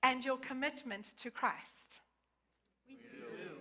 and 0.04 0.24
your 0.24 0.36
commitment 0.36 1.14
to 1.18 1.32
Christ? 1.32 2.00
We 2.88 2.94
do. 2.94 3.56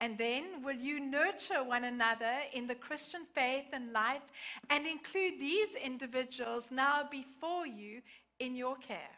And 0.00 0.16
then 0.16 0.62
will 0.64 0.76
you 0.76 1.00
nurture 1.00 1.62
one 1.62 1.84
another 1.84 2.36
in 2.54 2.66
the 2.66 2.74
Christian 2.74 3.26
faith 3.34 3.66
and 3.74 3.92
life 3.92 4.22
and 4.70 4.86
include 4.86 5.38
these 5.38 5.74
individuals 5.82 6.70
now 6.70 7.06
before 7.10 7.66
you 7.66 8.00
in 8.40 8.56
your 8.56 8.76
care? 8.76 9.10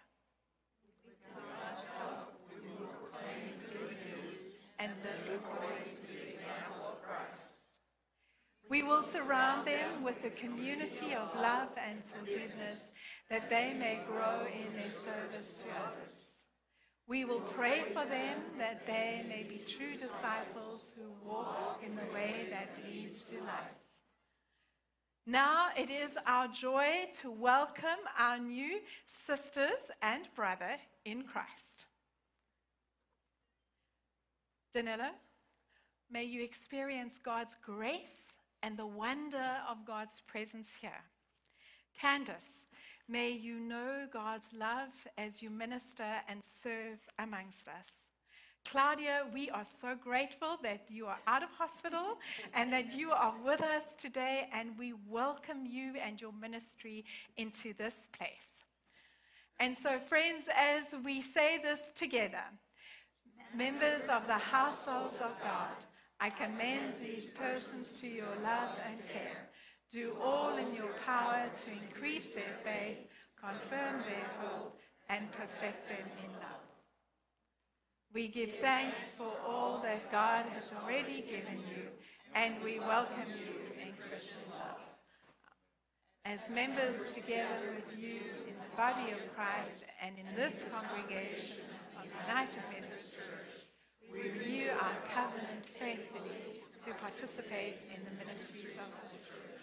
And 4.87 4.95
live 5.03 5.41
according 5.43 5.97
to 5.97 6.07
the 6.07 6.29
example 6.29 6.87
of 6.87 7.03
Christ. 7.03 7.73
We 8.71 8.85
will 8.85 9.03
surround 9.03 9.67
them 9.67 10.05
with 10.05 10.23
a 10.25 10.31
community 10.31 11.13
of 11.13 11.35
love 11.35 11.71
and 11.77 11.99
forgiveness 12.15 12.93
that 13.29 13.51
they 13.51 13.75
may 13.77 13.99
grow 14.07 14.47
in 14.47 14.73
their 14.75 14.91
service 14.91 15.55
to 15.59 15.67
others. 15.83 16.15
We 17.09 17.25
will 17.25 17.41
pray 17.41 17.83
for 17.89 18.05
them 18.05 18.39
that 18.59 18.87
they 18.87 19.25
may 19.29 19.43
be 19.43 19.65
true 19.67 19.93
disciples 19.93 20.95
who 20.97 21.29
walk 21.29 21.83
in 21.85 21.97
the 21.97 22.15
way 22.15 22.47
that 22.51 22.69
leads 22.89 23.25
to 23.25 23.39
life. 23.41 23.83
Now 25.27 25.71
it 25.77 25.91
is 25.91 26.13
our 26.29 26.47
joy 26.47 27.09
to 27.23 27.31
welcome 27.33 28.03
our 28.17 28.39
new 28.39 28.79
sisters 29.27 29.91
and 30.01 30.29
brother 30.37 30.77
in 31.05 31.25
Christ. 31.25 31.86
Danilo, 34.73 35.11
may 36.11 36.25
you 36.25 36.43
experience 36.43 37.15
God's 37.23 37.57
grace 37.65 38.35
and 38.63 38.77
the 38.77 38.87
wonder 38.87 39.59
of 39.69 39.85
God's 39.87 40.23
presence 40.27 40.69
here. 40.81 41.05
Candace, 42.01 42.67
may 43.09 43.31
you 43.31 43.59
know 43.59 44.07
God's 44.13 44.53
love 44.53 44.91
as 45.17 45.43
you 45.43 45.51
minister 45.51 46.21
and 46.29 46.43
serve 46.63 46.99
amongst 47.19 47.69
us. 47.69 47.87
Claudia, 48.71 49.27
we 49.33 49.49
are 49.51 49.65
so 49.81 49.95
grateful 49.95 50.59
that 50.63 50.81
you 50.89 51.07
are 51.07 51.21
out 51.27 51.43
of 51.43 51.49
hospital 51.51 52.19
and 52.53 52.73
that 52.73 52.93
you 52.95 53.13
are 53.13 53.35
with 53.45 53.61
us 53.61 53.85
today, 53.97 54.49
and 54.53 54.77
we 54.77 54.93
welcome 55.09 55.65
you 55.65 55.93
and 56.05 56.21
your 56.21 56.33
ministry 56.33 57.05
into 57.37 57.73
this 57.75 57.95
place. 58.13 58.49
And 59.61 59.77
so, 59.81 60.01
friends, 60.09 60.45
as 60.55 60.87
we 61.05 61.23
say 61.23 61.59
this 61.63 61.81
together, 61.95 62.43
members 63.55 64.03
of 64.09 64.27
the 64.27 64.35
household 64.35 65.15
of 65.23 65.33
God, 65.43 65.85
I 66.21 66.31
commend 66.31 66.95
these 67.03 67.31
persons 67.31 67.89
to 68.01 68.07
your 68.07 68.35
love 68.43 68.71
and 68.89 68.99
care. 69.13 69.51
Do 69.91 70.17
all 70.23 70.57
in 70.57 70.75
your 70.75 70.93
power 71.05 71.49
to 71.65 71.71
increase 71.71 72.33
their 72.33 72.57
faith, 72.65 72.99
confirm 73.39 74.03
their 74.03 74.31
hope, 74.41 74.79
and 75.09 75.31
perfect 75.33 75.89
them 75.89 76.07
in 76.25 76.33
love. 76.33 76.67
We 78.13 78.29
give 78.29 78.55
thanks 78.57 78.97
for 79.17 79.33
all 79.47 79.81
that 79.83 80.11
God 80.11 80.47
has 80.55 80.73
already 80.83 81.21
given 81.21 81.63
you, 81.69 81.89
and 82.35 82.55
we 82.65 82.81
welcome 82.81 83.29
you 83.29 83.53
in 83.81 83.93
Christian 84.09 84.39
love. 84.51 84.81
As 86.25 86.41
members 86.53 87.15
together 87.15 87.75
with 87.75 87.99
you 87.99 88.21
in 88.49 88.55
the 88.55 88.77
body 88.77 89.13
of 89.13 89.19
Christ 89.35 89.85
and 90.03 90.15
in 90.19 90.35
this 90.35 90.65
congregation 90.73 91.65
United 92.07 92.63
Methodist 92.71 93.17
Church, 93.17 93.67
we 94.13 94.31
renew 94.31 94.71
our 94.71 94.97
covenant 95.13 95.67
faithfully 95.79 96.63
to 96.85 96.95
participate 96.95 97.85
in 97.91 98.05
the 98.05 98.15
ministries 98.25 98.79
of 98.79 98.91
the 99.11 99.19
church. 99.19 99.63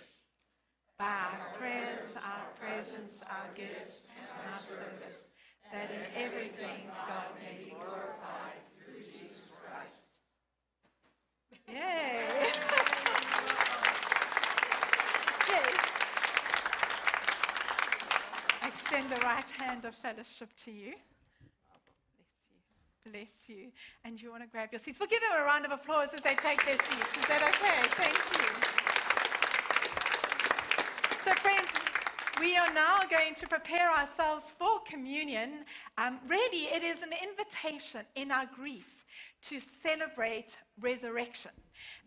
By 1.00 1.06
our 1.06 1.56
prayers, 1.58 2.16
our 2.18 2.48
presence, 2.60 3.24
our 3.30 3.50
gifts, 3.56 4.08
and 4.18 4.28
our 4.54 4.60
service, 4.60 5.30
that 5.72 5.89
in 5.91 6.24
everything 6.24 6.89
God 7.08 7.34
may 7.39 7.64
be 7.64 7.72
glorified 7.72 8.62
through 8.78 9.02
Jesus 9.02 9.50
Christ. 9.56 10.12
Yay! 11.68 12.20
Yay! 15.50 15.74
Extend 18.68 19.10
the 19.10 19.26
right 19.26 19.50
hand 19.50 19.86
of 19.86 19.96
fellowship 19.96 20.50
to 20.58 20.72
you. 20.72 20.94
Bless 23.12 23.28
you. 23.47 23.68
And 24.06 24.22
you 24.22 24.32
want 24.32 24.43
to 24.43 24.47
grab 24.47 24.70
your 24.72 24.80
seats. 24.80 24.97
We'll 24.97 25.10
give 25.10 25.20
them 25.20 25.41
a 25.41 25.43
round 25.43 25.66
of 25.66 25.72
applause 25.72 26.10
as 26.14 26.22
they 26.22 26.36
take 26.36 26.64
their 26.66 26.76
seats. 26.76 27.18
Is 27.20 27.26
that 27.28 27.43
okay? 27.43 27.82
Thank 27.99 28.16
you. 28.39 28.47
So, 31.26 31.34
friends, 31.41 31.68
we 32.39 32.56
are 32.56 32.74
now 32.74 32.99
going 33.10 33.36
to 33.36 33.47
prepare 33.47 33.91
ourselves 33.91 34.45
for 34.58 34.80
communion. 34.89 35.66
Um, 35.97 36.20
really, 36.30 36.68
it 36.74 36.82
is 36.82 37.01
an 37.01 37.10
invitation 37.22 38.01
in 38.16 38.32
our 38.32 38.45
grief 38.56 39.06
to 39.43 39.60
celebrate 39.82 40.56
resurrection. 40.80 41.51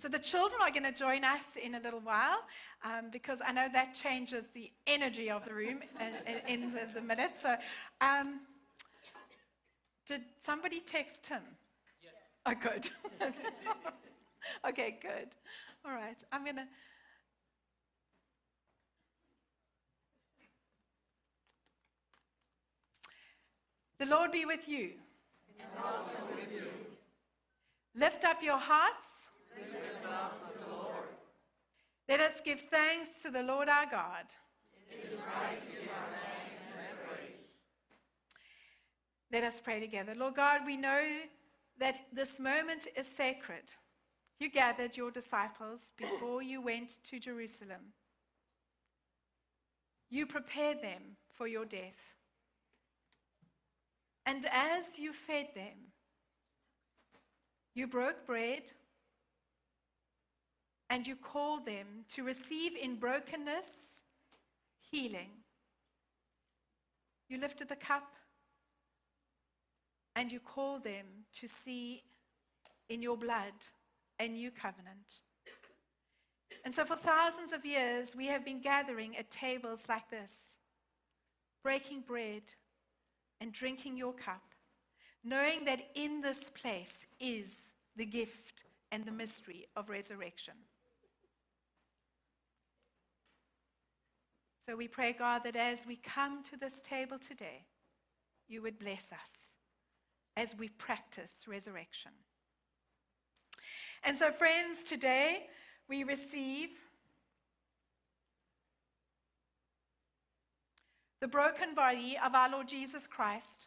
So, 0.00 0.08
the 0.08 0.18
children 0.18 0.62
are 0.62 0.70
going 0.70 0.84
to 0.84 0.92
join 0.92 1.24
us 1.24 1.44
in 1.62 1.74
a 1.74 1.80
little 1.80 2.00
while 2.00 2.38
um, 2.84 3.10
because 3.12 3.38
I 3.46 3.52
know 3.52 3.66
that 3.70 3.92
changes 3.94 4.46
the 4.54 4.70
energy 4.86 5.30
of 5.30 5.44
the 5.44 5.52
room 5.52 5.80
in, 6.00 6.54
in, 6.62 6.72
the, 6.72 6.88
the 6.94 7.02
minutes. 7.02 7.36
So, 7.42 7.54
um, 8.00 8.40
did 10.06 10.22
somebody 10.44 10.80
text 10.80 11.26
him? 11.26 11.42
Yes. 12.02 12.12
Oh, 12.46 12.54
good. 12.60 12.90
okay, 14.68 14.98
good. 15.02 15.28
All 15.84 15.92
right. 15.92 16.22
I'm 16.32 16.44
going 16.44 16.56
to. 16.56 16.66
The 23.98 24.06
Lord 24.06 24.30
be 24.30 24.44
with 24.44 24.68
you. 24.68 24.90
And 25.58 25.68
also 25.84 26.10
with 26.34 26.52
you. 26.52 26.68
Lift 27.94 28.24
up 28.24 28.42
your 28.42 28.58
hearts. 28.58 29.06
Lift 29.56 30.06
up 30.06 30.52
to 30.52 30.58
the 30.58 30.70
Lord. 30.70 31.08
Let 32.08 32.20
us 32.20 32.40
give 32.44 32.62
thanks 32.70 33.08
to 33.22 33.30
the 33.30 33.42
Lord 33.42 33.68
our 33.68 33.86
God. 33.90 34.26
It 34.90 35.12
is 35.12 35.18
right 35.18 35.60
to 35.60 35.72
give 35.72 35.88
our 35.88 36.08
thanks 36.12 36.66
and 36.78 36.98
praise. 37.08 37.36
Let 39.32 39.44
us 39.44 39.60
pray 39.62 39.80
together. 39.80 40.14
Lord 40.16 40.36
God, 40.36 40.60
we 40.64 40.76
know 40.76 41.02
that 41.78 41.98
this 42.12 42.38
moment 42.38 42.86
is 42.96 43.08
sacred. 43.16 43.72
You 44.38 44.50
gathered 44.50 44.96
your 44.96 45.10
disciples 45.10 45.90
before 45.96 46.42
you 46.42 46.60
went 46.60 46.98
to 47.04 47.18
Jerusalem. 47.18 47.92
You 50.10 50.26
prepared 50.26 50.82
them 50.82 51.02
for 51.36 51.46
your 51.46 51.64
death. 51.64 52.14
And 54.24 54.46
as 54.52 54.98
you 54.98 55.12
fed 55.12 55.48
them, 55.54 55.92
you 57.74 57.86
broke 57.86 58.26
bread 58.26 58.70
and 60.88 61.06
you 61.06 61.16
called 61.16 61.66
them 61.66 61.86
to 62.08 62.22
receive 62.22 62.72
in 62.80 62.96
brokenness 62.96 63.66
healing. 64.90 65.30
You 67.28 67.38
lifted 67.38 67.68
the 67.68 67.76
cup 67.76 68.15
and 70.16 70.32
you 70.32 70.40
call 70.40 70.78
them 70.78 71.04
to 71.34 71.46
see 71.64 72.02
in 72.88 73.02
your 73.02 73.18
blood 73.18 73.52
a 74.18 74.26
new 74.26 74.50
covenant. 74.50 75.20
And 76.64 76.74
so, 76.74 76.84
for 76.84 76.96
thousands 76.96 77.52
of 77.52 77.66
years, 77.66 78.16
we 78.16 78.26
have 78.26 78.44
been 78.44 78.60
gathering 78.60 79.16
at 79.16 79.30
tables 79.30 79.80
like 79.88 80.10
this, 80.10 80.32
breaking 81.62 82.00
bread 82.00 82.42
and 83.40 83.52
drinking 83.52 83.98
your 83.98 84.14
cup, 84.14 84.42
knowing 85.22 85.66
that 85.66 85.82
in 85.94 86.22
this 86.22 86.40
place 86.60 86.94
is 87.20 87.56
the 87.94 88.06
gift 88.06 88.64
and 88.90 89.04
the 89.04 89.12
mystery 89.12 89.66
of 89.76 89.90
resurrection. 89.90 90.54
So 94.66 94.76
we 94.76 94.88
pray, 94.88 95.12
God, 95.12 95.42
that 95.44 95.56
as 95.56 95.86
we 95.86 95.96
come 95.96 96.42
to 96.44 96.56
this 96.56 96.74
table 96.82 97.18
today, 97.18 97.66
you 98.48 98.62
would 98.62 98.78
bless 98.78 99.06
us 99.12 99.55
as 100.36 100.54
we 100.56 100.68
practice 100.68 101.32
resurrection. 101.46 102.12
And 104.04 104.16
so, 104.16 104.30
friends, 104.30 104.84
today 104.84 105.46
we 105.88 106.04
receive 106.04 106.70
the 111.20 111.28
broken 111.28 111.74
body 111.74 112.16
of 112.24 112.34
our 112.34 112.50
Lord 112.50 112.68
Jesus 112.68 113.06
Christ, 113.06 113.66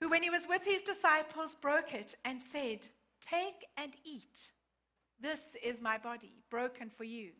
who, 0.00 0.08
when 0.08 0.22
he 0.22 0.30
was 0.30 0.46
with 0.48 0.62
his 0.64 0.82
disciples, 0.82 1.56
broke 1.60 1.94
it 1.94 2.14
and 2.24 2.40
said, 2.52 2.86
Take 3.20 3.66
and 3.76 3.92
eat. 4.04 4.52
This 5.20 5.40
is 5.60 5.80
my 5.80 5.98
body, 5.98 6.32
broken 6.50 6.90
for 6.96 7.04
you. 7.04 7.30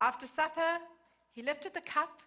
After 0.00 0.26
supper, 0.26 0.78
he 1.32 1.42
lifted 1.42 1.72
the 1.72 1.80
cup 1.80 2.20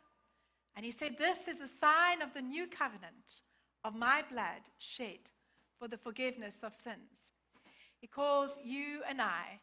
and 0.76 0.84
he 0.84 0.92
said, 0.92 1.18
This 1.20 1.38
is 1.48 1.62
a 1.62 1.70
sign 1.80 2.24
of 2.24 2.34
the 2.34 2.42
new 2.42 2.66
covenant 2.66 3.42
of 3.88 3.96
my 3.96 4.22
blood 4.30 4.64
shed 4.80 5.32
for 5.80 5.88
the 5.88 5.98
forgiveness 5.98 6.58
of 6.62 6.74
sins. 6.84 7.24
He 8.02 8.08
calls 8.08 8.52
you 8.62 9.02
and 9.10 9.22
I 9.22 9.62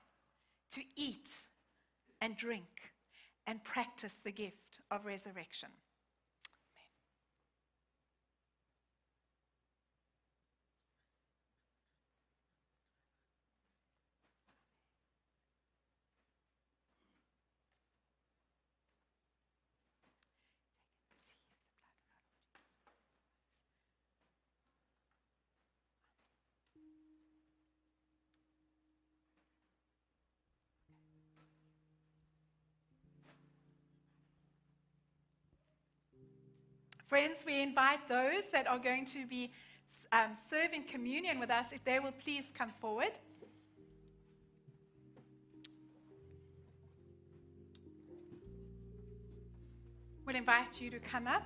to 0.73 0.81
eat 0.97 1.31
and 2.23 2.35
drink 2.35 2.65
and 3.47 3.63
practice 3.63 4.17
the 4.25 4.33
gift 4.33 4.81
of 4.91 5.05
resurrection. 5.05 5.69
Friends, 37.15 37.45
we 37.47 37.63
invite 37.63 38.09
those 38.09 38.43
that 38.51 38.67
are 38.67 38.77
going 38.77 39.05
to 39.05 39.25
be 39.25 39.53
um, 40.11 40.33
serving 40.51 40.83
communion 40.91 41.39
with 41.39 41.49
us, 41.49 41.67
if 41.71 41.85
they 41.85 42.01
will 42.01 42.11
please 42.11 42.47
come 42.59 42.73
forward. 42.81 43.17
We'll 50.27 50.35
invite 50.35 50.81
you 50.81 50.91
to 50.91 50.99
come 50.99 51.29
up. 51.29 51.45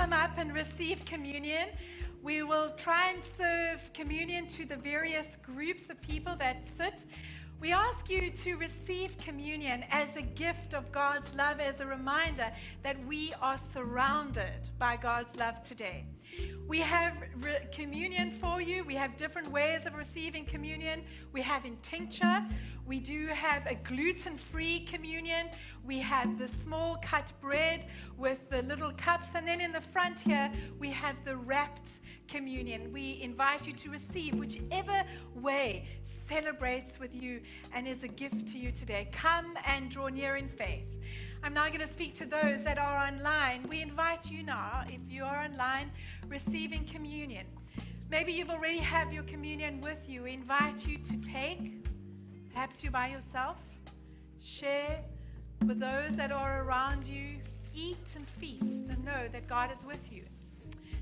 Come 0.00 0.12
up 0.14 0.38
and 0.38 0.54
receive 0.54 1.04
communion, 1.04 1.68
we 2.22 2.42
will 2.42 2.70
try 2.78 3.10
and 3.10 3.22
serve 3.36 3.92
communion 3.92 4.46
to 4.46 4.64
the 4.64 4.76
various 4.76 5.26
groups 5.42 5.90
of 5.90 6.00
people 6.00 6.34
that 6.36 6.64
sit. 6.78 7.04
We 7.60 7.72
ask 7.72 8.08
you 8.08 8.30
to 8.30 8.54
receive 8.54 9.18
communion 9.18 9.84
as 9.90 10.08
a 10.16 10.22
gift 10.22 10.72
of 10.72 10.90
God's 10.92 11.34
love, 11.34 11.60
as 11.60 11.80
a 11.80 11.86
reminder 11.86 12.50
that 12.82 12.96
we 13.06 13.34
are 13.42 13.58
surrounded 13.74 14.70
by 14.78 14.96
God's 14.96 15.38
love 15.38 15.62
today. 15.62 16.06
We 16.66 16.78
have 16.78 17.12
re- 17.42 17.68
communion 17.70 18.32
for 18.40 18.62
you. 18.62 18.82
We 18.84 18.94
have 18.94 19.14
different 19.14 19.50
ways 19.50 19.84
of 19.84 19.94
receiving 19.94 20.46
communion. 20.46 21.02
We 21.34 21.42
have 21.42 21.66
intinction. 21.66 22.54
We 22.86 22.98
do 22.98 23.26
have 23.26 23.66
a 23.66 23.74
gluten 23.74 24.38
free 24.38 24.86
communion. 24.86 25.50
We 25.84 25.98
have 25.98 26.38
the 26.38 26.48
small 26.64 26.96
cut 27.02 27.30
bread 27.42 27.88
with 28.16 28.38
the 28.48 28.62
little 28.62 28.92
cups. 28.96 29.28
And 29.34 29.46
then 29.46 29.60
in 29.60 29.70
the 29.70 29.82
front 29.82 30.18
here, 30.18 30.50
we 30.78 30.90
have 30.92 31.16
the 31.26 31.36
wrapped 31.36 32.00
communion. 32.26 32.90
We 32.90 33.20
invite 33.20 33.66
you 33.66 33.74
to 33.74 33.90
receive 33.90 34.34
whichever 34.36 35.04
way 35.34 35.88
celebrates 36.30 36.98
with 37.00 37.14
you 37.14 37.40
and 37.74 37.88
is 37.88 38.04
a 38.04 38.08
gift 38.08 38.46
to 38.46 38.58
you 38.58 38.70
today. 38.70 39.08
Come 39.12 39.58
and 39.66 39.90
draw 39.90 40.08
near 40.08 40.36
in 40.36 40.48
faith. 40.48 40.86
I'm 41.42 41.52
now 41.52 41.66
going 41.66 41.80
to 41.80 41.86
speak 41.86 42.14
to 42.14 42.24
those 42.24 42.62
that 42.62 42.78
are 42.78 43.08
online. 43.08 43.66
We 43.68 43.82
invite 43.82 44.30
you 44.30 44.42
now, 44.44 44.84
if 44.86 45.02
you 45.10 45.24
are 45.24 45.42
online, 45.42 45.90
receiving 46.28 46.84
communion. 46.84 47.46
Maybe 48.10 48.32
you've 48.32 48.50
already 48.50 48.78
have 48.78 49.12
your 49.12 49.24
communion 49.24 49.80
with 49.80 50.08
you. 50.08 50.22
We 50.24 50.34
invite 50.34 50.86
you 50.86 50.98
to 50.98 51.16
take. 51.20 51.84
Perhaps 52.52 52.82
you're 52.82 52.92
by 52.92 53.08
yourself. 53.08 53.56
Share 54.40 55.00
with 55.66 55.80
those 55.80 56.14
that 56.16 56.30
are 56.30 56.62
around 56.62 57.06
you. 57.06 57.38
Eat 57.74 58.14
and 58.16 58.28
feast 58.28 58.90
and 58.90 59.04
know 59.04 59.28
that 59.32 59.48
God 59.48 59.70
is 59.76 59.84
with 59.84 60.12
you. 60.12 60.22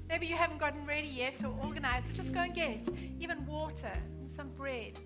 Maybe 0.08 0.26
you 0.26 0.36
haven't 0.36 0.58
gotten 0.58 0.86
ready 0.86 1.08
yet 1.08 1.44
or 1.44 1.54
organized, 1.62 2.06
but 2.06 2.16
just 2.16 2.32
go 2.32 2.40
and 2.40 2.54
get 2.54 2.88
even 3.20 3.44
water 3.44 3.92
and 4.20 4.30
some 4.30 4.48
bread. 4.56 4.98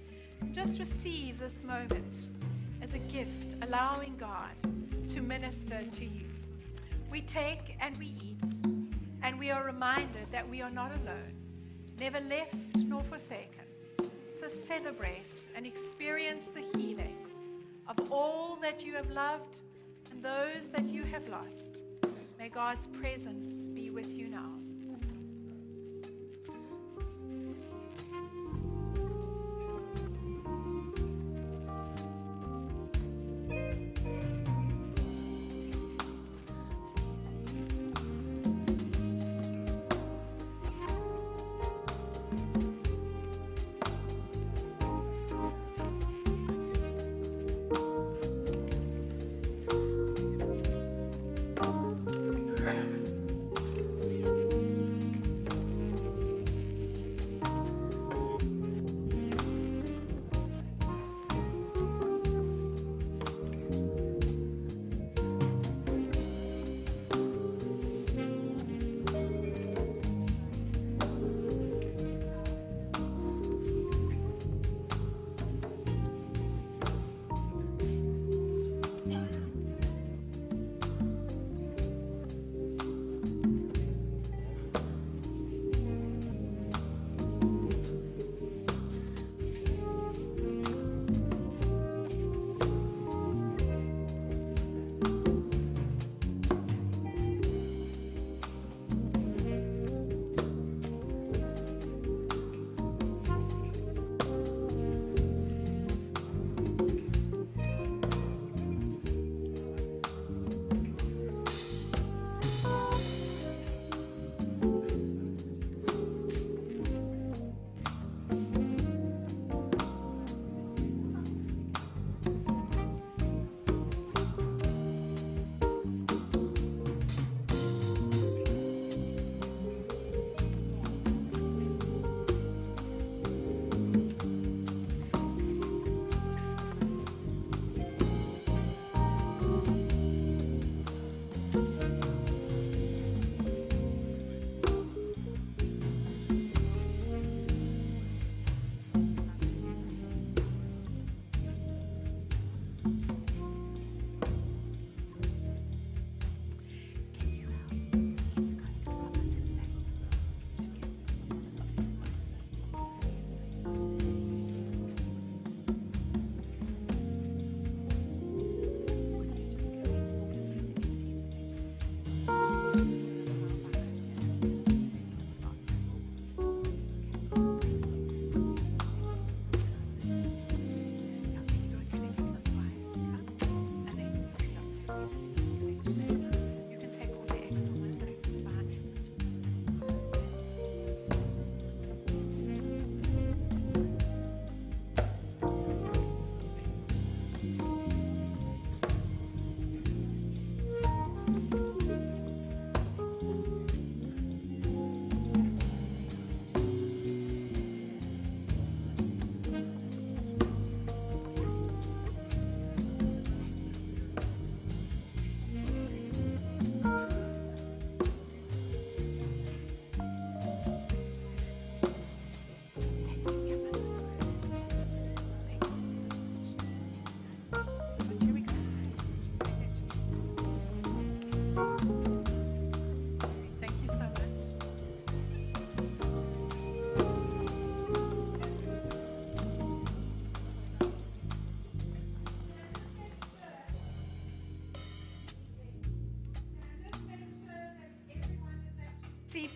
Just 0.51 0.79
receive 0.79 1.39
this 1.39 1.55
moment 1.65 2.29
as 2.83 2.95
a 2.95 2.99
gift, 2.99 3.57
allowing 3.63 4.17
God 4.19 4.51
to 5.09 5.21
minister 5.21 5.83
to 5.91 6.05
you. 6.05 6.27
We 7.11 7.23
take 7.23 7.77
and 7.81 7.97
we 7.97 8.15
eat, 8.23 8.67
and 9.23 9.39
we 9.39 9.51
are 9.51 9.65
reminded 9.65 10.27
that 10.33 10.49
we 10.49 10.61
are 10.61 10.71
not 10.71 10.91
alone, 11.03 11.35
never 11.99 12.21
left 12.21 12.55
nor 12.77 13.03
forsaken. 13.05 13.65
So 14.41 14.49
celebrate 14.67 15.43
and 15.55 15.67
experience 15.67 16.45
the 16.55 16.79
healing 16.79 17.17
of 17.87 18.11
all 18.11 18.57
that 18.63 18.85
you 18.85 18.95
have 18.95 19.11
loved 19.11 19.61
and 20.11 20.23
those 20.23 20.69
that 20.73 20.89
you 20.89 21.05
have 21.05 21.29
lost. 21.29 21.83
May 22.39 22.49
God's 22.49 22.87
presence 22.89 23.69
be 23.69 23.91
with 23.91 24.13
you 24.13 24.29
now. 24.29 24.62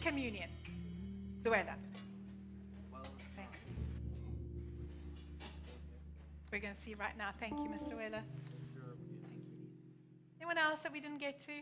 Communion? 0.03 0.49
Luella. 1.45 1.75
We're 6.51 6.61
going 6.61 6.75
to 6.75 6.81
see 6.81 6.95
right 6.95 7.17
now. 7.19 7.31
Thank 7.39 7.53
you, 7.59 7.67
Mr. 7.67 7.95
Weller. 7.95 8.23
Anyone 10.41 10.57
else 10.57 10.81
that 10.83 10.93
we 10.93 11.01
didn't 11.01 11.19
get 11.19 11.39
to? 11.41 11.53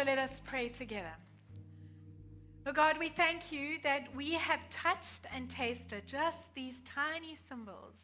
So 0.00 0.06
let 0.06 0.18
us 0.18 0.40
pray 0.46 0.70
together. 0.70 1.12
Lord 2.64 2.76
God, 2.76 2.96
we 2.98 3.10
thank 3.10 3.52
you 3.52 3.76
that 3.82 4.04
we 4.16 4.32
have 4.32 4.60
touched 4.70 5.26
and 5.34 5.50
tasted 5.50 6.06
just 6.06 6.40
these 6.54 6.76
tiny 6.86 7.36
symbols 7.48 8.00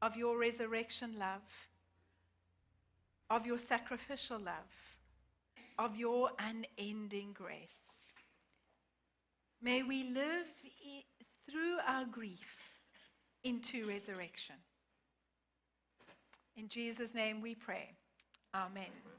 of 0.00 0.16
your 0.16 0.38
resurrection 0.38 1.16
love, 1.18 1.42
of 3.30 3.46
your 3.46 3.58
sacrificial 3.58 4.38
love, 4.38 4.70
of 5.76 5.96
your 5.96 6.30
unending 6.38 7.32
grace. 7.32 7.78
May 9.60 9.82
we 9.82 10.04
live 10.04 10.46
through 11.50 11.78
our 11.84 12.04
grief 12.04 12.58
into 13.42 13.88
resurrection. 13.88 14.56
In 16.56 16.68
Jesus' 16.68 17.12
name 17.12 17.40
we 17.40 17.56
pray. 17.56 17.90
Amen. 18.54 19.13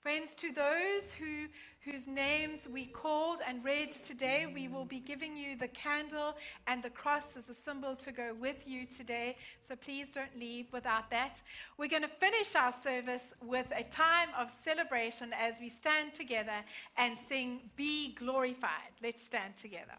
Friends, 0.00 0.30
to 0.36 0.52
those 0.52 1.12
who, 1.18 1.46
whose 1.80 2.06
names 2.06 2.68
we 2.72 2.86
called 2.86 3.40
and 3.46 3.64
read 3.64 3.90
today, 3.92 4.46
we 4.46 4.68
will 4.68 4.84
be 4.84 5.00
giving 5.00 5.36
you 5.36 5.56
the 5.56 5.66
candle 5.68 6.34
and 6.68 6.82
the 6.82 6.90
cross 6.90 7.24
as 7.36 7.48
a 7.48 7.54
symbol 7.64 7.96
to 7.96 8.12
go 8.12 8.32
with 8.40 8.56
you 8.64 8.86
today. 8.86 9.36
So 9.60 9.74
please 9.74 10.06
don't 10.14 10.38
leave 10.38 10.66
without 10.72 11.10
that. 11.10 11.42
We're 11.78 11.88
going 11.88 12.02
to 12.02 12.08
finish 12.08 12.54
our 12.54 12.72
service 12.84 13.24
with 13.42 13.66
a 13.76 13.82
time 13.82 14.28
of 14.38 14.54
celebration 14.64 15.32
as 15.32 15.56
we 15.60 15.68
stand 15.68 16.14
together 16.14 16.64
and 16.96 17.18
sing 17.28 17.68
Be 17.74 18.14
Glorified. 18.14 18.92
Let's 19.02 19.22
stand 19.24 19.56
together. 19.56 19.94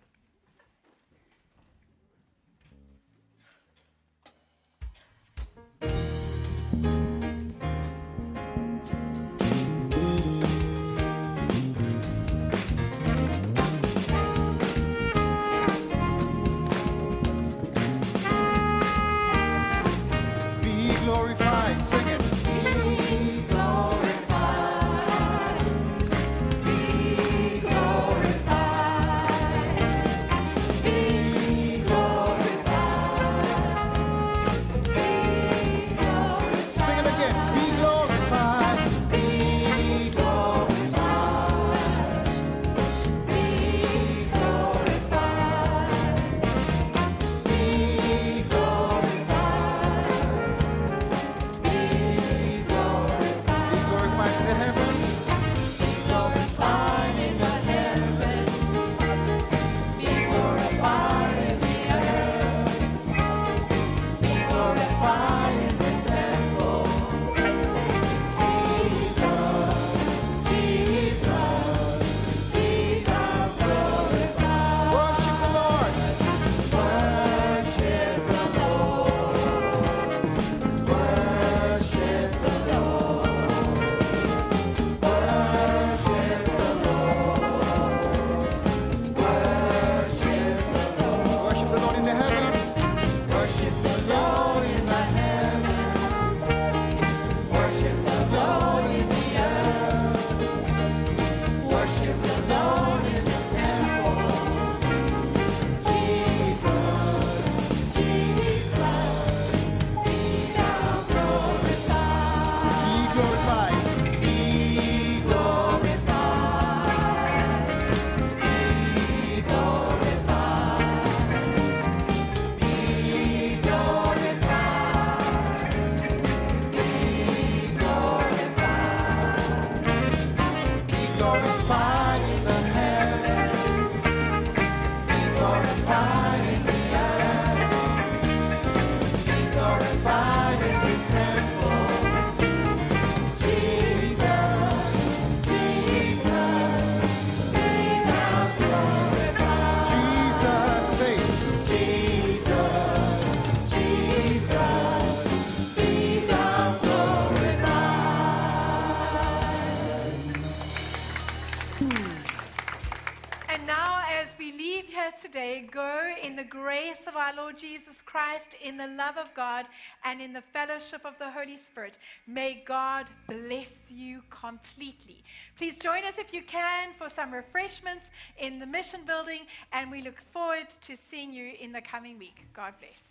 Love 168.99 169.17
of 169.17 169.33
God, 169.33 169.65
and 170.03 170.21
in 170.21 170.31
the 170.33 170.43
fellowship 170.53 171.01
of 171.05 171.15
the 171.17 171.29
Holy 171.37 171.57
Spirit. 171.57 171.97
May 172.27 172.51
God 172.65 173.05
bless 173.27 173.71
you 173.87 174.21
completely. 174.29 175.23
Please 175.57 175.77
join 175.77 176.03
us 176.03 176.15
if 176.17 176.33
you 176.33 176.43
can 176.43 176.89
for 176.97 177.09
some 177.09 177.33
refreshments 177.33 178.05
in 178.37 178.59
the 178.59 178.65
mission 178.65 179.01
building, 179.05 179.43
and 179.71 179.89
we 179.89 180.01
look 180.01 180.19
forward 180.33 180.69
to 180.87 180.95
seeing 181.09 181.31
you 181.33 181.53
in 181.59 181.71
the 181.71 181.81
coming 181.81 182.19
week. 182.19 182.45
God 182.53 182.73
bless. 182.81 183.01